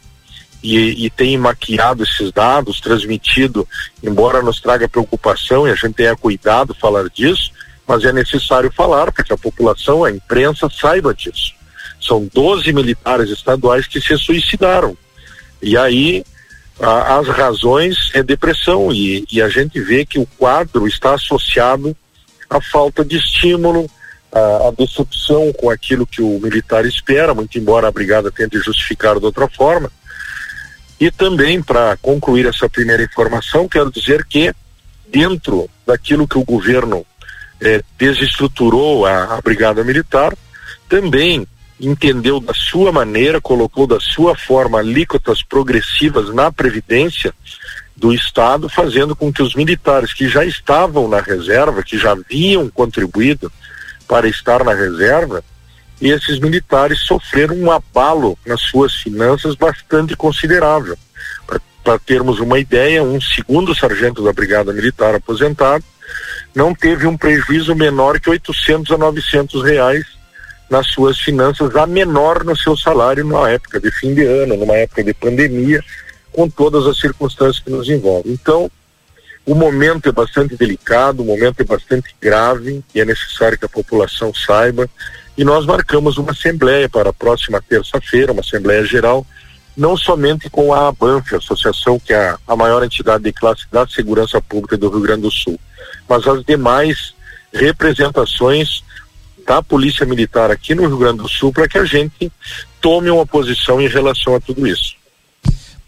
[0.61, 3.67] E, e, tem maquiado esses dados, transmitido,
[4.03, 7.53] embora nos traga preocupação e a gente tenha cuidado falar disso,
[7.87, 11.55] mas é necessário falar para que a população, a imprensa saiba disso.
[12.01, 14.99] São 12 militares estaduais que se suicidaram.
[15.63, 16.25] E aí
[16.81, 21.97] a, as razões é depressão e, e, a gente vê que o quadro está associado
[22.51, 23.89] à falta de estímulo,
[24.33, 29.19] à, à decepção com aquilo que o militar espera, muito embora a brigada tente justificar
[29.19, 29.91] de outra forma.
[31.01, 34.53] E também, para concluir essa primeira informação, quero dizer que
[35.09, 37.07] dentro daquilo que o governo
[37.61, 40.37] eh, desestruturou a, a brigada militar,
[40.89, 41.47] também
[41.81, 47.33] entendeu da sua maneira, colocou da sua forma alíquotas progressivas na Previdência
[47.97, 52.69] do Estado, fazendo com que os militares que já estavam na reserva, que já haviam
[52.69, 53.51] contribuído
[54.09, 55.45] para estar na reserva,
[56.01, 60.97] esses militares sofreram um abalo nas suas finanças bastante considerável.
[61.85, 65.85] Para termos uma ideia, um segundo sargento da Brigada Militar aposentado
[66.55, 70.05] não teve um prejuízo menor que 800 a 900 reais
[70.71, 74.75] nas suas finanças a menor no seu salário numa época de fim de ano, numa
[74.75, 75.83] época de pandemia,
[76.33, 78.33] com todas as circunstâncias que nos envolvem.
[78.33, 78.71] Então,
[79.49, 83.69] o momento é bastante delicado, o momento é bastante grave e é necessário que a
[83.69, 84.87] população saiba.
[85.39, 89.27] E nós marcamos uma assembleia para a próxima terça-feira, uma assembleia geral,
[89.75, 93.89] não somente com a ABANF, a associação que é a, maior entidade de classe da
[93.89, 95.59] segurança pública do Rio Grande do Sul,
[96.07, 97.15] mas as demais
[97.51, 98.85] representações
[99.47, 102.31] da Polícia Militar aqui no Rio Grande do Sul para que a gente
[102.83, 104.98] tome uma posição em relação a tudo isso.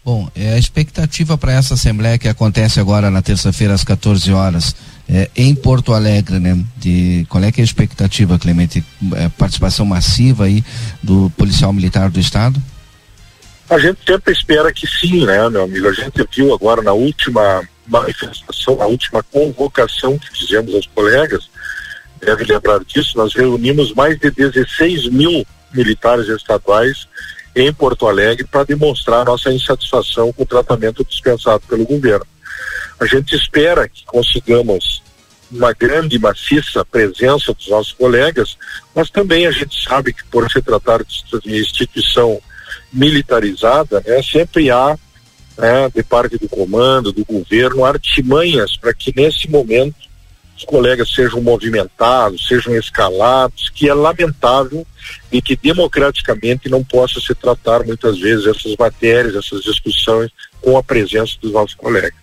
[0.03, 4.75] Bom, é a expectativa para essa assembleia que acontece agora na terça-feira às 14 horas
[5.07, 6.57] é, em Porto Alegre, né?
[6.77, 8.83] De qual é que é a expectativa, Clemente?
[9.15, 10.63] É, participação massiva aí
[11.03, 12.59] do policial militar do estado?
[13.69, 15.87] A gente sempre espera que sim, né, meu amigo?
[15.87, 21.49] A gente viu agora na última manifestação, a última convocação que fizemos aos colegas,
[22.19, 27.07] deve lembrar disso, nós reunimos mais de 16 mil militares estaduais
[27.55, 32.25] em Porto Alegre para demonstrar nossa insatisfação com o tratamento dispensado pelo governo.
[32.99, 35.01] A gente espera que consigamos
[35.51, 38.57] uma grande maciça presença dos nossos colegas,
[38.95, 42.41] mas também a gente sabe que por se tratar de instituição
[42.91, 44.97] militarizada, né, sempre há
[45.57, 50.10] né, de parte do comando, do governo, artimanhas para que nesse momento
[50.61, 54.85] os colegas sejam movimentados, sejam escalados, que é lamentável
[55.31, 60.31] e que democraticamente não possa se tratar muitas vezes essas matérias, essas discussões
[60.61, 62.21] com a presença dos nossos colegas.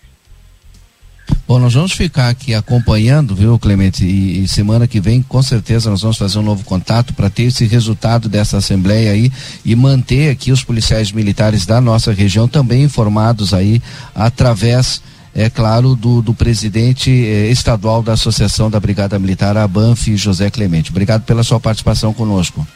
[1.47, 4.05] Bom, nós vamos ficar aqui acompanhando, viu, Clemente?
[4.05, 7.45] E, e semana que vem, com certeza, nós vamos fazer um novo contato para ter
[7.45, 9.33] esse resultado dessa assembleia aí
[9.65, 13.83] e manter aqui os policiais militares da nossa região também informados aí
[14.15, 15.03] através
[15.39, 20.51] é claro, do, do presidente eh, estadual da Associação da Brigada Militar, a BANF, José
[20.51, 20.91] Clemente.
[20.91, 22.67] Obrigado pela sua participação conosco.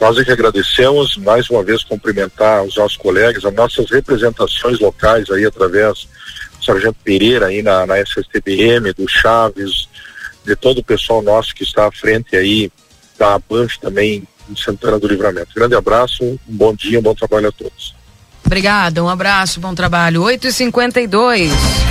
[0.00, 5.28] Nós é que agradecemos, mais uma vez cumprimentar os nossos colegas, as nossas representações locais
[5.28, 6.06] aí através
[6.56, 9.88] do Sargento Pereira aí na, na SSTBM, do Chaves,
[10.46, 12.70] de todo o pessoal nosso que está à frente aí
[13.18, 15.48] da BANF também em Santana do Livramento.
[15.52, 17.92] Grande abraço, um bom dia, um bom trabalho a todos.
[18.46, 20.22] Obrigada, um abraço, bom trabalho.
[20.22, 21.83] 8 e 52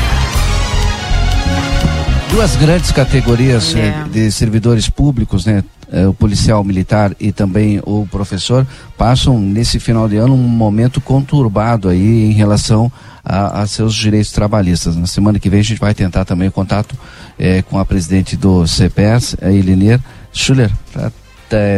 [2.34, 4.06] duas grandes categorias é.
[4.12, 5.64] de servidores públicos, né?
[5.92, 8.66] É, o policial militar e também o professor
[8.98, 12.92] passam nesse final de ano um momento conturbado aí em relação
[13.24, 14.96] a, a seus direitos trabalhistas.
[14.96, 16.98] Na semana que vem a gente vai tentar também contato
[17.38, 20.00] é, com a presidente do CPS, a Elinir
[20.32, 21.12] Schuller, para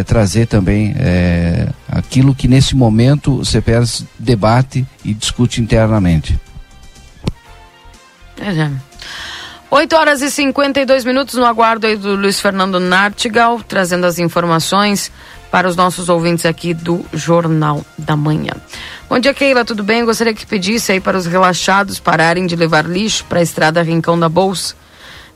[0.06, 6.40] trazer também é, aquilo que nesse momento o CPS debate e discute internamente.
[8.40, 8.70] É,
[9.76, 15.12] 8 horas e 52 minutos no aguardo aí do Luiz Fernando Nartigal, trazendo as informações
[15.52, 18.54] para os nossos ouvintes aqui do Jornal da Manhã.
[19.10, 20.06] Bom dia, Keila, tudo bem?
[20.06, 24.18] Gostaria que pedisse aí para os relaxados pararem de levar lixo para a estrada Rincão
[24.18, 24.76] da Bolsa.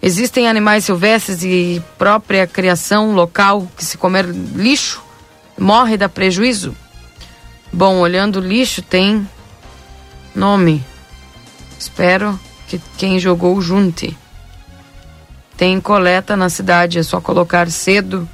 [0.01, 5.03] Existem animais silvestres e própria criação local que se comer lixo
[5.57, 6.73] morre dá prejuízo?
[7.73, 9.27] Bom, olhando lixo tem
[10.33, 10.81] nome.
[11.77, 14.17] Espero que quem jogou junte.
[15.59, 18.25] Tem coleta na cidade, é só colocar cedo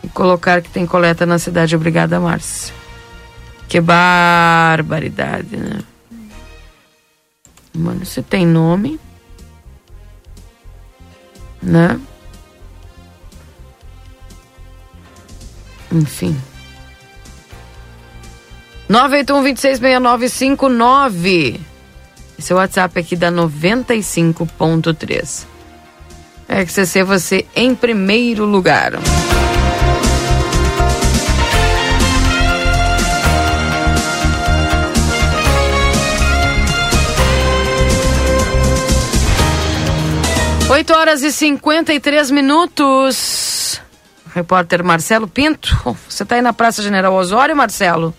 [0.00, 1.74] e colocar que tem coleta na cidade.
[1.74, 2.72] Obrigada, Márcia.
[3.68, 5.80] Que barbaridade, né?
[7.74, 9.00] Mano, você tem nome,
[11.60, 12.00] né?
[15.90, 16.40] Enfim.
[18.88, 21.60] 981 266959.
[22.38, 25.57] Esse é o WhatsApp aqui da 95.3.
[26.48, 28.92] RCC, você em primeiro lugar.
[40.70, 43.80] Oito horas e 53 minutos.
[44.34, 45.76] Repórter Marcelo Pinto.
[46.08, 48.14] Você está aí na Praça General Osório, Marcelo?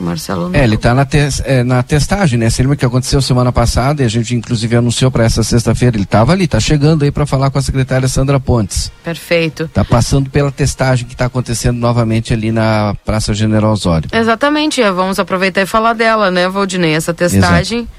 [0.00, 0.50] Marcelo.
[0.54, 2.48] É, ele está na, te, é, na testagem, né?
[2.48, 6.04] Você lembra que aconteceu semana passada e a gente inclusive anunciou para essa sexta-feira, ele
[6.04, 8.90] estava ali, está chegando aí para falar com a secretária Sandra Pontes.
[9.02, 9.64] Perfeito.
[9.64, 14.08] Está passando pela testagem que está acontecendo novamente ali na Praça General Osório.
[14.12, 16.94] Exatamente, é, vamos aproveitar e falar dela, né, Valdinei?
[16.94, 17.92] Essa testagem Exato.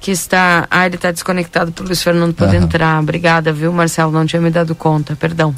[0.00, 0.66] que está.
[0.70, 2.64] Ah, ele está desconectado para o Luiz Fernando poder uhum.
[2.64, 3.00] entrar.
[3.00, 4.12] Obrigada, viu, Marcelo?
[4.12, 5.54] Não tinha me dado conta, perdão.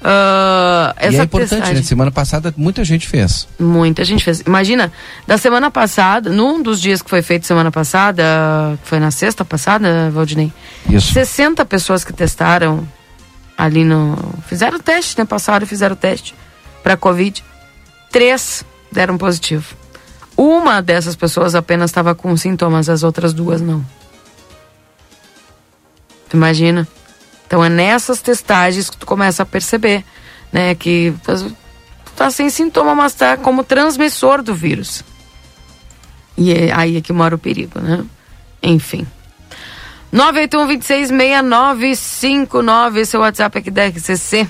[0.00, 1.74] Uh, essa e é importante, testagem...
[1.74, 1.82] né?
[1.82, 3.46] Semana passada muita gente fez.
[3.58, 4.40] Muita gente fez.
[4.40, 4.90] Imagina,
[5.26, 10.10] da semana passada, num dos dias que foi feito semana passada, foi na sexta passada,
[10.10, 10.50] Valdinei?
[10.88, 11.12] Isso.
[11.12, 12.88] 60 pessoas que testaram
[13.58, 14.16] ali no.
[14.46, 15.26] Fizeram o teste, né?
[15.26, 16.34] Passaram e fizeram o teste
[16.82, 17.44] para Covid.
[18.10, 19.76] Três deram positivo.
[20.34, 23.84] Uma dessas pessoas apenas estava com sintomas, as outras duas não.
[26.30, 26.88] Tu imagina?
[27.50, 30.04] Então é nessas testagens que tu começa a perceber,
[30.52, 35.02] né, que tu tá sem sintoma, mas tá como transmissor do vírus.
[36.38, 38.04] E é aí é que mora o perigo, né?
[38.62, 39.04] Enfim.
[40.12, 44.46] 981 26 6959, esse é o WhatsApp aqui da RCC.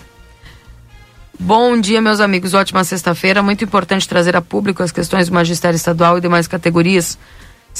[1.39, 2.53] Bom dia, meus amigos.
[2.53, 3.43] Ótima sexta-feira.
[3.43, 7.19] Muito importante trazer a público as questões do magistério estadual e demais categorias.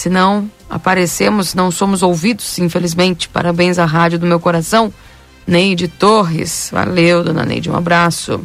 [0.01, 3.29] Se não aparecemos, não somos ouvidos, infelizmente.
[3.29, 4.91] Parabéns à rádio do meu coração.
[5.47, 6.71] Neide Torres.
[6.73, 8.41] Valeu, dona Neide, um abraço.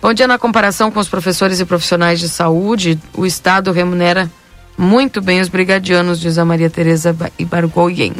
[0.00, 4.30] Bom dia, na comparação com os professores e profissionais de saúde, o Estado remunera
[4.78, 8.12] muito bem os brigadianos, diz a Maria Tereza Ba- Ibargoyen.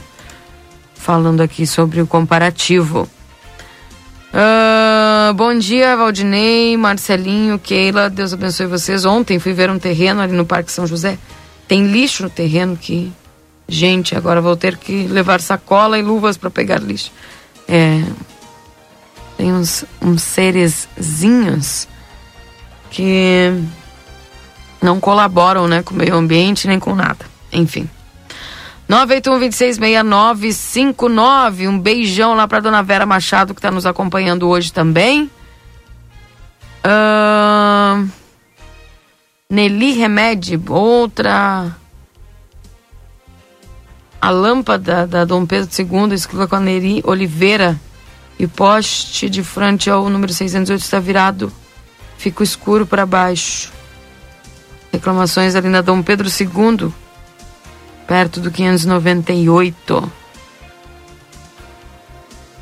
[0.97, 3.09] Falando aqui sobre o comparativo.
[4.35, 9.05] Ah, bom dia, Valdinei, Marcelinho, Keila, Deus abençoe vocês.
[9.05, 11.17] Ontem fui ver um terreno ali no Parque São José.
[11.69, 13.13] Tem lixo no terreno que.
[13.69, 17.11] Gente, agora vou ter que levar sacola e luvas para pegar lixo.
[17.67, 18.05] É.
[19.37, 21.89] Tem uns, uns serezinhos
[22.91, 23.53] que
[24.81, 27.27] não colaboram né, com o meio ambiente nem com nada.
[27.53, 27.91] Enfim.
[28.89, 31.69] 981-266959.
[31.69, 35.31] Um beijão lá para dona Vera Machado, que está nos acompanhando hoje também.
[36.85, 38.09] Ahn,
[39.49, 41.77] Nelly Remédio, outra.
[44.21, 47.79] A lâmpada da Dom Pedro II, escrita com a Neri Oliveira.
[48.39, 51.53] E poste de frente ao número 608 está virado.
[52.19, 53.73] Fica escuro para baixo.
[54.93, 56.93] Reclamações ali na Dom Pedro II
[58.07, 60.13] perto do 598.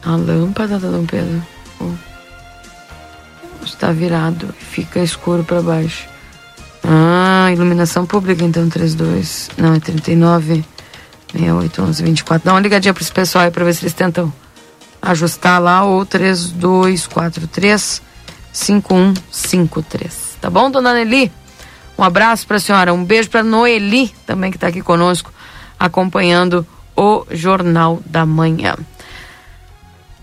[0.04, 1.42] A lâmpada da Dom Pedro
[1.80, 1.94] oh,
[3.64, 6.13] está virado fica escuro para baixo.
[6.86, 9.50] Ah, iluminação pública então 32.
[9.56, 10.64] Não, é 39
[11.32, 12.44] 68 11 24.
[12.44, 14.32] Dá uma ligadinha para esse pessoal aí para ver se eles tentam
[15.00, 18.02] ajustar lá ou 3243
[18.52, 20.38] 5153.
[20.40, 21.32] Tá bom, dona Nelly?
[21.96, 25.32] Um abraço para a senhora, um beijo para Noeli, também que está aqui conosco,
[25.78, 26.66] acompanhando
[26.96, 28.74] o Jornal da Manhã.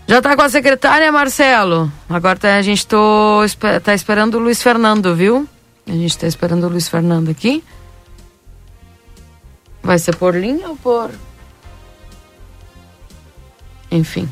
[0.08, 1.92] Já está com a secretária, Marcelo?
[2.10, 3.40] Agora tá, a gente tô,
[3.84, 5.48] tá esperando o Luiz Fernando, viu?
[5.92, 7.62] A gente está esperando o Luiz Fernando aqui.
[9.84, 11.12] Vai ser por linha ou por.
[13.92, 14.30] Enfim.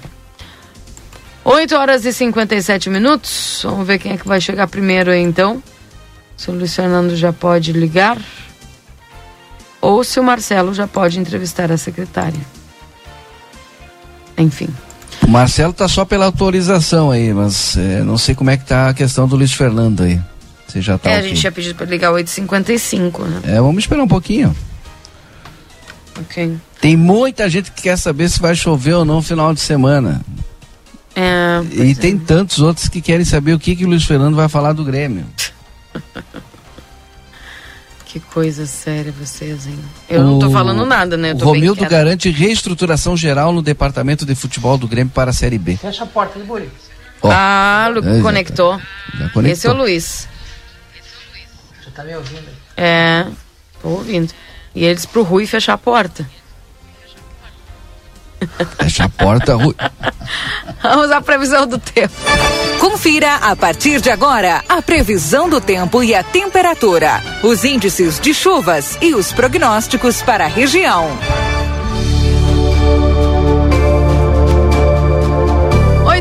[1.43, 3.59] 8 horas e 57 minutos.
[3.65, 5.61] Vamos ver quem é que vai chegar primeiro aí então.
[6.37, 8.17] Se o Luiz Fernando já pode ligar.
[9.81, 12.39] Ou se o Marcelo já pode entrevistar a secretária.
[14.37, 14.69] Enfim.
[15.21, 18.87] O Marcelo tá só pela autorização aí, mas é, não sei como é que tá
[18.87, 20.21] a questão do Luiz Fernando aí.
[20.69, 23.41] Você já tá é, a gente tinha pedido para ligar 8h55, né?
[23.43, 24.55] É, vamos esperar um pouquinho.
[26.19, 26.55] Ok.
[26.79, 30.21] Tem muita gente que quer saber se vai chover ou não no final de semana.
[31.15, 34.47] É, E tem tantos outros que querem saber o que, que o Luiz Fernando vai
[34.47, 35.25] falar do Grêmio.
[38.05, 39.77] que coisa séria vocês, hein?
[40.09, 41.31] Eu não tô O- falando nada, né?
[41.31, 45.57] Eu O Romildo garante reestruturação geral no departamento de futebol do Grêmio para a Série
[45.59, 45.77] B.
[45.77, 46.69] Fecha a porta do Buri.
[47.21, 48.77] Ó, Ah, É, já- conectou.
[49.13, 49.45] já conectou.
[49.45, 50.27] Esse é o Luiz.
[51.99, 52.47] Tá me ouvindo?
[52.77, 53.25] É,
[53.81, 54.33] tô ouvindo.
[54.73, 56.25] E eles pro Rui fechar a porta.
[58.77, 59.75] Fecha a porta, Rui.
[60.81, 62.13] Vamos à previsão do tempo.
[62.79, 68.33] Confira a partir de agora a previsão do tempo e a temperatura, os índices de
[68.33, 71.09] chuvas e os prognósticos para a região.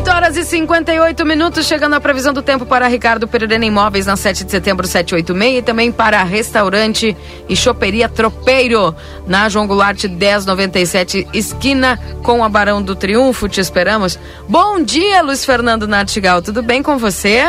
[0.09, 4.15] 8 horas e 58 minutos, chegando a previsão do tempo para Ricardo Pereira Imóveis na
[4.15, 7.15] 7 de setembro 786 e também para restaurante
[7.47, 8.95] e choperia Tropeiro
[9.27, 13.47] na João Goulart 1097, esquina com a Barão do Triunfo.
[13.47, 14.17] Te esperamos.
[14.47, 16.41] Bom dia, Luiz Fernando Nartigal.
[16.41, 17.43] Tudo bem com você?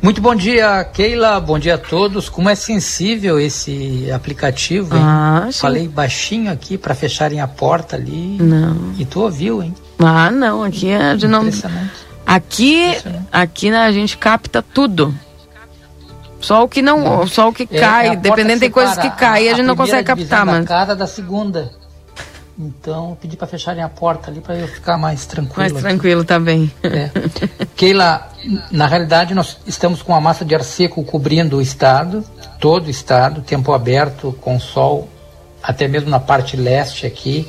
[0.00, 1.40] Muito bom dia, Keila.
[1.40, 2.28] Bom dia a todos.
[2.28, 5.02] Como é sensível esse aplicativo, hein?
[5.04, 5.48] Ah.
[5.52, 8.38] Falei baixinho aqui para fecharem a porta ali.
[8.40, 8.94] Não.
[8.96, 9.74] E tu ouviu, hein?
[10.02, 11.48] Ah, não, aqui é de não.
[12.26, 12.96] Aqui,
[13.32, 15.14] aqui né, a gente capta tudo.
[16.40, 19.10] Só o que não, só o que É, cai, é a dependendo tem coisas que
[19.10, 20.64] caem, a, gente não consegue captar, mano.
[20.64, 21.70] casa da segunda.
[22.58, 25.56] Então, pedi para fecharem a porta ali para eu ficar mais tranquilo.
[25.56, 25.80] Mais aqui.
[25.80, 26.70] tranquilo, tá bem.
[26.82, 27.10] É.
[27.74, 28.28] Keila,
[28.70, 32.22] na realidade nós estamos com a massa de ar seco cobrindo o estado,
[32.58, 35.08] todo o estado, tempo aberto, com sol,
[35.62, 37.48] até mesmo na parte leste aqui,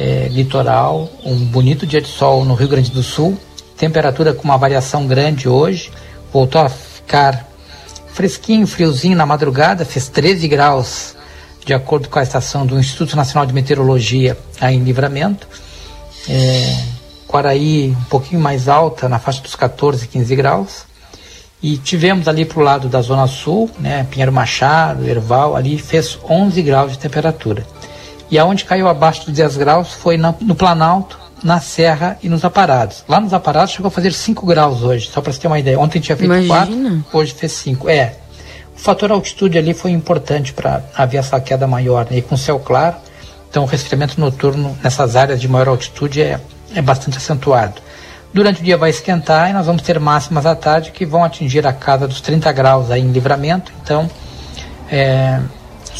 [0.00, 3.38] é, litoral, um bonito dia de sol no Rio Grande do Sul,
[3.76, 5.92] temperatura com uma variação grande hoje,
[6.32, 7.46] voltou a ficar
[8.08, 11.14] fresquinho, friozinho na madrugada, fez 13 graus,
[11.66, 15.46] de acordo com a estação do Instituto Nacional de Meteorologia, aí em Livramento.
[16.26, 16.82] É,
[17.28, 20.84] Quaraí um pouquinho mais alta, na faixa dos 14, 15 graus.
[21.62, 26.18] E tivemos ali para o lado da Zona Sul, né, Pinheiro Machado, Erval, ali fez
[26.28, 27.66] 11 graus de temperatura.
[28.30, 32.44] E aonde caiu abaixo dos 10 graus foi na- no Planalto, na Serra e nos
[32.44, 33.02] Aparados.
[33.08, 35.78] Lá nos Aparados chegou a fazer 5 graus hoje, só para você ter uma ideia.
[35.80, 37.02] Ontem tinha feito Imagina.
[37.10, 37.88] 4, hoje fez 5.
[37.88, 38.14] É,
[38.76, 42.06] o fator altitude ali foi importante para haver essa queda maior.
[42.10, 42.18] né?
[42.18, 42.96] E com céu claro,
[43.48, 46.38] então o resfriamento noturno nessas áreas de maior altitude é,
[46.74, 47.74] é bastante acentuado.
[48.32, 51.66] Durante o dia vai esquentar e nós vamos ter máximas à tarde que vão atingir
[51.66, 53.72] a casa dos 30 graus aí em livramento.
[53.82, 54.08] Então,
[54.88, 55.40] é,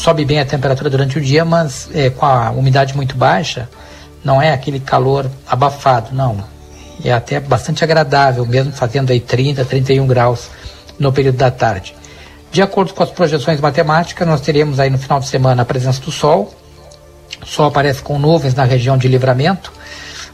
[0.01, 3.69] sobe bem a temperatura durante o dia, mas é, com a umidade muito baixa,
[4.23, 6.43] não é aquele calor abafado, não.
[7.05, 10.49] É até bastante agradável, mesmo fazendo aí 30, 31 graus
[10.97, 11.95] no período da tarde.
[12.51, 16.01] De acordo com as projeções matemáticas, nós teremos aí no final de semana a presença
[16.01, 16.51] do Sol.
[17.39, 19.71] O Sol aparece com nuvens na região de livramento.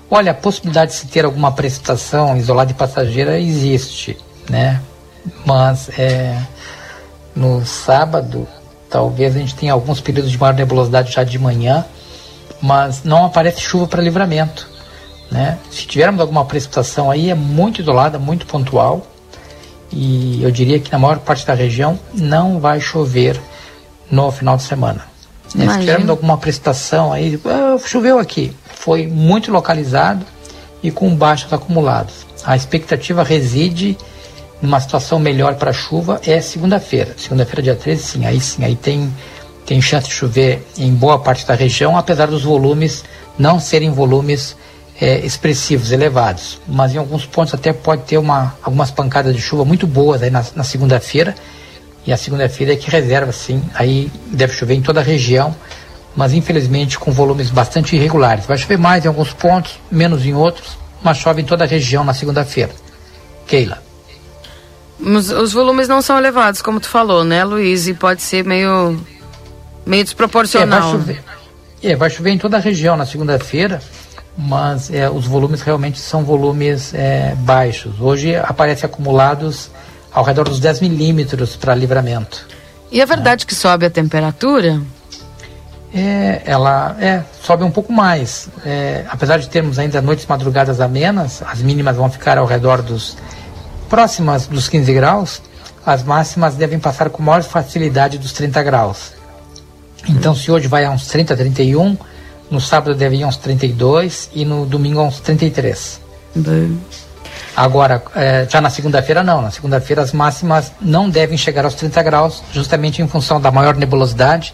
[0.09, 4.17] Olha, a possibilidade de se ter alguma precipitação isolada e passageira existe,
[4.49, 4.81] né?
[5.45, 6.37] Mas é,
[7.35, 8.47] no sábado,
[8.89, 11.85] talvez a gente tenha alguns períodos de maior nebulosidade já de manhã,
[12.61, 14.67] mas não aparece chuva para livramento,
[15.31, 15.57] né?
[15.69, 19.05] Se tivermos alguma precipitação aí, é muito isolada, muito pontual,
[19.91, 23.39] e eu diria que na maior parte da região não vai chover
[24.09, 25.05] no final de semana.
[25.55, 25.67] Né?
[25.71, 30.25] Se tivermos alguma precipitação aí, ah, choveu aqui, foi muito localizado
[30.83, 32.25] e com baixos acumulados.
[32.43, 33.97] A expectativa reside
[34.61, 37.15] numa situação melhor para chuva é segunda-feira.
[37.17, 39.13] Segunda-feira, dia 13, sim, aí sim, aí tem,
[39.65, 43.03] tem chance de chover em boa parte da região, apesar dos volumes
[43.37, 44.55] não serem volumes
[44.99, 46.59] é, expressivos, elevados.
[46.67, 50.29] Mas em alguns pontos até pode ter uma, algumas pancadas de chuva muito boas aí
[50.29, 51.35] na, na segunda-feira.
[52.05, 55.53] E a segunda-feira é que reserva, sim, aí deve chover em toda a região,
[56.15, 58.45] mas infelizmente com volumes bastante irregulares.
[58.45, 62.03] Vai chover mais em alguns pontos, menos em outros, mas chove em toda a região
[62.03, 62.71] na segunda-feira.
[63.45, 63.86] Keila.
[64.99, 67.87] Os, os, volumes não são elevados, como tu falou, né, Luiz?
[67.87, 68.99] E pode ser meio,
[69.85, 70.79] meio desproporcional.
[70.79, 71.23] É, vai chover,
[71.83, 73.81] é, vai chover em toda a região na segunda-feira,
[74.37, 78.01] mas é, os volumes realmente são volumes é, baixos.
[78.01, 79.69] Hoje aparece acumulados
[80.11, 82.47] ao redor dos 10 milímetros para livramento.
[82.91, 84.81] E é verdade que sobe a temperatura?
[85.93, 88.49] É, ela é, sobe um pouco mais.
[88.65, 93.17] É, apesar de termos ainda noites madrugadas amenas, as mínimas vão ficar ao redor dos
[93.89, 95.41] próximas dos 15 graus,
[95.85, 99.13] as máximas devem passar com maior facilidade dos 30 graus.
[100.07, 101.97] Então, se hoje vai a uns 30, 31,
[102.49, 105.99] no sábado deve ir a uns 32 e no domingo a uns 33.
[106.35, 106.79] Bem.
[107.55, 109.41] Agora, é, já na segunda-feira não.
[109.41, 113.75] Na segunda-feira as máximas não devem chegar aos 30 graus, justamente em função da maior
[113.75, 114.53] nebulosidade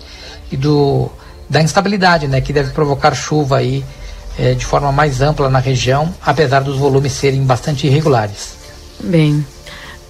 [0.52, 1.12] e do,
[1.50, 3.84] da instabilidade, né, que deve provocar chuva aí
[4.38, 8.63] é, de forma mais ampla na região, apesar dos volumes serem bastante irregulares.
[9.04, 9.46] Bem.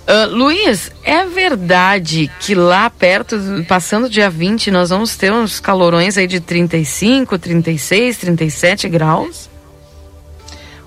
[0.05, 3.37] Uh, Luiz, é verdade que lá perto,
[3.67, 9.49] passando dia 20, nós vamos ter uns calorões aí de 35, 36, 37 graus?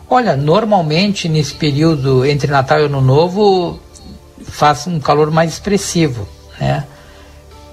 [0.09, 3.81] Olha, normalmente nesse período entre Natal e Ano Novo
[4.43, 6.29] faz um calor mais expressivo,
[6.61, 6.85] né?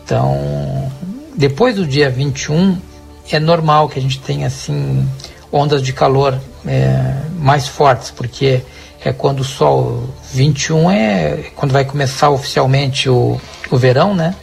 [0.04, 0.92] Então,
[1.36, 2.78] depois do dia 21,
[3.30, 5.08] é normal que a gente tenha assim
[5.52, 8.62] ondas de calor é, mais fortes, porque
[9.04, 14.36] é quando o sol 21 é quando vai começar oficialmente o, o verão, né?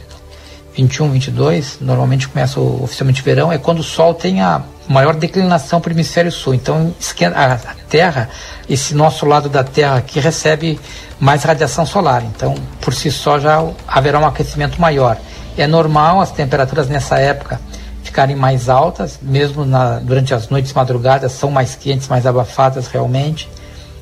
[0.75, 5.15] 21, 22, normalmente começa o, oficialmente o verão, é quando o sol tem a maior
[5.15, 6.53] declinação para o hemisfério sul.
[6.53, 6.93] Então,
[7.35, 7.57] a, a
[7.89, 8.29] Terra,
[8.69, 10.79] esse nosso lado da Terra aqui recebe
[11.19, 12.23] mais radiação solar.
[12.23, 15.17] Então, por si só já haverá um aquecimento maior.
[15.57, 17.59] É normal as temperaturas nessa época
[18.01, 23.49] ficarem mais altas, mesmo na, durante as noites madrugadas são mais quentes, mais abafadas realmente.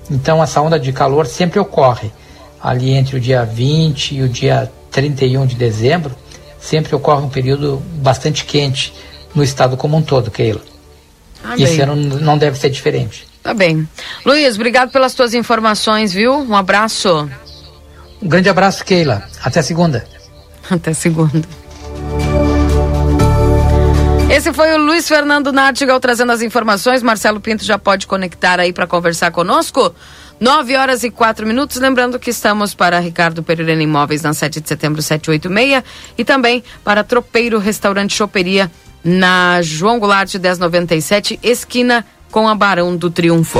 [0.09, 2.11] Então essa onda de calor sempre ocorre
[2.61, 6.15] ali entre o dia 20 e o dia 31 de dezembro,
[6.59, 8.93] sempre ocorre um período bastante quente
[9.33, 10.61] no estado como um todo, Keila.
[11.43, 13.27] Ah, e esse ano não deve ser diferente.
[13.41, 13.87] Tá bem.
[14.25, 16.33] Luiz, obrigado pelas tuas informações, viu?
[16.33, 17.29] Um abraço.
[18.21, 19.23] Um grande abraço, Keila.
[19.41, 20.05] Até segunda.
[20.69, 21.41] Até segunda.
[24.29, 27.01] Esse foi o Luiz Fernando Nartigal trazendo as informações.
[27.01, 29.93] Marcelo Pinto já pode conectar aí para conversar conosco.
[30.39, 31.77] 9 horas e 4 minutos.
[31.77, 35.83] Lembrando que estamos para Ricardo Pereira Imóveis na 7 de setembro 786
[36.15, 38.71] e também para Tropeiro Restaurante Choperia
[39.03, 43.59] na João Goulart 1097, esquina com a Barão do Triunfo.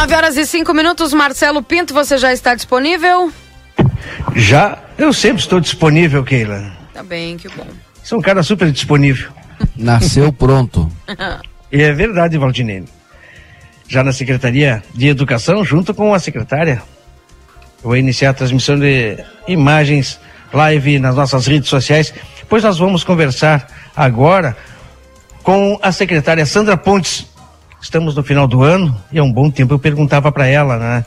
[0.00, 3.30] 9 horas e 5 minutos, Marcelo Pinto, você já está disponível?
[4.34, 6.72] Já, eu sempre estou disponível, Keila.
[6.94, 7.66] Tá bem, que bom.
[8.02, 9.30] Sou um cara super disponível.
[9.76, 10.90] Nasceu pronto.
[11.70, 12.84] E é verdade, Valdinei.
[13.88, 16.82] Já na Secretaria de Educação, junto com a secretária,
[17.82, 20.18] eu vou iniciar a transmissão de imagens
[20.50, 22.14] live nas nossas redes sociais,
[22.48, 24.56] pois nós vamos conversar agora
[25.42, 27.29] com a secretária Sandra Pontes.
[27.80, 31.06] Estamos no final do ano e há um bom tempo eu perguntava para ela, né?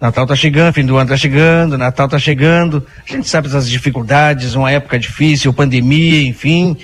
[0.00, 2.86] Natal tá chegando, fim do ano tá chegando, Natal tá chegando.
[3.06, 6.76] A gente sabe das dificuldades, uma época difícil, pandemia, enfim.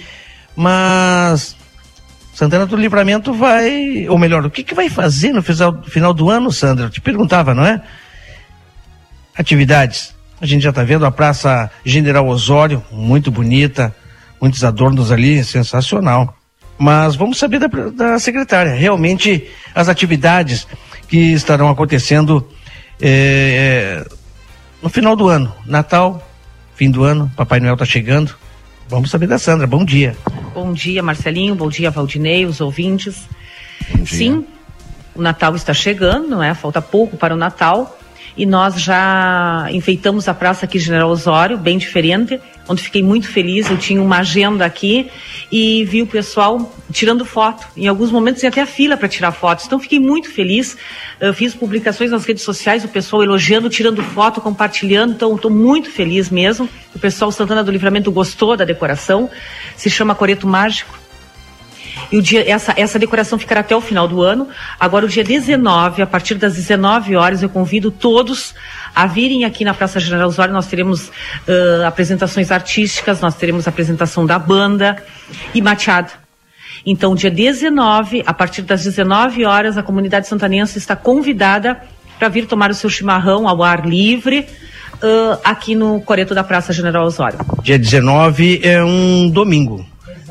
[0.55, 1.57] Mas
[2.35, 6.29] Santana do Livramento vai, ou melhor, o que, que vai fazer no final, final do
[6.29, 6.87] ano, Sandra?
[6.87, 7.81] Eu te perguntava, não é?
[9.35, 10.15] Atividades.
[10.39, 13.95] A gente já está vendo a Praça General Osório, muito bonita,
[14.39, 16.36] muitos adornos ali, sensacional.
[16.79, 20.67] Mas vamos saber da, da secretária, realmente as atividades
[21.09, 22.47] que estarão acontecendo
[23.01, 24.17] é, é,
[24.83, 26.27] no final do ano, Natal,
[26.75, 28.35] fim do ano, Papai Noel está chegando.
[28.89, 29.67] Vamos saber da Sandra.
[29.67, 30.17] Bom dia.
[30.55, 31.55] Bom dia, Marcelinho.
[31.55, 33.29] Bom dia, Valdinei, os ouvintes.
[34.05, 34.45] Sim,
[35.15, 36.55] o Natal está chegando, não é?
[36.55, 37.99] Falta pouco para o Natal
[38.37, 43.71] e nós já enfeitamos a praça aqui General Osório, bem diferente, onde fiquei muito feliz.
[43.71, 45.11] Eu tinha uma agenda aqui
[45.51, 47.67] e vi o pessoal tirando foto.
[47.77, 49.67] Em alguns momentos tinha até a fila para tirar fotos.
[49.67, 50.77] Então fiquei muito feliz.
[51.21, 55.13] Eu fiz publicações nas redes sociais, o pessoal elogiando, tirando foto, compartilhando.
[55.15, 56.69] Então estou muito feliz mesmo.
[56.95, 59.31] O pessoal Santana do Livramento gostou da decoração.
[59.77, 61.06] Se chama Coreto Mágico.
[62.11, 64.49] E o dia, essa, essa decoração ficará até o final do ano.
[64.79, 68.55] Agora, o dia 19, a partir das 19 horas, eu convido todos
[68.95, 70.53] a virem aqui na Praça General Osório.
[70.53, 74.97] Nós teremos uh, apresentações artísticas, nós teremos apresentação da banda
[75.55, 76.13] e mateada.
[76.85, 81.81] Então, dia 19, a partir das 19 horas, a comunidade santanense está convidada
[82.19, 84.47] para vir tomar o seu chimarrão ao ar livre.
[84.97, 87.39] Uh, aqui no Coreto da Praça General Osório.
[87.63, 89.85] Dia 19 é um domingo.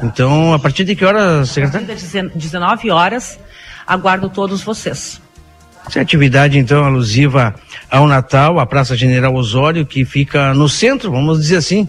[0.04, 1.86] Então, a partir de que hora, secretário?
[1.86, 3.40] A partir das 19 horas,
[3.88, 5.22] aguardo todos vocês.
[5.88, 7.56] Essa é atividade, então, alusiva
[7.90, 11.88] ao Natal, a Praça General Osório, que fica no centro, vamos dizer assim,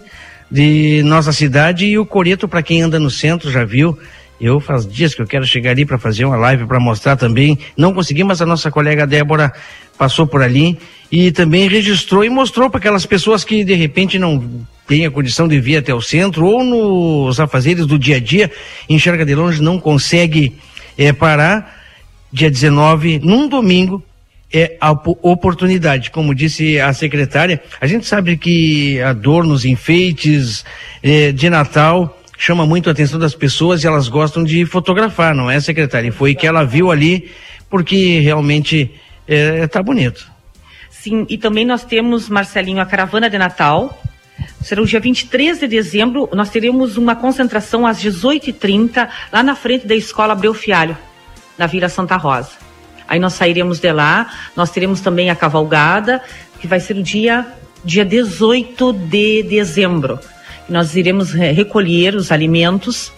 [0.51, 3.99] de nossa cidade, e o Coreto, para quem anda no centro, já viu.
[4.39, 7.59] Eu faz dias que eu quero chegar ali para fazer uma live para mostrar também.
[7.75, 9.51] Não consegui, mas a nossa colega Débora
[9.97, 10.79] passou por ali
[11.11, 14.45] e também registrou e mostrou para aquelas pessoas que de repente não
[14.87, 18.51] tem a condição de vir até o centro ou nos afazeres do dia a dia,
[18.89, 20.57] enxerga de longe, não consegue
[20.97, 21.85] é, parar.
[22.33, 24.03] Dia 19, num domingo,
[24.53, 26.11] é a oportunidade.
[26.11, 30.65] Como disse a secretária, a gente sabe que adornos, enfeites
[31.03, 35.51] é, de Natal chama muito a atenção das pessoas e elas gostam de fotografar, não
[35.51, 36.09] é, secretária?
[36.09, 37.31] E foi que ela viu ali
[37.71, 38.91] porque realmente
[39.27, 40.31] está é, bonito.
[40.91, 44.03] Sim, e também nós temos, Marcelinho, a caravana de Natal,
[44.63, 49.87] Será o dia 23 de dezembro, nós teremos uma concentração às 18h30 lá na frente
[49.87, 50.97] da Escola Abreu Fialho,
[51.57, 52.51] na Vila Santa Rosa.
[53.09, 56.21] Aí nós sairemos de lá, nós teremos também a cavalgada,
[56.61, 57.47] que vai ser o dia,
[57.85, 60.19] dia 18 de dezembro.
[60.69, 63.13] Nós iremos recolher os alimentos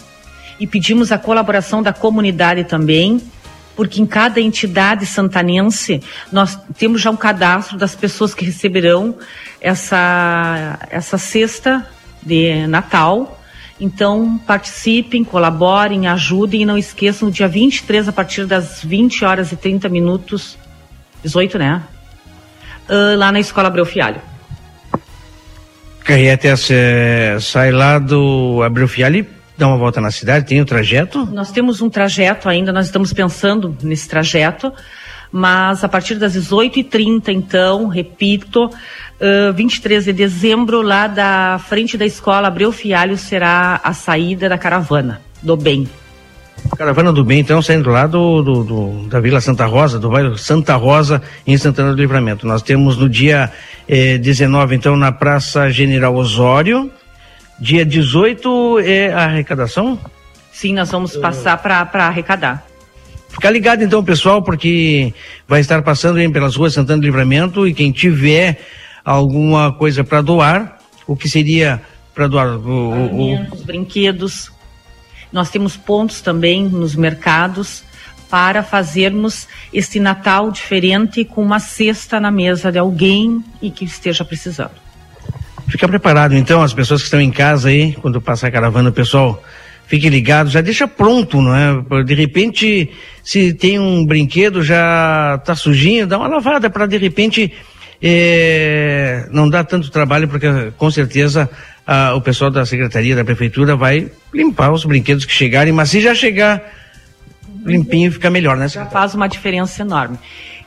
[0.61, 3.23] e pedimos a colaboração da comunidade também,
[3.79, 6.03] porque em cada entidade santanense
[6.33, 9.15] nós temos já um cadastro das pessoas que receberão
[9.61, 11.87] essa, essa cesta
[12.21, 13.41] de Natal.
[13.81, 19.57] Então, participem, colaborem, ajudem e não esqueçam, dia 23, a partir das 20 horas e
[19.57, 20.59] 30 minutos,
[21.23, 21.81] 18, né?
[22.89, 24.21] Uh, lá na Escola Abreu Fialho.
[26.03, 26.49] Carrete
[27.41, 30.47] sai lá do Abreu Fialho dar uma volta na cidade?
[30.47, 31.27] Tem o um trajeto?
[31.27, 34.73] Nós temos um trajeto ainda, nós estamos pensando nesse trajeto,
[35.33, 42.07] mas a partir das 18h30, então, repito, uh, 23 de dezembro, lá da frente da
[42.07, 45.89] escola Abreu Fialho, será a saída da caravana do bem.
[46.77, 50.37] Caravana do Bem, então, saindo lá do, do, do, da Vila Santa Rosa, do bairro
[50.37, 52.47] Santa Rosa, em Santana do Livramento.
[52.47, 53.51] Nós temos no dia
[53.89, 56.91] eh, 19, então, na Praça General Osório,
[57.61, 59.99] Dia 18 é a arrecadação?
[60.53, 62.67] Sim, nós vamos passar para arrecadar.
[63.29, 65.13] Ficar ligado então, pessoal, porque
[65.47, 68.61] vai estar passando aí pelas ruas Santana do Livramento e quem tiver
[69.05, 71.83] alguma coisa para doar, o que seria
[72.15, 72.57] para doar?
[72.57, 74.51] O, o, brinquedos.
[75.33, 77.85] Nós temos pontos também nos mercados
[78.29, 84.25] para fazermos esse Natal diferente com uma cesta na mesa de alguém e que esteja
[84.25, 84.88] precisando.
[85.69, 88.93] Fica preparado então, as pessoas que estão em casa aí, quando passar a caravana, o
[88.93, 89.43] pessoal
[89.87, 92.05] fique ligado, já deixa pronto, não é?
[92.05, 92.91] De repente,
[93.23, 97.53] se tem um brinquedo já tá sujinho, dá uma lavada para de repente
[98.03, 100.47] é, não dar tanto trabalho, porque
[100.77, 101.49] com certeza
[101.87, 106.01] ah, o pessoal da secretaria da prefeitura vai limpar os brinquedos que chegarem, mas se
[106.01, 106.63] já chegar
[107.65, 108.69] limpinho fica melhor, né?
[108.69, 110.19] Já faz uma diferença enorme.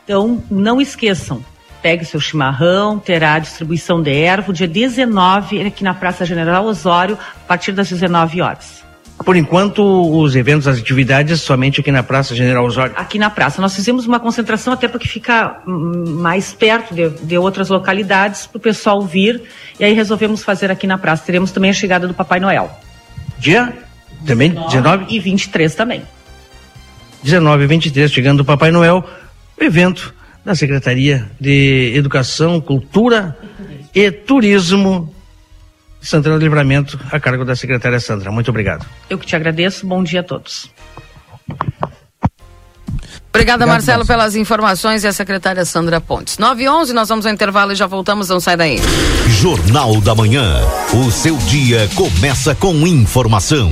[0.03, 1.43] Então, não esqueçam,
[1.81, 7.17] pegue seu chimarrão, terá a distribuição de erva, dia 19, aqui na Praça General Osório,
[7.17, 8.81] a partir das 19 horas.
[9.23, 12.93] Por enquanto, os eventos, as atividades, somente aqui na Praça General Osório.
[12.97, 13.61] Aqui na praça.
[13.61, 18.57] Nós fizemos uma concentração até porque fica hum, mais perto de, de outras localidades para
[18.57, 19.41] o pessoal vir.
[19.79, 21.23] E aí resolvemos fazer aqui na praça.
[21.23, 22.71] Teremos também a chegada do Papai Noel.
[23.37, 23.73] Dia?
[24.25, 24.51] Também?
[24.51, 25.05] 19?
[25.09, 26.01] E 23 também.
[27.23, 29.07] 19 e 23, chegando o Papai Noel,
[29.59, 30.13] evento
[30.43, 33.37] da Secretaria de Educação, Cultura
[33.93, 35.13] e Turismo
[36.01, 38.31] Santana do Livramento, a cargo da secretária Sandra.
[38.31, 38.85] Muito obrigado.
[39.09, 39.85] Eu que te agradeço.
[39.85, 40.69] Bom dia a todos.
[43.29, 44.19] Obrigada, Obrigado, Marcelo, Marcelo.
[44.19, 46.37] pelas informações e a secretária Sandra Pontes.
[46.37, 48.77] 9 e 11, nós vamos ao intervalo e já voltamos, não sai daí.
[49.39, 50.59] Jornal da Manhã.
[50.93, 53.71] O seu dia começa com informação.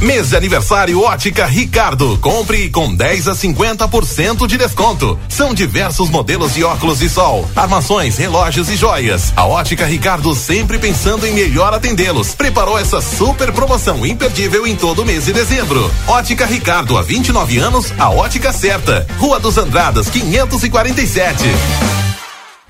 [0.00, 2.16] Mês de aniversário Ótica Ricardo.
[2.22, 5.18] Compre com 10 a 50% de desconto.
[5.28, 9.30] São diversos modelos de óculos de sol, armações, relógios e joias.
[9.36, 12.34] A Ótica Ricardo sempre pensando em melhor atendê-los.
[12.34, 15.92] Preparou essa super promoção imperdível em todo mês de dezembro.
[16.08, 19.06] Ótica Ricardo, há 29 anos, a ótica certa.
[19.18, 21.44] Rua dos Andradas, 547.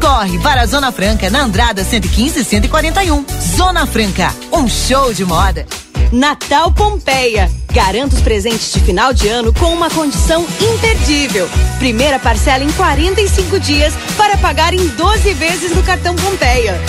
[0.00, 3.24] Corre para a Zona Franca na Andrada 115 e 141.
[3.56, 5.66] Zona Franca, um show de moda.
[6.12, 7.50] Natal Pompeia.
[7.72, 11.50] Garanta os presentes de final de ano com uma condição imperdível.
[11.80, 16.80] Primeira parcela em 45 dias para pagar em 12 vezes no cartão Pompeia.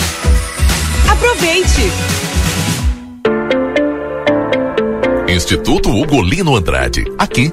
[1.10, 1.90] Aproveite!
[5.28, 7.04] Instituto Ugolino Andrade.
[7.18, 7.52] Aqui,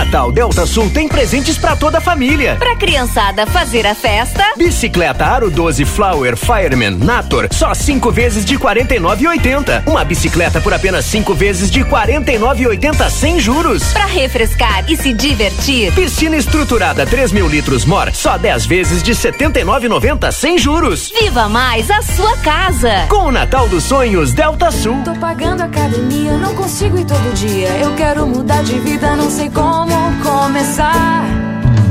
[0.07, 2.55] Natal Delta Sul tem presentes para toda a família.
[2.57, 4.53] Pra criançada fazer a festa.
[4.55, 9.85] Bicicleta Aro 12 Flower Fireman Nator, só cinco vezes de 49,80.
[9.85, 13.91] Uma bicicleta por apenas cinco vezes de 49,80 sem juros.
[13.91, 15.93] Pra refrescar e se divertir.
[15.93, 21.11] Piscina estruturada 3 mil litros Mor, só 10 vezes de 79,90 sem juros.
[21.19, 23.07] Viva mais a sua casa.
[23.09, 25.01] Com o Natal dos Sonhos Delta Sul.
[25.03, 27.67] Tô pagando academia, não consigo ir todo dia.
[27.81, 31.25] Eu quero mudar de vida, não sei como começar.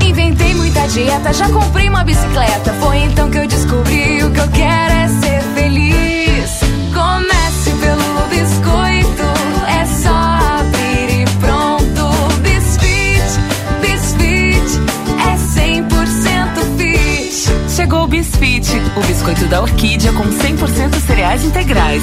[0.05, 2.73] Inventei muita dieta, já comprei uma bicicleta.
[2.75, 6.61] Foi então que eu descobri o que eu quero é ser feliz.
[6.95, 9.23] Comece pelo biscoito,
[9.69, 10.15] é só
[10.61, 12.41] abrir e pronto.
[12.43, 13.41] Bisfit,
[13.81, 14.81] Bisfit,
[15.21, 17.75] é 100% fit.
[17.75, 22.03] Chegou o Bisfit, o biscoito da orquídea com 100% cereais integrais.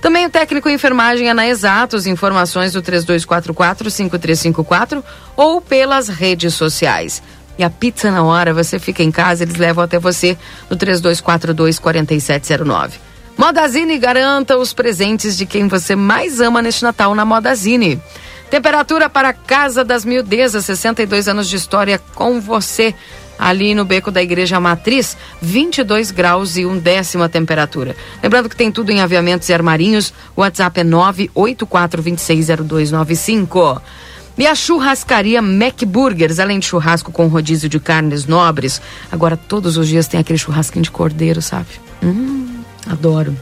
[0.00, 5.04] Também o técnico em enfermagem é na Exatos, informações do 3244-5354
[5.36, 7.22] ou pelas redes sociais.
[7.58, 10.36] E a pizza na hora, você fica em casa, eles levam até você
[10.68, 12.92] no 3242-4709.
[13.36, 18.00] Modazine garanta os presentes de quem você mais ama neste Natal na Modazine.
[18.50, 22.92] Temperatura para a Casa das Mildezas, 62 anos de história com você.
[23.38, 27.96] Ali no beco da Igreja Matriz, 22 graus e um décimo a temperatura.
[28.22, 30.12] Lembrando que tem tudo em aviamentos e armarinhos.
[30.36, 33.80] O WhatsApp é 984260295.
[34.40, 38.80] E a churrascaria Mac Burgers, além de churrasco com rodízio de carnes nobres,
[39.12, 41.66] agora todos os dias tem aquele churrasquinho de cordeiro, sabe?
[42.02, 43.36] Hum, adoro.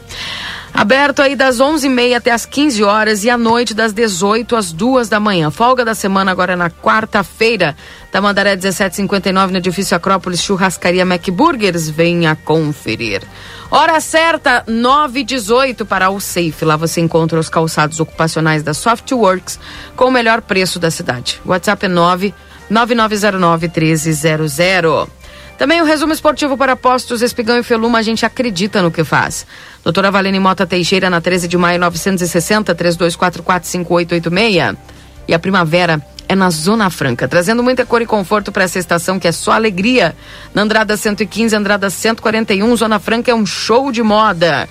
[0.73, 5.09] Aberto aí das 11h30 até as 15 horas e à noite das 18 às 2
[5.09, 5.51] da manhã.
[5.51, 7.75] Folga da semana agora é na quarta-feira.
[8.11, 11.89] Tamandaré 1759 no edifício Acrópolis Churrascaria Mac Burgers.
[11.89, 13.23] Venha conferir.
[13.69, 16.63] Hora certa, 9h18 para o Safe.
[16.63, 19.59] Lá você encontra os calçados ocupacionais da Softworks
[19.95, 21.41] com o melhor preço da cidade.
[21.45, 22.33] WhatsApp é 9
[22.69, 25.18] 9909 1300.
[25.59, 29.45] Também o resumo esportivo para postos Espigão e Feluma, a gente acredita no que faz.
[29.83, 34.77] Doutora Valene Mota Teixeira, na 13 de maio, 960, 32445886.
[35.27, 39.19] E a primavera é na Zona Franca, trazendo muita cor e conforto para essa estação
[39.19, 40.15] que é só alegria.
[40.53, 44.69] Na Andrada 115, Andrada 141, Zona Franca é um show de moda.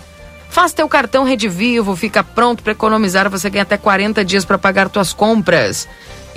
[0.49, 4.57] Faz teu cartão Rede Vivo, fica pronto para economizar, você ganha até 40 dias para
[4.57, 5.87] pagar tuas compras.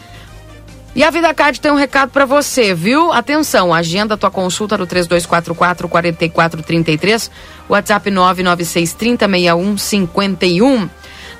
[0.95, 3.13] E a VidaCard tem um recado para você, viu?
[3.13, 7.29] Atenção, agenda tua consulta no 3244 4433,
[7.69, 10.89] WhatsApp 996 3061 51.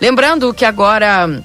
[0.01, 1.43] Lembrando que agora,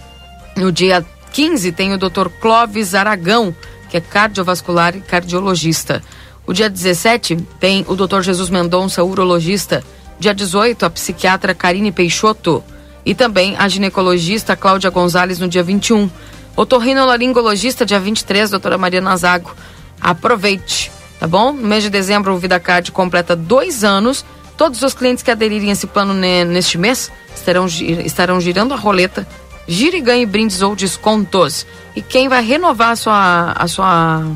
[0.56, 2.30] no dia 15, tem o Dr.
[2.42, 3.56] Clóvis Aragão,
[3.90, 6.02] que é cardiovascular e cardiologista.
[6.46, 8.22] O dia 17 tem o Dr.
[8.22, 9.84] Jesus Mendonça, urologista.
[10.20, 12.64] Dia 18, a psiquiatra Karine Peixoto.
[13.06, 16.10] E também a ginecologista Cláudia Gonzalez no dia 21.
[16.56, 19.56] Otorrinolaringologista, dia 23, doutora Maria Nazago.
[20.02, 21.54] Aproveite, tá bom?
[21.54, 24.26] No mês de dezembro, o VidaCard completa dois anos.
[24.60, 29.26] Todos os clientes que aderirem a esse plano neste mês estarão, estarão girando a roleta.
[29.65, 31.65] Gire e ganhe brindes ou descontos.
[31.95, 34.27] E quem vai renovar a sua, a sua,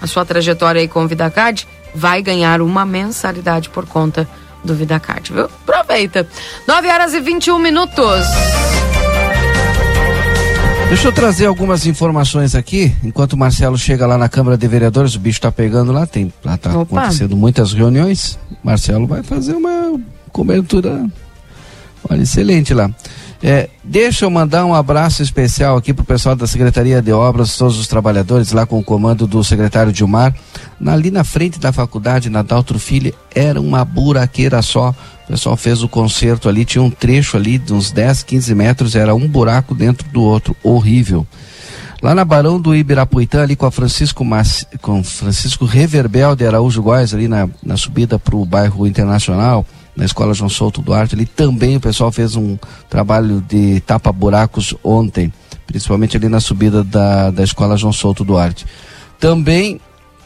[0.00, 4.28] a sua trajetória aí com o VidaCard vai ganhar uma mensalidade por conta
[4.64, 5.44] do VidaCard, viu?
[5.44, 6.26] Aproveita.
[6.66, 8.26] 9 horas e 21 minutos.
[10.92, 12.94] Deixa eu trazer algumas informações aqui.
[13.02, 16.30] Enquanto o Marcelo chega lá na Câmara de Vereadores, o bicho está pegando lá, tem
[16.44, 16.82] lá tá Opa.
[16.82, 18.38] acontecendo muitas reuniões.
[18.62, 19.98] Marcelo vai fazer uma
[20.30, 21.08] cobertura
[22.08, 22.90] olha, excelente lá.
[23.42, 27.78] É, deixa eu mandar um abraço especial aqui pro pessoal da Secretaria de Obras, todos
[27.78, 30.34] os trabalhadores lá com o comando do secretário Dilmar.
[30.86, 34.94] Ali na frente da faculdade, na Daltro Filho, era uma buraqueira só.
[35.24, 38.94] O pessoal fez o concerto ali, tinha um trecho ali de uns 10, 15 metros,
[38.94, 41.26] era um buraco dentro do outro, horrível.
[42.02, 44.26] Lá na Barão do Ibirapuitã, ali com a Francisco,
[44.80, 50.04] com Francisco Reverbel de Araújo Góes, ali na, na subida para o bairro Internacional, na
[50.04, 52.58] Escola João Souto Duarte, ali também o pessoal fez um
[52.88, 55.32] trabalho de tapa-buracos ontem,
[55.66, 58.66] principalmente ali na subida da, da Escola João Souto Duarte.
[59.20, 59.80] Também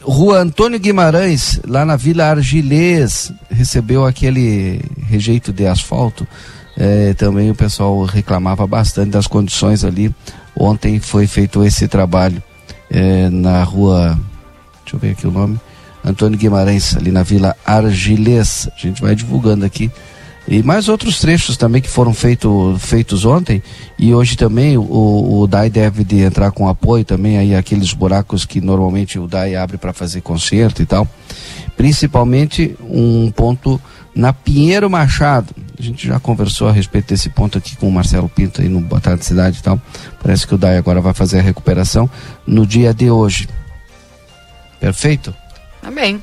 [0.07, 6.25] Rua Antônio Guimarães, lá na Vila Argilês, recebeu aquele rejeito de asfalto.
[6.77, 10.15] É, também o pessoal reclamava bastante das condições ali.
[10.57, 12.41] Ontem foi feito esse trabalho
[12.89, 14.17] é, na rua.
[14.85, 15.59] Deixa eu ver aqui o nome.
[16.05, 18.69] Antônio Guimarães, ali na Vila Argilês.
[18.77, 19.91] A gente vai divulgando aqui.
[20.49, 23.63] E mais outros trechos também que foram feito, feitos ontem.
[23.99, 28.45] E hoje também o, o DAI deve de entrar com apoio também aí aqueles buracos
[28.45, 31.07] que normalmente o DAI abre para fazer concerto e tal.
[31.77, 33.81] Principalmente um ponto
[34.15, 35.55] na Pinheiro Machado.
[35.79, 38.81] A gente já conversou a respeito desse ponto aqui com o Marcelo Pinto aí no
[38.81, 39.81] Boa Tarde Cidade e tal.
[40.23, 42.09] Parece que o DAI agora vai fazer a recuperação
[42.47, 43.49] no dia de hoje.
[44.79, 45.35] Perfeito?
[45.83, 46.23] Amém.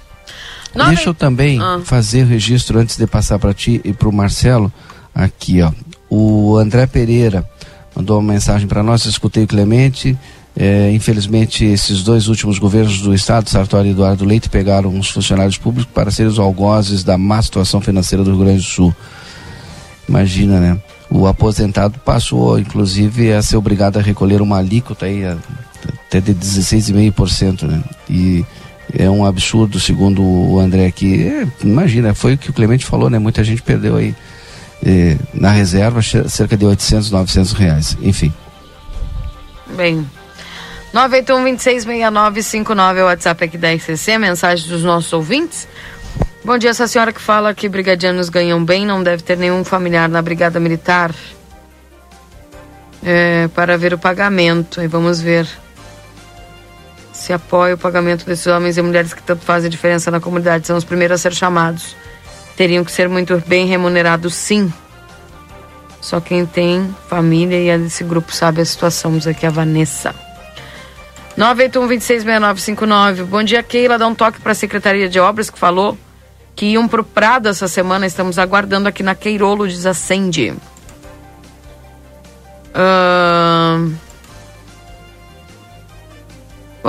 [0.76, 0.96] Nove...
[0.96, 1.82] Deixa eu também ah.
[1.84, 4.72] fazer o registro antes de passar para ti e para o Marcelo.
[5.14, 5.72] Aqui, ó.
[6.10, 7.48] O André Pereira
[7.96, 9.06] mandou uma mensagem para nós.
[9.06, 10.18] Escutei o Clemente.
[10.56, 15.58] É, infelizmente, esses dois últimos governos do Estado, Sartori e Eduardo Leite, pegaram os funcionários
[15.58, 18.96] públicos para serem os algozes da má situação financeira do Rio Grande do Sul.
[20.08, 20.80] Imagina, né?
[21.10, 27.64] O aposentado passou, inclusive, a ser obrigado a recolher uma alíquota aí, até de 16,5%,
[27.64, 27.84] né?
[28.10, 28.46] E
[28.98, 31.28] é um absurdo, segundo o André aqui.
[31.28, 33.18] É, imagina, foi o que o Clemente falou, né?
[33.18, 34.16] Muita gente perdeu aí
[34.86, 37.98] é, na reserva cerca de 800, 900 reais.
[38.02, 38.32] Enfim.
[39.76, 40.08] Bem.
[40.94, 45.68] 981-266959 é o WhatsApp aqui da RCC, mensagem dos nossos ouvintes.
[46.46, 50.08] Bom dia, essa senhora que fala que brigadianos ganham bem, não deve ter nenhum familiar
[50.08, 51.16] na Brigada Militar
[53.02, 54.82] é, para ver o pagamento.
[54.82, 55.48] E vamos ver
[57.14, 60.66] se apoia o pagamento desses homens e mulheres que tanto fazem diferença na comunidade.
[60.66, 61.96] São os primeiros a ser chamados.
[62.58, 64.74] Teriam que ser muito bem remunerados, sim.
[66.02, 69.16] Só quem tem família e esse grupo sabe a situação.
[69.16, 70.14] Diz aqui a Vanessa.
[71.38, 73.26] 981-266959.
[73.26, 73.98] Bom dia, Keila.
[73.98, 75.98] Dá um toque para a Secretaria de Obras que falou
[76.56, 78.06] que iam para o Prado essa semana.
[78.08, 80.54] Estamos aguardando aqui na Queirolo, diz a Sandy.
[82.76, 83.94] Uh...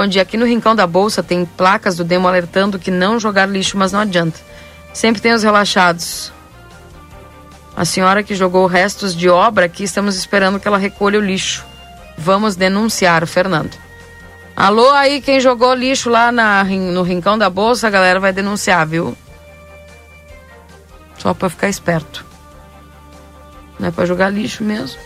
[0.09, 0.23] Dia.
[0.23, 3.93] Aqui no Rincão da Bolsa tem placas do Demo alertando que não jogar lixo, mas
[3.93, 4.39] não adianta.
[4.93, 6.33] Sempre tem os relaxados.
[7.77, 11.65] A senhora que jogou restos de obra aqui, estamos esperando que ela recolha o lixo.
[12.17, 13.77] Vamos denunciar, o Fernando.
[14.55, 18.87] Alô aí, quem jogou lixo lá na, no rincão da bolsa, a galera vai denunciar,
[18.87, 19.17] viu?
[21.19, 22.25] Só pra ficar esperto.
[23.81, 25.01] Não é pra jogar lixo mesmo.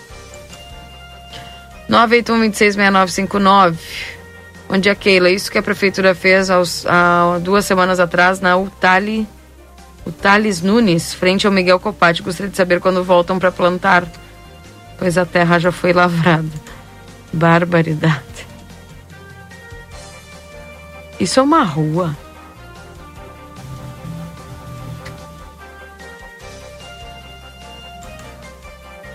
[1.88, 3.76] 981-266959.
[4.68, 5.30] Bom dia, Keila.
[5.30, 9.26] Isso que a prefeitura fez aos, há duas semanas atrás na Utali,
[10.04, 12.22] Utales Nunes, frente ao Miguel Copati.
[12.22, 14.04] Gostaria de saber quando voltam para plantar,
[14.98, 16.50] pois a terra já foi lavrada.
[17.32, 18.46] Barbaridade.
[21.18, 22.14] Isso é uma rua.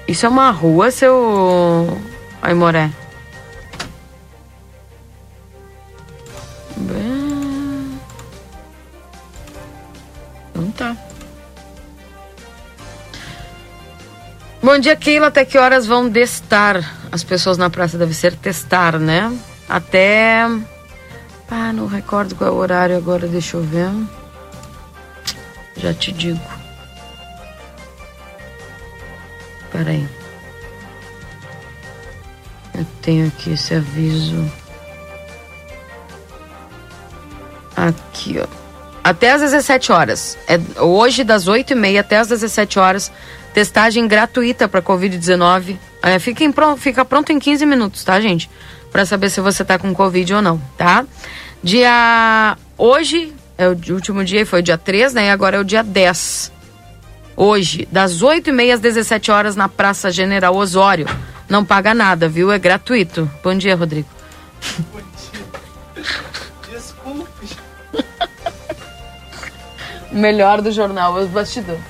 [0.08, 1.96] Isso é uma rua, seu
[2.42, 3.03] Aimoré?
[6.78, 8.00] Bem...
[10.52, 10.98] Então tá.
[14.62, 15.28] Bom dia, Keila.
[15.28, 16.82] Até que horas vão testar?
[17.12, 19.32] As pessoas na praça deve ser testar, né?
[19.68, 20.44] Até.
[21.50, 23.90] Ah, não recordo qual é o horário agora, deixa eu ver.
[25.78, 26.40] Já te digo.
[29.72, 30.08] Peraí.
[32.74, 34.62] Eu tenho aqui esse aviso.
[37.76, 38.48] Aqui, ó.
[39.04, 40.38] Até às 17 horas.
[40.48, 43.12] É hoje, das 8h30 até às 17 horas.
[43.54, 45.78] Testagem gratuita para Covid-19.
[46.02, 48.50] É, fica, pronto, fica pronto em 15 minutos, tá, gente?
[48.91, 51.06] Para saber se você tá com Covid ou não, tá?
[51.62, 52.58] Dia.
[52.78, 55.28] Hoje é o último dia, foi dia 3, né?
[55.28, 56.52] E agora é o dia 10.
[57.36, 61.08] Hoje, das 8h30 às 17 horas na Praça General Osório.
[61.50, 62.52] Não paga nada, viu?
[62.52, 63.30] É gratuito.
[63.44, 64.08] Bom dia, Rodrigo.
[70.14, 71.81] Melhor do jornal, os bastidores.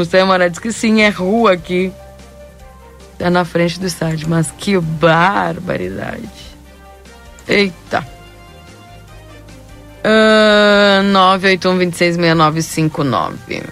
[0.00, 1.92] o Sam diz que sim, é rua aqui.
[3.18, 6.28] Tá na frente do estádio, mas que barbaridade.
[7.46, 8.04] Eita.
[10.04, 13.62] Uh, 981266959.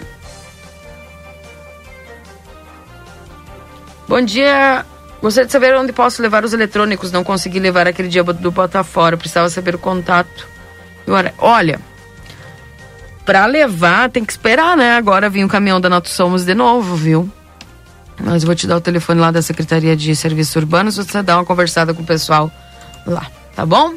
[4.08, 4.84] Bom dia.
[5.26, 7.10] Gostaria de saber onde posso levar os eletrônicos.
[7.10, 9.16] Não consegui levar aquele dia do Botafora.
[9.16, 10.46] Precisava saber o contato.
[11.38, 11.80] Olha,
[13.24, 14.96] para levar tem que esperar, né?
[14.96, 17.28] Agora vem o caminhão da Nato Somos de novo, viu?
[18.22, 20.96] Mas vou te dar o telefone lá da Secretaria de Serviços Urbanos.
[20.96, 22.48] Você dá uma conversada com o pessoal
[23.04, 23.26] lá,
[23.56, 23.94] tá bom?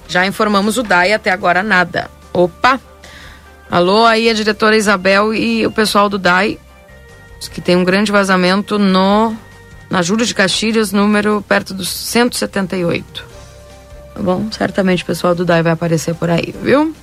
[0.08, 2.10] Já informamos o DAI, até agora nada.
[2.32, 2.80] Opa!
[3.70, 6.60] Alô, aí a diretora Isabel e o pessoal do DAI,
[7.52, 9.36] que tem um grande vazamento no
[9.90, 13.26] na Júlio de Castilhos, número perto do 178.
[14.14, 14.52] Tá bom?
[14.52, 16.94] Certamente o pessoal do DAI vai aparecer por aí, viu?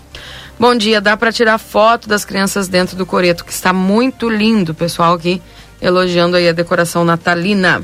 [0.59, 4.75] Bom dia, dá para tirar foto das crianças dentro do coreto, que está muito lindo,
[4.75, 5.43] pessoal aqui
[5.83, 7.83] elogiando aí a decoração natalina.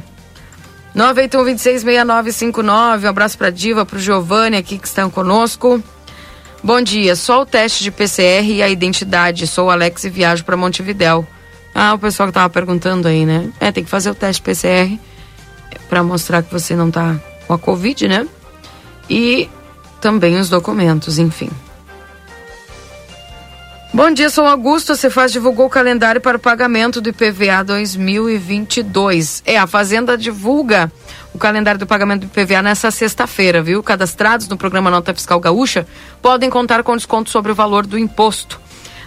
[0.96, 5.82] 981-266959, um abraço para Diva, para o Giovanni aqui que estão conosco.
[6.62, 9.46] Bom dia, só o teste de PCR e a identidade.
[9.46, 11.26] Sou Alex e viajo para Montevidéu.
[11.74, 13.50] Ah, o pessoal que tava perguntando aí, né?
[13.58, 14.98] É, tem que fazer o teste PCR
[15.88, 18.26] para mostrar que você não tá com a Covid, né?
[19.10, 19.50] E
[20.00, 21.50] também os documentos, enfim.
[23.94, 24.96] Bom dia, sou Augusto.
[24.96, 29.42] Você faz divulgou o calendário para o pagamento do IPVA 2022.
[29.44, 30.90] É, a Fazenda divulga
[31.34, 33.82] o calendário do pagamento do IPVA nessa sexta-feira, viu?
[33.82, 35.86] Cadastrados no programa Nota Fiscal Gaúcha
[36.22, 38.58] podem contar com desconto sobre o valor do imposto.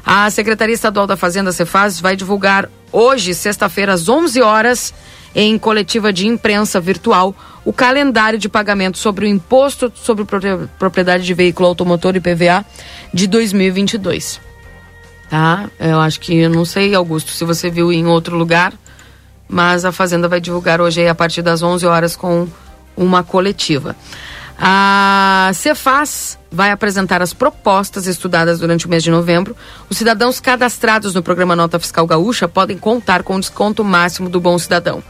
[0.06, 4.94] A Secretaria Estadual da Fazenda, Cefaz, vai divulgar hoje, sexta-feira, às 11 horas,
[5.34, 7.36] em coletiva de imprensa virtual,
[7.66, 10.24] o calendário de pagamento sobre o imposto sobre
[10.78, 12.64] propriedade de veículo automotor IPVA
[13.12, 14.46] de 2022
[15.36, 15.70] tá?
[15.78, 18.74] Eu acho que, eu não sei, Augusto, se você viu em outro lugar,
[19.50, 22.48] mas a Fazenda vai divulgar hoje a partir das 11 horas com
[22.96, 23.98] uma coletiva.
[24.58, 29.54] A Cefaz vai apresentar as propostas estudadas durante o mês de novembro.
[29.90, 34.40] Os cidadãos cadastrados no programa Nota Fiscal Gaúcha podem contar com o desconto máximo do
[34.40, 35.04] Bom Cidadão.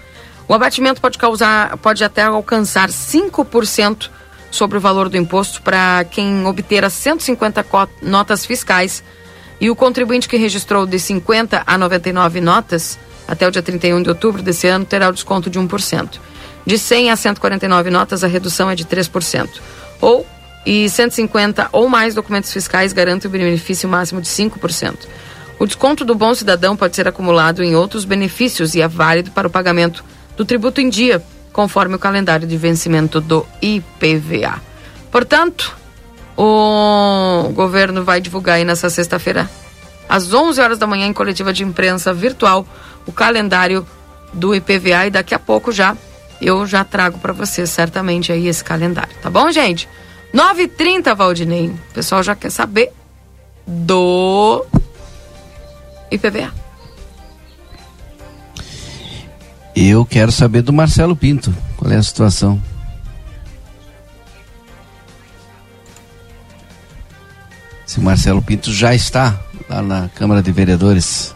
[0.47, 4.09] O abatimento pode causar, pode até alcançar 5%
[4.49, 7.63] sobre o valor do imposto para quem obter as 150
[8.01, 9.03] notas fiscais
[9.59, 14.09] e o contribuinte que registrou de 50 a 99 notas até o dia 31 de
[14.09, 16.19] outubro desse ano terá o desconto de 1%.
[16.65, 19.49] De 100 a 149 notas, a redução é de 3%.
[20.01, 20.25] Ou
[20.65, 24.95] e 150 ou mais documentos fiscais garantem o benefício máximo de 5%.
[25.59, 29.47] O desconto do Bom Cidadão pode ser acumulado em outros benefícios e é válido para
[29.47, 30.03] o pagamento
[30.35, 31.23] do tributo em dia,
[31.53, 34.61] conforme o calendário de vencimento do IPVA.
[35.11, 35.77] Portanto,
[36.37, 39.49] o governo vai divulgar aí nessa sexta-feira,
[40.07, 42.65] às 11 horas da manhã, em coletiva de imprensa virtual,
[43.05, 43.85] o calendário
[44.33, 45.95] do IPVA e daqui a pouco já
[46.41, 49.87] eu já trago para vocês certamente aí esse calendário, tá bom, gente?
[50.33, 51.69] 9h30, Valdinei.
[51.69, 52.91] O pessoal já quer saber
[53.65, 54.65] do
[56.11, 56.53] IPVA.
[59.73, 61.53] Eu quero saber do Marcelo Pinto.
[61.77, 62.61] Qual é a situação?
[67.85, 69.39] Se o Marcelo Pinto já está
[69.69, 71.35] lá na Câmara de Vereadores.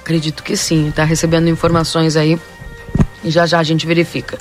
[0.00, 0.88] Acredito que sim.
[0.88, 2.38] Está recebendo informações aí
[3.24, 4.38] e já já a gente verifica.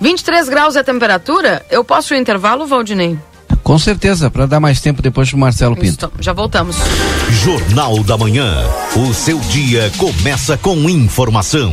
[0.00, 1.64] 23 graus é a temperatura?
[1.70, 3.16] Eu posso ir intervalo, Valdinei?
[3.62, 6.12] Com certeza, para dar mais tempo depois pro Marcelo Pinto.
[6.20, 6.76] Já voltamos.
[7.30, 8.52] Jornal da Manhã.
[8.94, 11.72] O seu dia começa com informação.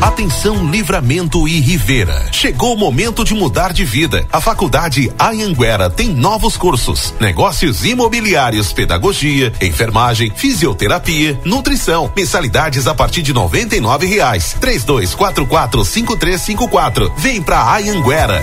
[0.00, 2.32] Atenção Livramento e Rivera.
[2.32, 4.26] Chegou o momento de mudar de vida.
[4.32, 12.10] A Faculdade Anhanguera tem novos cursos: negócios imobiliários, pedagogia, enfermagem, fisioterapia, nutrição.
[12.16, 14.56] Mensalidades a partir de noventa e nove reais.
[14.58, 17.12] Três dois quatro quatro cinco três cinco quatro.
[17.18, 18.40] Vem pra Anhanguera.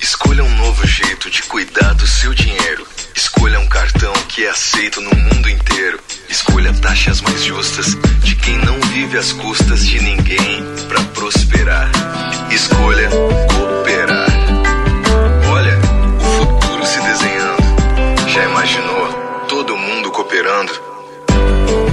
[0.00, 2.86] Escolha um novo jeito de cuidar do seu dinheiro.
[3.16, 5.98] Escolha um cartão que é aceito no mundo inteiro.
[6.28, 11.90] Escolha taxas mais justas de quem não vive às custas de ninguém para prosperar.
[12.50, 14.28] Escolha cooperar.
[15.50, 15.78] Olha,
[16.18, 18.28] o futuro se desenhando.
[18.28, 19.08] Já imaginou
[19.48, 20.72] todo mundo cooperando?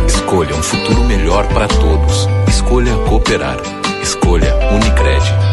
[0.06, 2.28] Escolha um futuro melhor para todos.
[2.50, 3.56] Escolha cooperar.
[4.02, 5.53] Escolha Unicred.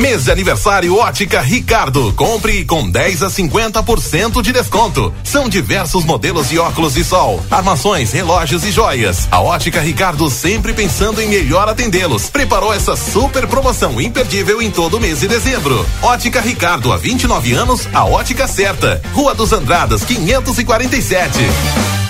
[0.00, 2.14] Mês de aniversário Ótica Ricardo.
[2.14, 5.12] Compre com 10 a 50% de desconto.
[5.22, 9.28] São diversos modelos de óculos de sol, armações, relógios e joias.
[9.30, 12.30] A Ótica Ricardo sempre pensando em melhor atendê-los.
[12.30, 15.86] Preparou essa super promoção imperdível em todo mês de dezembro.
[16.00, 19.02] Ótica Ricardo, há 29 anos, a ótica certa.
[19.12, 22.09] Rua dos Andradas, 547.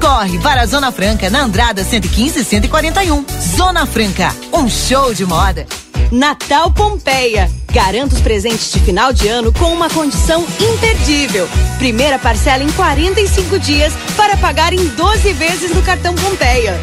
[0.00, 3.24] Corre para a Zona Franca na Andrada 115 e 141.
[3.56, 5.68] Zona Franca, um show de moda.
[6.10, 7.48] Natal Pompeia.
[7.72, 11.48] Garanta os presentes de final de ano com uma condição imperdível.
[11.78, 16.74] Primeira parcela em 45 dias para pagar em 12 vezes no cartão Pompeia.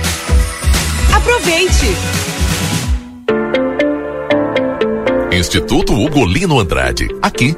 [1.14, 1.88] Aproveite!
[5.34, 7.10] Instituto Ugolino Andrade.
[7.22, 7.58] Aqui,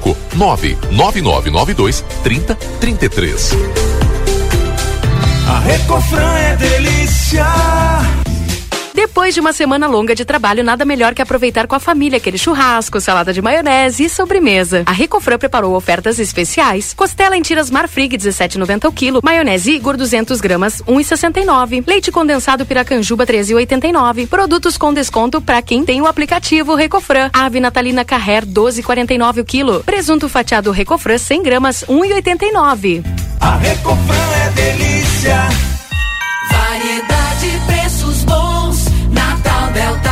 [0.35, 3.51] 99992 3033.
[5.47, 7.45] A Recofran é delícia.
[8.93, 12.37] Depois de uma semana longa de trabalho, nada melhor que aproveitar com a família aquele
[12.37, 14.83] churrasco, salada de maionese e sobremesa.
[14.85, 16.93] A Recofran preparou ofertas especiais.
[16.93, 23.25] Costela em tiras Marfrig 17,90 o quilo, maionese Igor 200 gramas 1,69, leite condensado Piracanjuba
[23.25, 24.27] 13,89.
[24.27, 27.29] Produtos com desconto para quem tem o aplicativo Recofran.
[27.33, 29.83] Ave natalina Carrer 12,49 o quilo.
[29.83, 33.03] Presunto fatiado Recofran 100 gramas 1,89.
[33.39, 35.49] A Recofran é delícia.
[36.51, 38.40] Variedade, preços bons.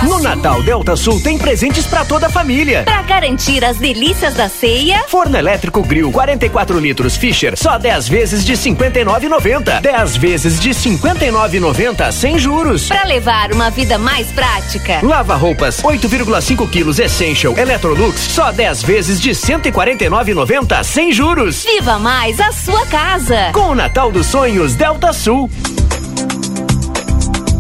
[0.04, 2.84] No Natal Delta Sul tem presentes pra toda a família.
[2.84, 8.46] Pra garantir as delícias da ceia, Forno elétrico Grill 44 litros Fischer, só 10 vezes
[8.46, 9.82] de 59,90.
[9.82, 12.88] 10 vezes de 59,90 sem juros.
[12.88, 15.00] pra levar uma vida mais prática.
[15.04, 21.64] Lava roupas 8,5 quilos Essential Electrolux, só 10 vezes de 149,90 sem juros.
[21.66, 23.50] Viva mais a sua casa.
[23.54, 25.50] Com o Natal dos Sonhos Delta Sul.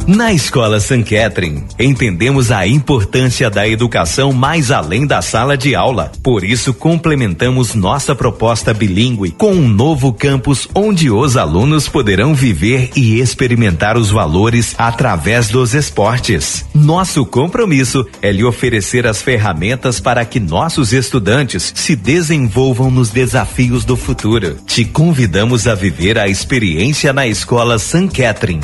[0.09, 6.11] Na Escola San Catherine, entendemos a importância da educação mais além da sala de aula.
[6.23, 12.89] Por isso, complementamos nossa proposta bilíngue com um novo campus onde os alunos poderão viver
[12.95, 16.65] e experimentar os valores através dos esportes.
[16.73, 23.85] Nosso compromisso é lhe oferecer as ferramentas para que nossos estudantes se desenvolvam nos desafios
[23.85, 24.57] do futuro.
[24.65, 28.63] Te convidamos a viver a experiência na Escola San Catherine.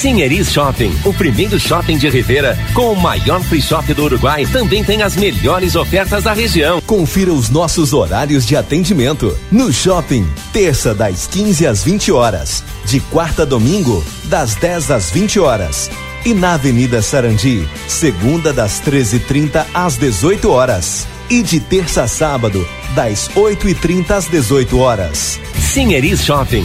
[0.00, 4.82] Sinheris Shopping, o primeiro shopping de Rivera, com o maior free shop do Uruguai, também
[4.82, 6.80] tem as melhores ofertas da região.
[6.86, 9.36] Confira os nossos horários de atendimento.
[9.52, 15.10] No shopping, terça das 15 às 20 horas, de quarta a domingo, das 10 às
[15.10, 15.90] 20 horas.
[16.24, 21.06] E na Avenida Sarandi, segunda das 13h30 às 18 horas.
[21.28, 25.38] E de terça a sábado, das 8h30 às 18 horas.
[25.58, 26.64] Sinheris Shopping.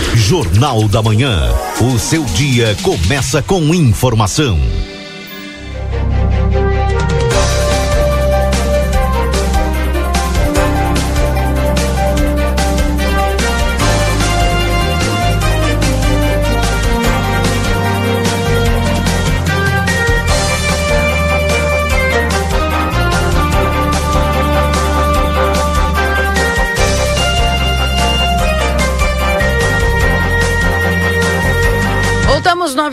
[0.15, 1.53] Jornal da Manhã.
[1.79, 4.59] O seu dia começa com informação.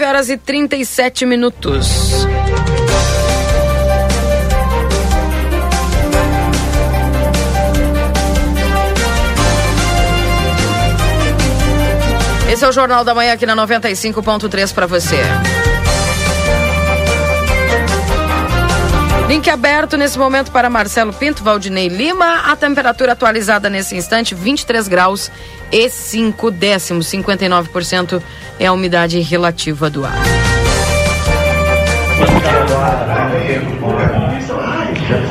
[0.09, 2.27] Horas e 37 minutos.
[12.51, 15.19] Esse é o Jornal da Manhã aqui na 95.3 para você.
[19.29, 22.51] Link aberto nesse momento para Marcelo Pinto, Valdinei Lima.
[22.51, 25.31] A temperatura atualizada nesse instante, 23 graus
[25.71, 27.09] e 5 décimos.
[27.09, 28.23] 59%
[28.59, 30.17] é a umidade relativa do ar.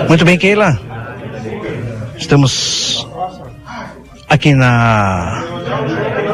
[0.08, 0.80] Muito bem, Keila.
[2.16, 3.08] Estamos
[4.30, 5.44] aqui na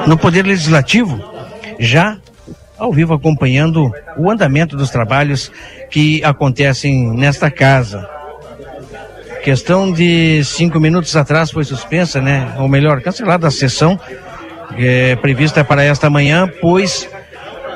[0.05, 1.23] no Poder Legislativo,
[1.79, 2.17] já
[2.77, 5.51] ao vivo acompanhando o andamento dos trabalhos
[5.89, 8.09] que acontecem nesta casa.
[9.43, 12.55] Questão de cinco minutos atrás foi suspensa, né?
[12.59, 13.99] Ou melhor, cancelada a sessão
[14.77, 17.09] é, prevista para esta manhã, pois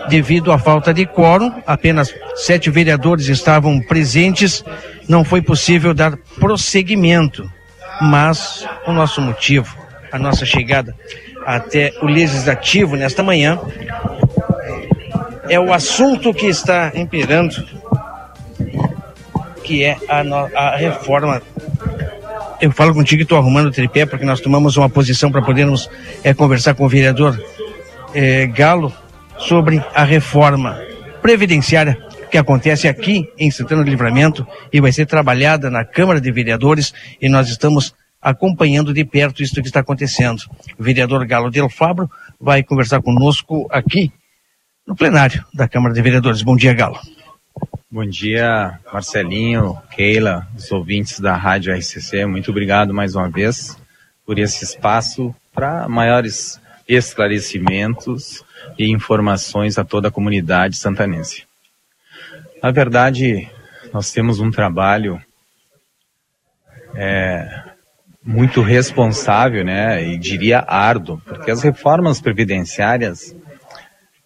[0.07, 4.63] devido à falta de quórum, apenas sete vereadores estavam presentes,
[5.07, 7.49] não foi possível dar prosseguimento.
[8.01, 9.75] Mas o nosso motivo,
[10.11, 10.95] a nossa chegada
[11.45, 13.59] até o legislativo nesta manhã
[15.49, 17.65] é o assunto que está imperando
[19.63, 20.21] que é a,
[20.55, 21.41] a reforma.
[22.61, 25.89] Eu falo contigo e estou arrumando o tripé porque nós tomamos uma posição para podermos
[26.23, 27.39] eh, conversar com o vereador
[28.15, 28.91] eh, Galo
[29.37, 30.79] sobre a reforma
[31.21, 31.97] previdenciária
[32.31, 36.93] que acontece aqui em Santana do Livramento e vai ser trabalhada na Câmara de Vereadores
[37.21, 40.41] e nós estamos acompanhando de perto isso que está acontecendo.
[40.79, 42.09] O vereador Galo Del Fabro
[42.39, 44.11] vai conversar conosco aqui
[44.87, 46.41] no plenário da Câmara de Vereadores.
[46.41, 46.97] Bom dia, Galo.
[47.91, 52.25] Bom dia, Marcelinho, Keila, os ouvintes da Rádio RCC.
[52.25, 53.77] Muito obrigado mais uma vez
[54.25, 58.45] por esse espaço para maiores esclarecimentos
[58.77, 61.43] e informações a toda a comunidade santanense.
[62.63, 63.49] Na verdade,
[63.93, 65.21] nós temos um trabalho
[66.95, 67.63] é,
[68.23, 73.35] muito responsável, né, e diria árduo, porque as reformas previdenciárias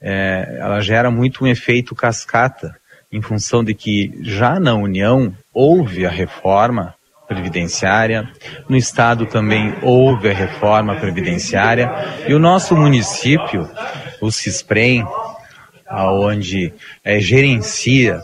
[0.01, 2.75] é, ela gera muito um efeito cascata,
[3.11, 6.95] em função de que já na União houve a reforma
[7.27, 8.29] previdenciária,
[8.67, 11.89] no Estado também houve a reforma previdenciária,
[12.27, 13.69] e o nosso município,
[14.21, 15.05] o CISPREM,
[15.87, 16.73] aonde
[17.03, 18.21] é, gerencia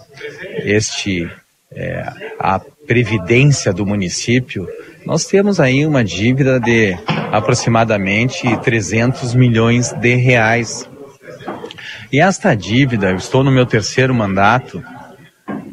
[0.63, 1.29] este
[1.71, 2.03] é,
[2.39, 4.67] a previdência do município,
[5.05, 6.97] nós temos aí uma dívida de
[7.31, 10.89] aproximadamente 300 milhões de reais.
[12.11, 14.81] E esta dívida, eu estou no meu terceiro mandato,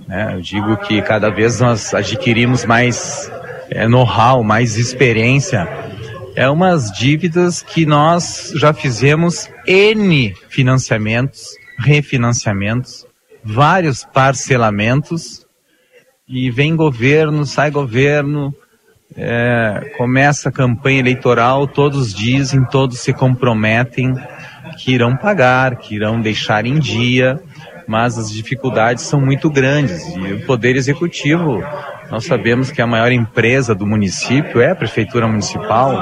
[0.09, 3.31] né, eu digo que cada vez nós adquirimos mais
[3.71, 5.69] é, know-how, mais experiência.
[6.35, 13.07] É umas dívidas que nós já fizemos N financiamentos, refinanciamentos,
[13.45, 15.47] vários parcelamentos,
[16.29, 18.53] e vem governo, sai governo,
[19.17, 24.17] é, começa a campanha eleitoral, todos dizem, todos se comprometem
[24.77, 27.41] que irão pagar, que irão deixar em dia,
[27.87, 31.63] mas as dificuldades são muito grandes e o Poder Executivo,
[32.11, 35.95] nós sabemos que a maior empresa do município é a Prefeitura Municipal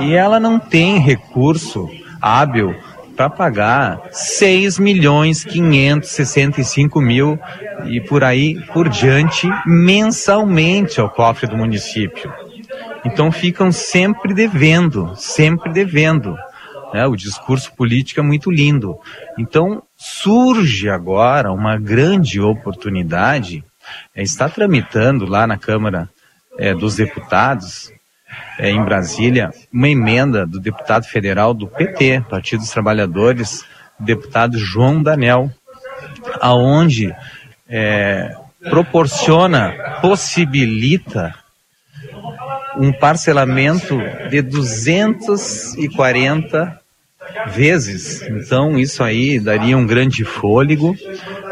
[0.00, 1.88] e ela não tem recurso
[2.20, 2.74] hábil
[3.16, 7.38] para pagar 6 milhões 565 mil
[7.86, 12.32] e por aí por diante mensalmente ao cofre do município.
[13.04, 16.36] Então ficam sempre devendo, sempre devendo.
[16.92, 17.06] Né?
[17.06, 18.98] O discurso político é muito lindo.
[19.38, 23.64] Então surge agora uma grande oportunidade.
[24.14, 26.08] É, está tramitando lá na Câmara
[26.58, 27.92] é, dos Deputados,
[28.58, 33.64] é, em Brasília, uma emenda do deputado federal do PT, Partido dos Trabalhadores,
[33.98, 35.50] deputado João Danel,
[36.40, 37.14] aonde
[37.68, 38.36] é,
[38.68, 41.34] proporciona, possibilita
[42.76, 43.98] um parcelamento
[44.30, 46.77] de 240
[47.48, 48.22] vezes.
[48.22, 50.96] Então, isso aí daria um grande fôlego,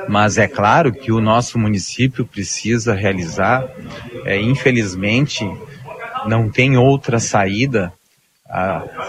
[0.09, 3.66] mas é claro que o nosso município precisa realizar,
[4.24, 5.48] é, infelizmente,
[6.27, 7.93] não tem outra saída,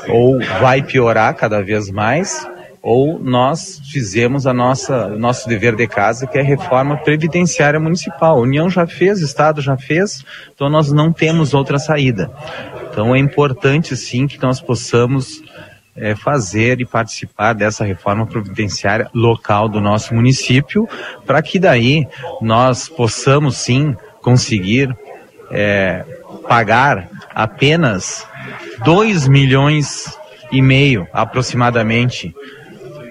[0.09, 2.47] ou vai piorar cada vez mais,
[2.81, 7.79] ou nós fizemos a nossa o nosso dever de casa, que é a reforma previdenciária
[7.79, 8.37] municipal.
[8.37, 10.23] A União já fez, o Estado já fez,
[10.53, 12.31] então nós não temos outra saída.
[12.89, 15.43] Então é importante sim que nós possamos
[15.97, 20.87] eh, fazer e participar dessa reforma providenciária local do nosso município,
[21.25, 22.07] para que daí
[22.41, 24.95] nós possamos sim conseguir
[25.51, 26.05] eh,
[26.47, 28.27] pagar apenas
[28.83, 30.17] 2 milhões
[30.51, 32.33] e meio aproximadamente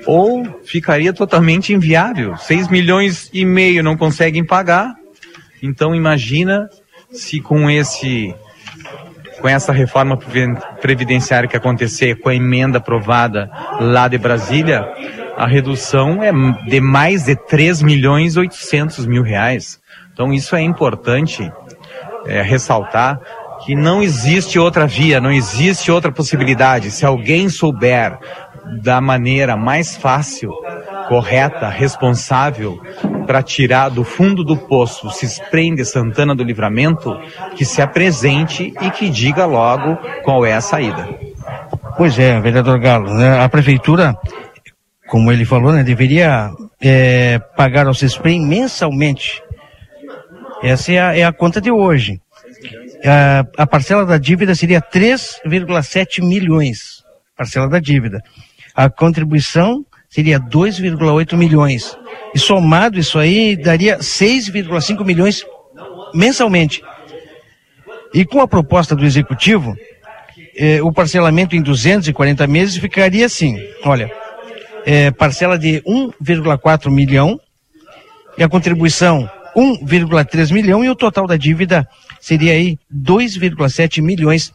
[0.06, 2.36] ou ficaria totalmente inviável.
[2.36, 4.94] 6 milhões e meio não conseguem pagar.
[5.62, 6.70] Então imagina
[7.10, 8.34] se com esse
[9.40, 13.50] com essa reforma previ- previdenciária que acontecer, com a emenda aprovada
[13.80, 14.86] lá de Brasília,
[15.36, 16.32] a redução é
[16.68, 19.78] de mais de 3 milhões e 800 mil reais.
[20.12, 21.50] Então isso é importante
[22.26, 23.20] é, ressaltar
[23.64, 26.90] que não existe outra via, não existe outra possibilidade.
[26.90, 28.18] Se alguém souber
[28.82, 30.50] da maneira mais fácil,
[31.08, 32.80] correta, responsável,
[33.26, 37.18] para tirar do fundo do poço se esprende Santana do Livramento,
[37.56, 41.08] que se apresente e que diga logo qual é a saída.
[41.96, 43.40] Pois é, vereador Galo, né?
[43.40, 44.16] a prefeitura,
[45.08, 46.50] como ele falou, né, deveria
[46.80, 49.42] é, pagar ao CESPREM mensalmente.
[50.62, 52.20] Essa é a, é a conta de hoje.
[53.04, 57.04] A, a parcela da dívida seria 3,7 milhões.
[57.36, 58.22] Parcela da dívida.
[58.74, 59.84] A contribuição
[60.16, 61.94] seria 2,8 milhões.
[62.34, 65.44] E somado isso aí, daria 6,5 milhões
[66.14, 66.82] mensalmente.
[68.14, 69.76] E com a proposta do executivo,
[70.56, 74.10] eh, o parcelamento em 240 meses ficaria assim: olha,
[74.86, 77.38] eh, parcela de 1,4 milhão
[78.38, 81.86] e a contribuição 1,3 milhão e o total da dívida
[82.18, 84.50] seria aí 2,7 milhões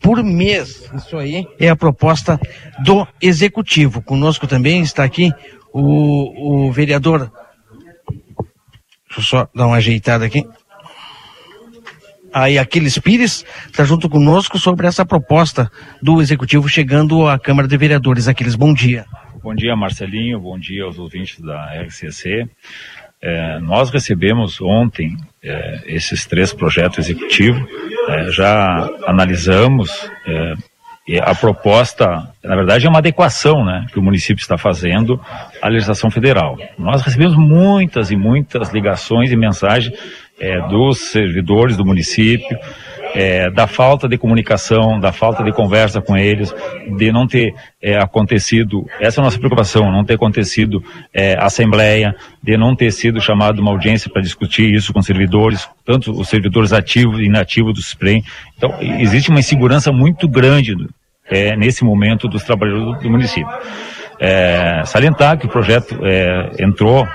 [0.00, 0.90] por mês.
[0.94, 2.40] Isso aí é a proposta
[2.84, 4.02] do executivo.
[4.02, 5.32] Conosco também está aqui
[5.72, 7.30] o, o vereador.
[9.08, 10.46] Deixa eu só dar uma ajeitada aqui.
[12.32, 15.70] Aí Aquiles Pires está junto conosco sobre essa proposta
[16.00, 18.28] do executivo chegando à Câmara de Vereadores.
[18.28, 19.04] Aquiles, bom dia.
[19.42, 20.38] Bom dia, Marcelinho.
[20.38, 22.48] Bom dia aos ouvintes da RCC.
[23.22, 27.62] É, nós recebemos ontem é, esses três projetos executivos,
[28.10, 30.54] é, já analisamos é,
[31.18, 32.06] a proposta,
[32.44, 35.20] na verdade, é uma adequação né, que o município está fazendo
[35.60, 36.56] à legislação federal.
[36.78, 39.96] Nós recebemos muitas e muitas ligações e mensagens
[40.38, 42.56] é, dos servidores do município,
[43.14, 46.54] é, da falta de comunicação, da falta de conversa com eles,
[46.96, 50.82] de não ter é, acontecido, essa é a nossa preocupação, não ter acontecido
[51.12, 56.12] é, assembleia, de não ter sido chamado uma audiência para discutir isso com servidores, tanto
[56.12, 58.22] os servidores ativos e inativos do SPREM.
[58.56, 60.76] Então, existe uma insegurança muito grande
[61.28, 63.52] é, nesse momento dos trabalhadores do, do município.
[64.18, 67.08] É, salientar que o projeto é, entrou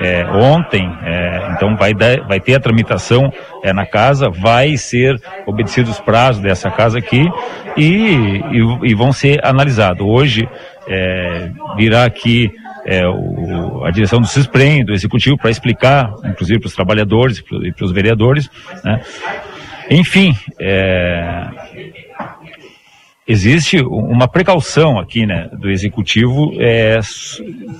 [0.00, 3.32] é, ontem, é, então vai, dar, vai ter a tramitação
[3.62, 7.28] é, na casa, vai ser obedecidos os prazos dessa casa aqui
[7.76, 10.06] e, e, e vão ser analisados.
[10.06, 10.48] Hoje
[10.88, 12.50] é, virá aqui
[12.84, 17.72] é, o, a direção do CISPREM, do Executivo, para explicar, inclusive para os trabalhadores e
[17.72, 18.48] para os vereadores.
[18.84, 19.00] Né?
[19.90, 21.46] Enfim, é,
[23.30, 26.98] existe uma precaução aqui, né, do executivo, é,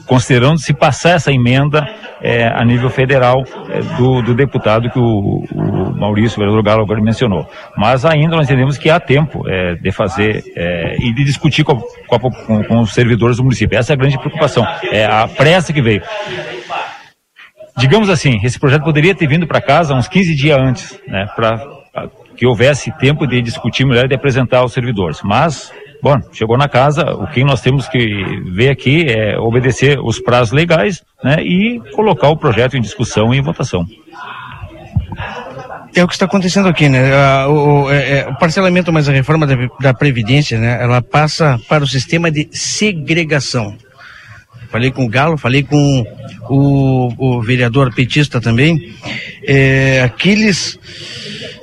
[0.07, 1.85] considerando se passar essa emenda
[2.23, 7.01] é, a nível federal é, do, do, deputado que o, o, Maurício, vereador Galo, agora
[7.01, 7.45] mencionou.
[7.77, 11.73] Mas ainda nós entendemos que há tempo é, de fazer é, e de discutir com,
[11.73, 13.77] a, com, com, os servidores do município.
[13.77, 16.03] Essa é a grande preocupação, é a pressa que veio.
[17.77, 21.61] Digamos assim, esse projeto poderia ter vindo para casa uns 15 dias antes, né, para
[22.41, 25.21] que houvesse tempo de discutir melhor e de apresentar aos servidores.
[25.23, 25.71] Mas,
[26.03, 28.03] bom, chegou na casa, o que nós temos que
[28.51, 33.37] ver aqui é obedecer os prazos legais né, e colocar o projeto em discussão e
[33.37, 33.85] em votação.
[35.95, 37.45] É o que está acontecendo aqui, né?
[37.47, 40.79] O, o, é, é, o parcelamento, mas a reforma da, da, Previdência, né?
[40.81, 43.77] Ela passa para o sistema de segregação.
[44.71, 46.05] Falei com o Galo, falei com
[46.49, 48.95] o, o vereador petista também.
[49.47, 50.79] É, aqueles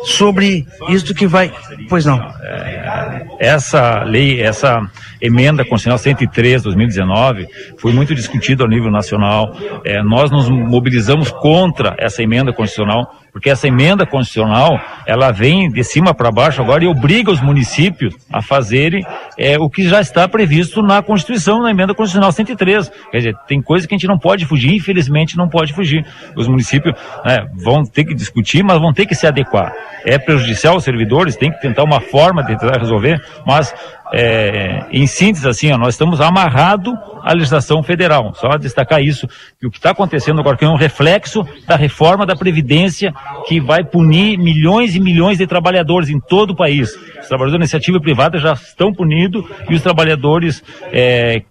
[0.04, 1.54] sobre isto que vai.
[1.90, 2.18] Pois não.
[2.20, 4.80] É, essa lei, essa
[5.22, 7.48] emenda constitucional 103 2019
[7.78, 9.56] foi muito discutida ao nível nacional.
[9.86, 15.84] É, nós nos mobilizamos contra essa emenda constitucional porque essa emenda constitucional ela vem de
[15.84, 19.06] cima para baixo agora e obriga os municípios a fazerem
[19.38, 22.90] é, o que já está previsto na Constituição, na emenda constitucional 103.
[23.12, 26.04] Quer dizer, tem coisa que a gente não pode fugir, infelizmente não pode fugir.
[26.36, 29.72] Os municípios né, vão ter que discutir, mas vão ter que se adequar.
[30.04, 33.72] É prejudicial aos servidores, tem que tentar uma forma de tentar resolver, mas
[34.14, 36.94] é, em síntese, assim, ó, nós estamos amarrados
[37.24, 38.34] à legislação federal.
[38.36, 39.28] Só destacar isso,
[39.60, 43.14] que o que está acontecendo agora é um reflexo da reforma da Previdência
[43.48, 46.90] que vai punir milhões e milhões de trabalhadores em todo o país.
[46.90, 51.42] Os trabalhadores da iniciativa privada já estão punidos e os trabalhadores é,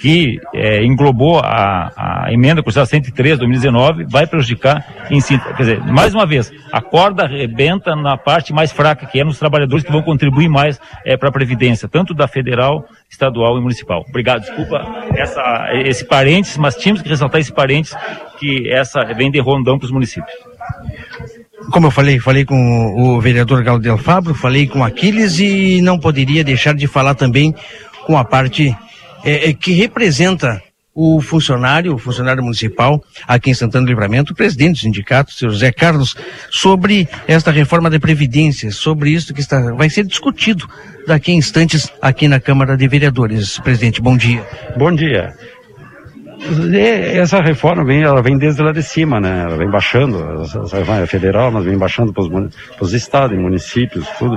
[0.00, 5.38] que é, englobou a, a emenda constitucional 103 de 2019 vai prejudicar em si.
[5.38, 9.38] Quer dizer, mais uma vez, a corda arrebenta na parte mais fraca, que é nos
[9.38, 14.04] trabalhadores que vão contribuir mais é, para a Previdência, tanto da federal, estadual e municipal.
[14.08, 14.84] Obrigado, desculpa
[15.14, 17.96] essa, esse parênteses, mas tínhamos que ressaltar esse parênteses
[18.38, 20.32] que essa vem de rondão para os municípios.
[21.70, 25.98] Como eu falei, falei com o vereador Galo Del Fabro, falei com Aquiles e não
[25.98, 27.54] poderia deixar de falar também
[28.06, 28.76] com a parte
[29.24, 30.62] é, é, que representa
[30.94, 35.34] o funcionário, o funcionário municipal aqui em Santana do Livramento, o presidente do sindicato, o
[35.34, 36.16] senhor José Carlos,
[36.50, 40.66] sobre esta reforma da Previdência, sobre isso que está, vai ser discutido
[41.06, 43.58] daqui a instantes aqui na Câmara de Vereadores.
[43.58, 44.42] Presidente, bom dia.
[44.78, 45.34] Bom dia.
[47.14, 49.44] Essa reforma vem, ela vem desde lá de cima, né?
[49.46, 52.24] Ela vem baixando, essa reforma é federal, mas vem baixando para
[52.80, 54.36] os estados municípios, tudo.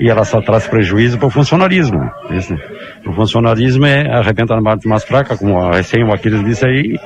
[0.00, 1.98] E ela só traz prejuízo para o funcionarismo.
[2.30, 2.60] Isso, né?
[3.06, 6.98] O funcionarismo é arrebenta na parte mais fraca, como a recém o Aquiles disse aí,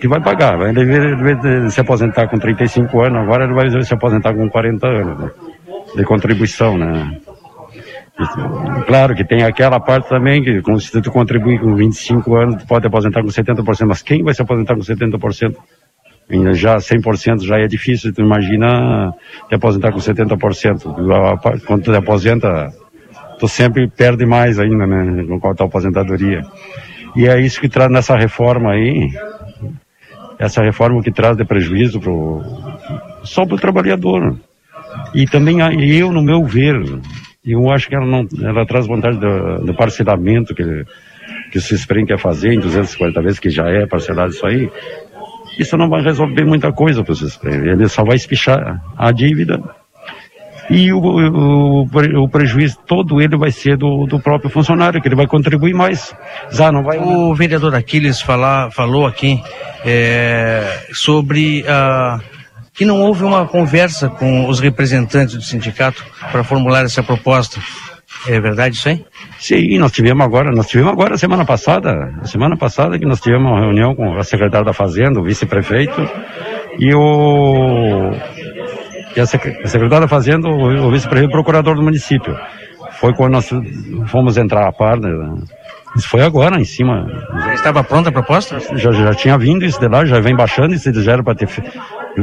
[0.00, 0.56] que vai pagar.
[0.56, 5.18] Vai deve, se aposentar com 35 anos, agora ele vai se aposentar com 40 anos
[5.18, 5.30] né?
[5.96, 7.18] de contribuição, né?
[8.86, 12.86] Claro que tem aquela parte também que se tu contribuir com 25 anos, tu pode
[12.86, 15.56] aposentar com 70%, mas quem vai se aposentar com 70%?
[16.54, 19.12] Já 100% já é difícil, tu imagina
[19.48, 21.62] te aposentar com 70%.
[21.66, 22.72] Quando tu aposenta,
[23.38, 26.40] tu sempre perde mais ainda, né, com a tua aposentadoria.
[27.14, 29.10] E é isso que traz nessa reforma aí,
[30.38, 32.40] essa reforma que traz de prejuízo pro,
[33.22, 34.36] só para o trabalhador.
[35.14, 35.58] E também
[35.96, 36.74] eu, no meu ver,
[37.44, 40.84] eu acho que ela não, ela traz vantagem do, do parcelamento que,
[41.50, 44.70] que o Cisprem quer fazer em 240 vezes, que já é parcelado isso aí.
[45.58, 47.54] Isso não vai resolver muita coisa para o Cisprem.
[47.54, 49.62] Ele só vai espichar a dívida
[50.70, 51.82] e o, o,
[52.22, 56.14] o, prejuízo todo ele vai ser do, do próprio funcionário, que ele vai contribuir mais.
[56.50, 56.98] Já não vai...
[56.98, 59.42] O vereador Aquiles falar, falou aqui
[59.84, 62.18] é, sobre a
[62.74, 67.60] que não houve uma conversa com os representantes do sindicato para formular essa proposta.
[68.26, 69.04] É verdade isso aí?
[69.38, 71.92] Sim, nós tivemos agora, nós tivemos agora semana passada,
[72.24, 76.00] semana passada que nós tivemos uma reunião com a secretária da Fazenda, o vice-prefeito
[76.78, 78.10] e o
[79.16, 82.36] e a secretária da Fazenda, o, o vice-prefeito procurador do município.
[82.92, 83.50] Foi quando nós
[84.06, 85.10] fomos entrar a par, né?
[85.96, 87.06] Isso foi agora, em cima.
[87.44, 88.58] Já estava pronta a proposta?
[88.76, 91.34] Já, já tinha vindo isso de lá, já vem baixando, isso eles já era para
[91.34, 91.48] ter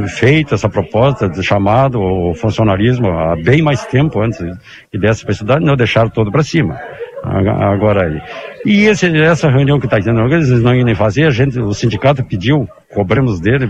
[0.07, 4.39] feito essa proposta de chamado o funcionarismo há bem mais tempo antes
[4.91, 6.77] que desse para a cidade, não deixaram todo para cima.
[7.23, 8.21] Agora aí.
[8.65, 11.73] E esse, essa reunião que está dizendo, eles não iam nem fazer, a gente, o
[11.73, 13.69] sindicato pediu, cobramos dele,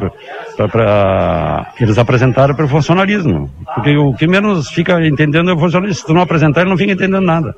[0.55, 3.49] para eles apresentarem para o funcionalismo.
[3.75, 6.01] Porque o que menos fica entendendo é o funcionalismo.
[6.01, 7.53] Se tu não apresentar, ele não fica entendendo nada.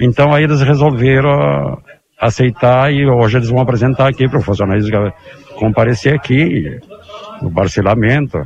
[0.00, 1.78] Então aí eles resolveram
[2.18, 5.12] aceitar e hoje eles vão apresentar aqui para o funcionalismo
[5.56, 6.78] comparecer aqui
[7.42, 8.38] no parcelamento.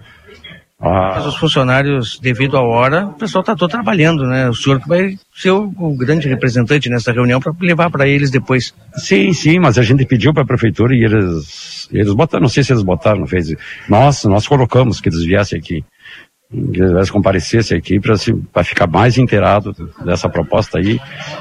[0.80, 1.14] Ah.
[1.16, 4.48] Mas os funcionários, devido à hora, o pessoal está todo trabalhando, né?
[4.48, 8.72] O senhor vai ser o, o grande representante nessa reunião para levar para eles depois.
[8.94, 12.62] Sim, sim, mas a gente pediu para a prefeitura e eles, eles botaram, não sei
[12.62, 13.52] se eles botaram, não fez.
[13.88, 15.84] Nós, nós colocamos que eles viessem aqui,
[16.48, 19.74] que eles comparecessem aqui para ficar mais inteirado
[20.04, 21.00] dessa proposta aí,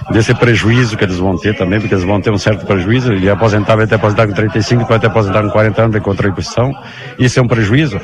[0.09, 3.29] desse prejuízo que eles vão ter também, porque eles vão ter um certo prejuízo, e
[3.29, 6.71] aposentar vai ter aposentar com 35, vai ter aposentar com 40 anos de contribuição,
[7.19, 8.01] isso é um prejuízo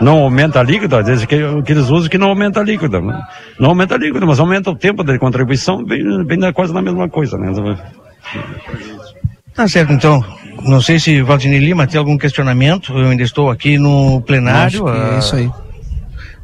[0.00, 3.00] não aumenta a líquida, diz que, que eles usam que não aumenta a líquida.
[3.00, 3.20] Né?
[3.58, 7.08] Não aumenta a líquida, mas aumenta o tempo de contribuição, bem, bem quase na mesma
[7.08, 7.36] coisa.
[7.36, 7.52] Né?
[9.54, 10.24] Tá certo, então.
[10.64, 12.92] Não sei se Valdinei Lima tem algum questionamento.
[12.92, 14.88] Eu ainda estou aqui no plenário.
[14.88, 15.50] é isso aí.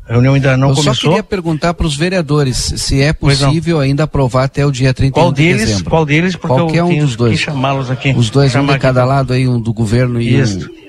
[0.09, 0.93] A reunião ainda não Eu começou.
[0.93, 4.93] Eu só queria perguntar para os vereadores se é possível ainda aprovar até o dia
[4.93, 5.91] 31 qual deles, de dezembro.
[5.91, 6.37] Qual deles?
[6.37, 7.39] Porque Qualquer eu um tenho dos dois.
[7.39, 8.13] que chamá-los aqui.
[8.17, 9.09] Os dois, um de cada aqui.
[9.09, 10.69] lado aí, um do governo e Isso.
[10.71, 10.82] um...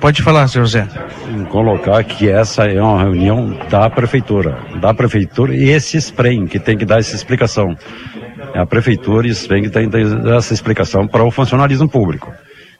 [0.00, 0.86] Pode falar, senhor Zé.
[1.50, 6.76] Colocar que essa é uma reunião da prefeitura, da prefeitura e esse SPREM que tem
[6.76, 7.76] que dar essa explicação.
[8.54, 11.88] É a prefeitura e o SPREM que tem que dar essa explicação para o funcionalismo
[11.88, 12.32] público.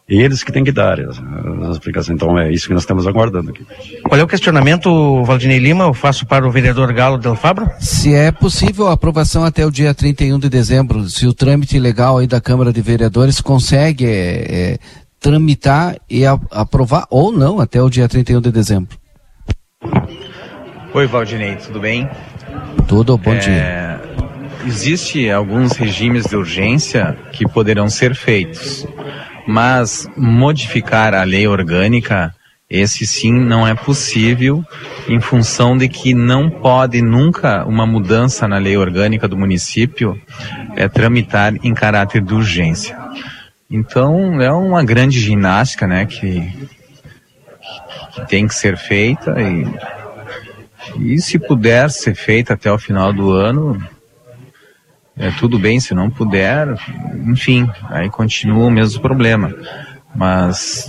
[0.09, 1.23] Eles que têm que dar essa,
[1.61, 2.15] essa explicação.
[2.15, 3.67] Então é isso que nós estamos aguardando aqui.
[4.03, 5.85] Qual é o questionamento, Valdinei Lima?
[5.85, 7.69] Eu faço para o vereador Galo Del Fabro.
[7.79, 12.17] Se é possível a aprovação até o dia 31 de dezembro, se o trâmite legal
[12.17, 14.79] aí da Câmara de Vereadores consegue é, é,
[15.21, 18.97] tramitar e aprovar ou não até o dia 31 de dezembro.
[20.95, 22.09] Oi, Valdinei, tudo bem?
[22.87, 24.01] Tudo, bom É, dia.
[24.67, 28.87] Existe alguns regimes de urgência que poderão ser feitos,
[29.47, 32.35] mas modificar a lei orgânica,
[32.69, 34.65] esse sim não é possível,
[35.09, 40.21] em função de que não pode nunca uma mudança na lei orgânica do município
[40.77, 42.99] é, tramitar em caráter de urgência.
[43.71, 46.69] Então é uma grande ginástica, né, que,
[48.13, 53.31] que tem que ser feita e, e se puder ser feita até o final do
[53.31, 53.79] ano,
[55.19, 56.69] é tudo bem, se não puder,
[57.27, 59.55] enfim, aí continua o mesmo problema.
[60.15, 60.89] Mas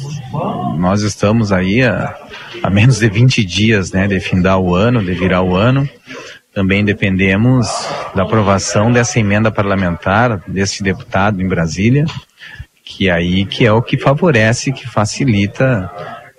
[0.77, 2.15] nós estamos aí a,
[2.64, 5.89] a menos de 20 dias, né, de findar o ano, de virar o ano.
[6.53, 7.68] Também dependemos
[8.15, 12.06] da aprovação dessa emenda parlamentar desse deputado em Brasília,
[12.90, 15.90] que aí que é o que favorece, que facilita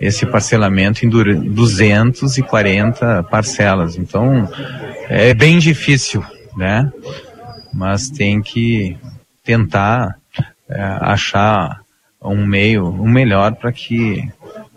[0.00, 3.96] esse parcelamento em dura- 240 parcelas.
[3.96, 4.48] Então,
[5.08, 6.24] é bem difícil,
[6.56, 6.90] né?
[7.72, 8.98] Mas tem que
[9.44, 10.16] tentar
[10.68, 11.80] é, achar
[12.20, 14.28] um meio, um melhor para que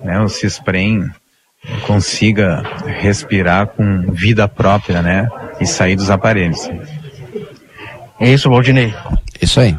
[0.03, 1.09] né, o Cisprem
[1.87, 5.27] consiga respirar com vida própria, né?
[5.59, 6.69] E sair dos aparelhos.
[8.19, 8.93] É isso, Valdinei.
[9.41, 9.75] Isso aí.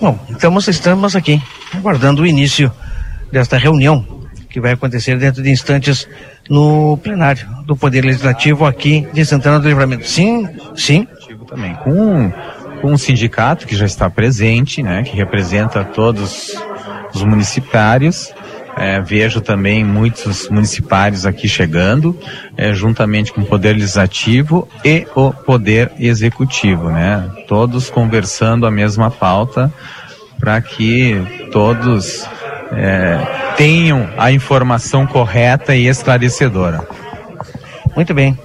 [0.00, 1.40] Bom, então nós estamos aqui
[1.74, 2.72] aguardando o início
[3.30, 6.08] desta reunião que vai acontecer dentro de instantes
[6.48, 10.08] no plenário do Poder Legislativo aqui de Santana do Livramento.
[10.08, 11.06] Sim, sim.
[11.46, 12.32] Também com,
[12.80, 15.02] com o sindicato que já está presente, né?
[15.04, 16.52] Que representa todos
[17.14, 18.32] os municipários.
[18.82, 22.18] É, vejo também muitos municipários aqui chegando,
[22.56, 27.28] é, juntamente com o Poder Legislativo e o Poder Executivo, né?
[27.46, 29.70] Todos conversando a mesma pauta
[30.38, 32.26] para que todos
[32.72, 33.18] é,
[33.58, 36.88] tenham a informação correta e esclarecedora.
[37.94, 38.38] Muito bem.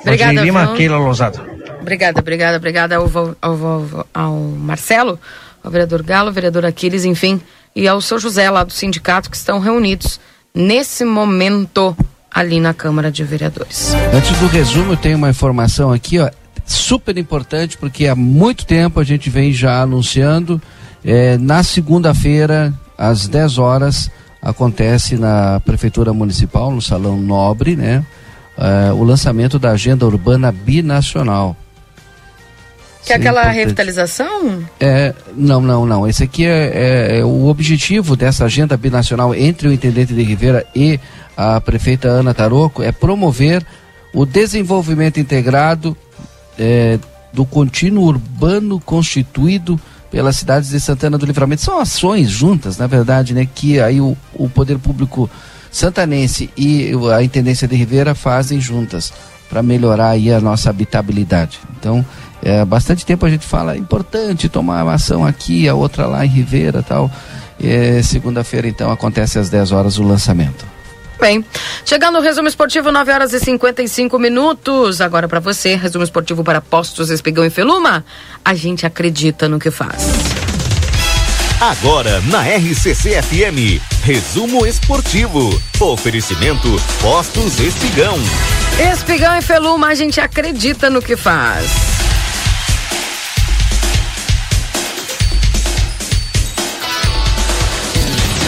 [0.00, 0.74] Obrigada, Lima?
[0.76, 1.40] Keila Lousada.
[1.80, 3.02] Obrigada, obrigada, obrigada ao,
[3.42, 5.18] ao, vo- ao Marcelo,
[5.64, 7.40] ao vereador Galo, ao vereador Aquiles, enfim,
[7.74, 10.20] e ao seu José lá do sindicato que estão reunidos
[10.54, 11.96] nesse momento
[12.30, 13.92] ali na Câmara de Vereadores.
[14.14, 16.30] Antes do resumo, eu tenho uma informação aqui, ó,
[16.64, 20.60] super importante, porque há muito tempo a gente vem já anunciando.
[21.04, 28.04] eh, na segunda-feira, às 10 horas, acontece na Prefeitura Municipal, no Salão Nobre, né?
[28.56, 31.56] eh, o lançamento da Agenda Urbana Binacional.
[33.04, 33.56] Que é aquela importante.
[33.58, 34.64] revitalização?
[34.78, 36.06] É, não, não, não.
[36.06, 40.64] Esse aqui é, é- é o objetivo dessa agenda binacional entre o intendente de Rivera
[40.74, 41.00] e
[41.36, 43.64] a prefeita Ana Taroco é promover
[44.14, 45.96] o desenvolvimento integrado
[46.58, 46.98] é,
[47.32, 49.80] do contínuo urbano constituído
[50.10, 51.62] pelas cidades de Santana do Livramento.
[51.62, 55.28] São ações juntas, na verdade, né, que aí o, o poder público
[55.70, 59.10] santanense e a intendência de Rivera fazem juntas
[59.48, 61.58] para melhorar aí a nossa habitabilidade.
[61.78, 62.04] Então,
[62.42, 66.24] é, bastante tempo a gente fala, é importante tomar uma ação aqui, a outra lá
[66.24, 67.10] em Rivera tal.
[67.62, 70.66] É, Segunda-feira, então, acontece às 10 horas o lançamento.
[71.20, 71.44] Bem,
[71.84, 75.00] chegando o resumo esportivo, 9 horas e 55 minutos.
[75.00, 78.04] Agora para você, resumo esportivo para Postos Espigão e Feluma.
[78.44, 80.02] A gente acredita no que faz.
[81.60, 85.62] Agora na RCC FM, resumo esportivo.
[85.78, 86.68] Oferecimento
[87.00, 88.16] Postos Espigão.
[88.92, 91.91] Espigão e Feluma, a gente acredita no que faz.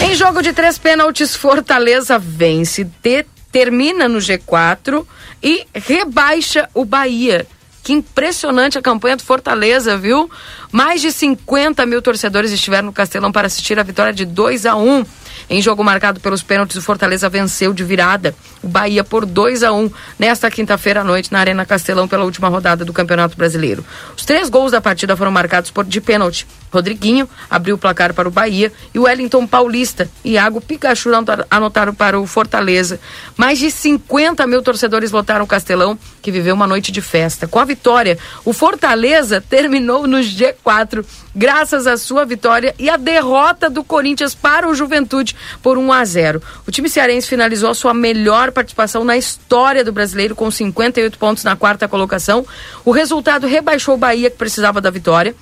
[0.01, 5.05] Em jogo de três pênaltis, Fortaleza vence, te- termina no G4
[5.41, 7.47] e rebaixa o Bahia.
[7.83, 10.29] Que impressionante a campanha do Fortaleza, viu?
[10.71, 14.75] Mais de 50 mil torcedores estiveram no Castelão para assistir a vitória de 2 a
[14.75, 15.05] 1
[15.49, 19.71] Em jogo marcado pelos pênaltis, o Fortaleza venceu de virada o Bahia por 2 a
[19.71, 23.85] 1 nesta quinta-feira à noite na Arena Castelão pela última rodada do Campeonato Brasileiro.
[24.17, 26.47] Os três gols da partida foram marcados por de pênalti.
[26.71, 31.45] Rodriguinho abriu o placar para o Bahia e o Wellington Paulista e Iago Pikachu anotar-
[31.49, 32.99] anotaram para o Fortaleza.
[33.37, 37.47] Mais de 50 mil torcedores lotaram o Castelão, que viveu uma noite de festa.
[37.47, 41.05] Com a vitória, o Fortaleza terminou no G4,
[41.35, 46.05] graças à sua vitória e à derrota do Corinthians para o Juventude por 1 a
[46.05, 46.41] 0.
[46.65, 51.55] O time cearense finalizou sua melhor participação na história do brasileiro com 58 pontos na
[51.55, 52.45] quarta colocação.
[52.85, 55.35] O resultado rebaixou o Bahia, que precisava da vitória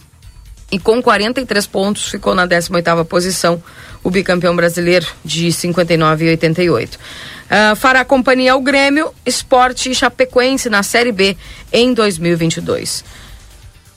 [0.71, 3.61] e com 43 pontos ficou na 18ª posição
[4.03, 6.99] o bicampeão brasileiro de 59 e 88.
[7.49, 11.37] Ah, fará companhia ao Grêmio, Esporte e Chapecoense na Série B
[11.71, 13.05] em 2022.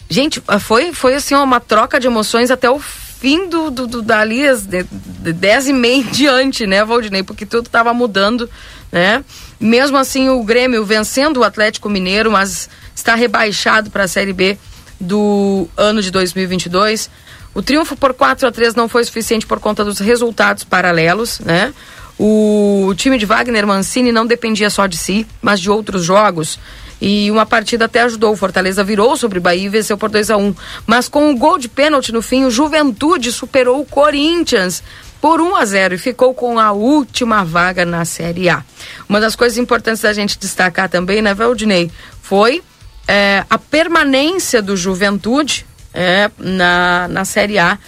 [0.09, 4.03] Gente, ah, foi, foi assim uma troca de emoções até o fim do, do, do
[4.03, 7.23] dali às de, de 10 e meia em diante, né, Valdinei?
[7.23, 8.49] Porque tudo estava mudando,
[8.93, 9.25] né?
[9.59, 14.59] Mesmo assim, o Grêmio vencendo o Atlético Mineiro, mas está rebaixado para a Série B
[15.01, 17.11] do ano de 2022.
[17.55, 21.73] O triunfo por 4 a 3 não foi suficiente por conta dos resultados paralelos, né?
[22.19, 26.59] O time de Wagner Mancini não dependia só de si, mas de outros jogos.
[27.01, 28.33] E uma partida até ajudou.
[28.33, 30.55] O Fortaleza virou sobre o Bahia e venceu por 2 a 1
[30.87, 34.83] Mas com o gol de pênalti no fim, o Juventude superou o Corinthians
[35.21, 38.63] por 1 a 0 e ficou com a última vaga na Série A.
[39.09, 41.91] Uma das coisas importantes da gente destacar também, né, Valdinei,
[42.23, 42.63] foi
[43.09, 47.79] é, a permanência do Juventude é, na, na Série A,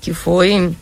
[0.00, 0.74] que foi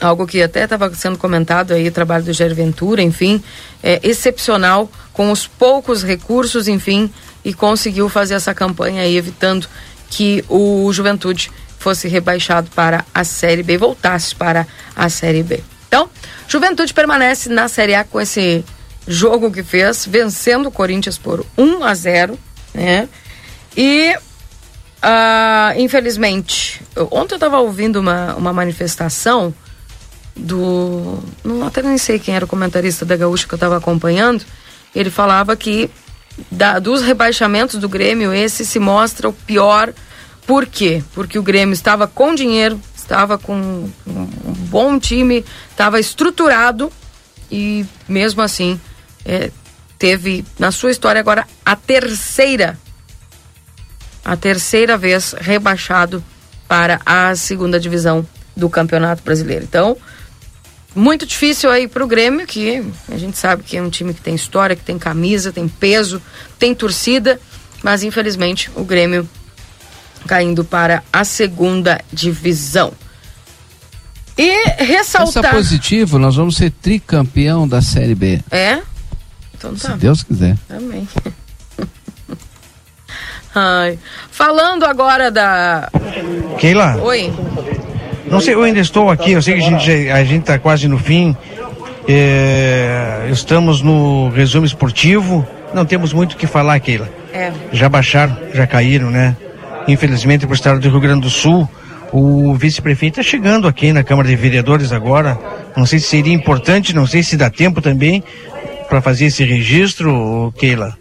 [0.00, 3.42] algo que até estava sendo comentado aí, o trabalho do Jair Ventura, enfim,
[3.82, 7.12] é excepcional, com os poucos recursos, enfim,
[7.44, 9.66] e conseguiu fazer essa campanha aí, evitando
[10.10, 15.62] que o Juventude fosse rebaixado para a Série B, voltasse para a Série B.
[15.86, 16.08] Então,
[16.46, 18.64] Juventude permanece na Série A com esse
[19.06, 22.38] jogo que fez, vencendo o Corinthians por 1 a 0,
[22.74, 23.08] né?
[23.76, 24.14] E
[25.00, 29.54] ah, infelizmente, ontem eu estava ouvindo uma, uma manifestação
[30.38, 31.18] do.
[31.44, 34.44] Não, até nem sei quem era o comentarista da Gaúcha que eu estava acompanhando.
[34.94, 35.90] Ele falava que
[36.50, 39.92] da- dos rebaixamentos do Grêmio, esse se mostra o pior.
[40.46, 41.02] Por quê?
[41.12, 43.54] Porque o Grêmio estava com dinheiro, estava com
[44.06, 44.26] um
[44.70, 46.90] bom time, estava estruturado
[47.50, 48.80] e mesmo assim
[49.24, 49.50] é,
[49.98, 52.78] teve na sua história agora a terceira
[54.24, 56.22] a terceira vez rebaixado
[56.66, 59.64] para a segunda divisão do Campeonato Brasileiro.
[59.64, 59.96] Então,
[60.94, 64.20] muito difícil aí para o Grêmio, que a gente sabe que é um time que
[64.20, 66.20] tem história, que tem camisa, tem peso,
[66.58, 67.40] tem torcida,
[67.82, 69.28] mas infelizmente o Grêmio
[70.26, 72.92] caindo para a segunda divisão.
[74.36, 75.44] E ressaltar.
[75.44, 78.40] Essa positivo, nós vamos ser tricampeão da Série B.
[78.50, 78.80] É?
[79.54, 79.92] Então tá.
[79.92, 80.56] Se Deus quiser.
[80.70, 81.08] Amém.
[83.54, 83.98] Ai.
[84.30, 85.90] Falando agora da.
[86.60, 86.96] Keila?
[87.02, 87.32] Oi.
[88.30, 90.86] Não sei, eu ainda estou aqui, eu sei que a gente, a gente tá quase
[90.88, 91.36] no fim.
[92.06, 95.46] É, estamos no resumo esportivo.
[95.74, 97.08] Não temos muito o que falar, Keila.
[97.32, 97.52] É.
[97.72, 99.36] Já baixaram, já caíram, né?
[99.86, 101.68] Infelizmente, para o estado do Rio Grande do Sul,
[102.12, 105.38] o vice-prefeito está chegando aqui na Câmara de Vereadores agora.
[105.76, 108.22] Não sei se seria importante, não sei se dá tempo também
[108.88, 110.96] para fazer esse registro, Keila.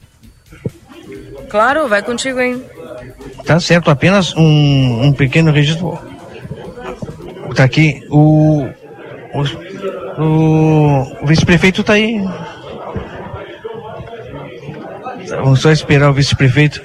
[1.49, 2.61] Claro, vai contigo, hein?
[3.45, 5.97] Tá certo, apenas um, um pequeno registro.
[7.55, 8.67] Tá aqui, o,
[9.33, 12.21] o, o, o vice-prefeito tá aí.
[15.41, 16.81] Vamos só esperar o vice-prefeito.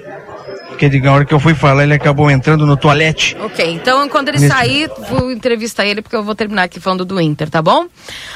[0.68, 3.36] Porque na hora que eu fui falar, ele acabou entrando no toalete.
[3.40, 7.04] Ok, então quando ele Nesse- sair, vou entrevistar ele porque eu vou terminar aqui falando
[7.04, 7.86] do Inter, tá bom?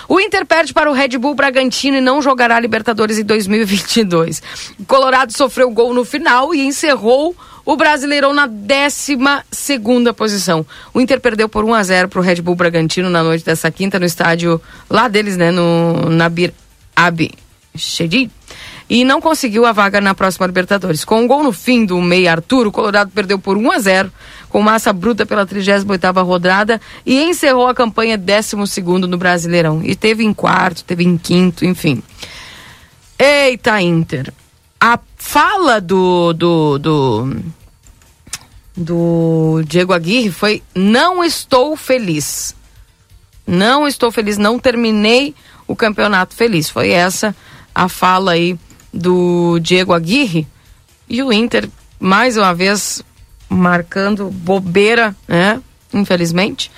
[0.09, 4.43] O Inter perde para o Red Bull Bragantino e não jogará Libertadores em 2022.
[4.79, 7.35] O Colorado sofreu gol no final e encerrou
[7.67, 9.19] o Brasileirão na 12
[9.51, 10.65] segunda posição.
[10.95, 13.71] O Inter perdeu por 1 a 0 para o Red Bull Bragantino na noite dessa
[13.71, 16.55] quinta no estádio lá deles, né, no Nabir
[16.95, 17.33] Abi
[17.75, 18.31] Shedi
[18.89, 21.05] e não conseguiu a vaga na próxima Libertadores.
[21.05, 24.13] Com um gol no fim do meio Arthur, o Colorado perdeu por 1 a 0
[24.49, 29.83] com massa bruta pela 38ª rodada e encerrou a campanha 12º no Brasileirão.
[29.83, 32.01] E teve em quarto, teve em quinto, enfim.
[33.19, 34.33] Eita, Inter.
[34.87, 37.43] A fala do do, do
[38.77, 42.55] do Diego Aguirre foi não estou feliz.
[43.45, 45.35] Não estou feliz, não terminei
[45.67, 46.71] o campeonato feliz.
[46.71, 47.35] Foi essa
[47.75, 48.57] a fala aí
[48.95, 50.47] do Diego Aguirre.
[51.09, 51.69] E o Inter,
[51.99, 53.03] mais uma vez,
[53.49, 55.61] marcando bobeira, né?
[55.93, 56.71] Infelizmente.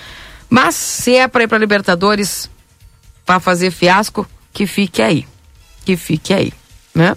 [0.48, 2.48] Mas se é para ir para Libertadores
[3.26, 5.28] para fazer fiasco, que fique aí.
[5.84, 6.54] Que fique aí,
[6.94, 7.14] né?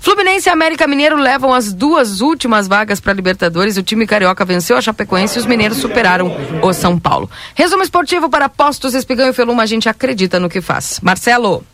[0.00, 3.76] Fluminense e América Mineiro levam as duas últimas vagas para Libertadores.
[3.76, 7.30] O time carioca venceu a Chapecoense e os mineiros superaram o São Paulo.
[7.54, 11.00] Resumo esportivo para Postos Espigão e Feluma, a gente acredita no que faz.
[11.02, 11.64] Marcelo.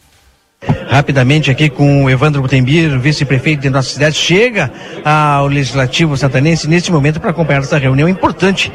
[0.88, 4.72] Rapidamente aqui com o Evandro Butembier, vice-prefeito de nossa cidade, chega
[5.04, 8.72] ao Legislativo Santanense neste momento para acompanhar essa reunião importante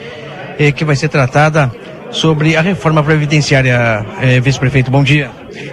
[0.59, 1.71] eh, que vai ser tratada
[2.11, 4.05] sobre a reforma previdenciária.
[4.21, 5.31] Eh, vice-prefeito, bom dia.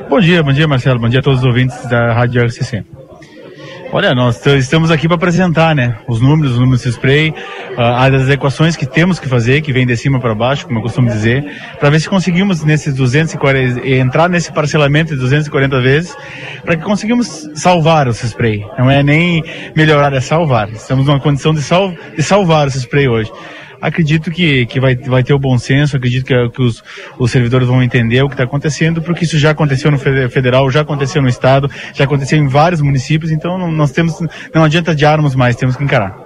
[0.09, 2.85] Bom dia, bom dia Marcelo, bom dia a todos os ouvintes da Rádio RCC.
[3.93, 7.33] Olha, nós estamos aqui para apresentar, né, os números, os números de spray,
[7.77, 10.83] ah, as equações que temos que fazer, que vem de cima para baixo, como eu
[10.83, 11.45] costumo dizer,
[11.79, 16.17] para ver se conseguimos nesses 240, entrar nesse parcelamento de 240 vezes,
[16.65, 18.67] para que conseguimamos salvar o spray.
[18.77, 19.43] Não é nem
[19.75, 20.69] melhorar, é salvar.
[20.71, 23.31] Estamos numa condição de, sal, de salvar o spray hoje
[23.87, 26.83] acredito que, que vai, vai ter o bom senso, acredito que, que os,
[27.19, 30.69] os servidores vão entender o que está acontecendo, porque isso já aconteceu no fede- federal,
[30.71, 34.15] já aconteceu no estado, já aconteceu em vários municípios, então não, nós temos,
[34.53, 36.19] não adianta adiarmos mais, temos que encarar.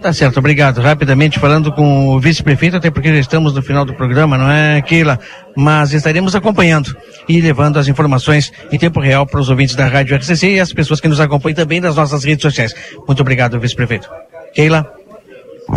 [0.00, 0.80] Tá certo, obrigado.
[0.80, 4.80] Rapidamente falando com o vice-prefeito, até porque já estamos no final do programa, não é,
[4.80, 5.18] Keila?
[5.54, 6.96] Mas estaremos acompanhando
[7.28, 10.72] e levando as informações em tempo real para os ouvintes da Rádio RCC e as
[10.72, 12.74] pessoas que nos acompanham também nas nossas redes sociais.
[13.06, 14.08] Muito obrigado, vice-prefeito.
[14.54, 14.99] Keila?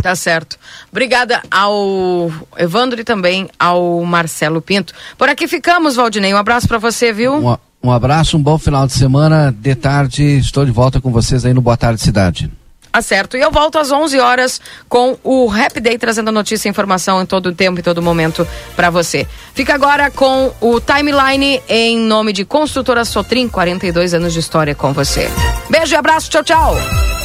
[0.02, 0.58] Tá certo.
[0.92, 4.94] Obrigada ao Evandro e também ao Marcelo Pinto.
[5.18, 6.34] Por aqui ficamos, Valdinei.
[6.34, 7.36] Um abraço para você, viu?
[7.36, 9.54] Um, um abraço, um bom final de semana.
[9.58, 12.52] De tarde, estou de volta com vocês aí no Boa Tarde Cidade.
[12.94, 13.36] Tá certo.
[13.36, 17.26] E eu volto às 11 horas com o Rap Day trazendo notícia e informação em
[17.26, 19.28] todo o tempo e todo momento para você.
[19.56, 24.94] Fica agora com o Timeline em nome de Construtora Sotrim, 42 anos de história com
[24.94, 25.28] você.
[25.72, 26.30] Beijo e abraço.
[26.30, 27.23] Tchau, tchau.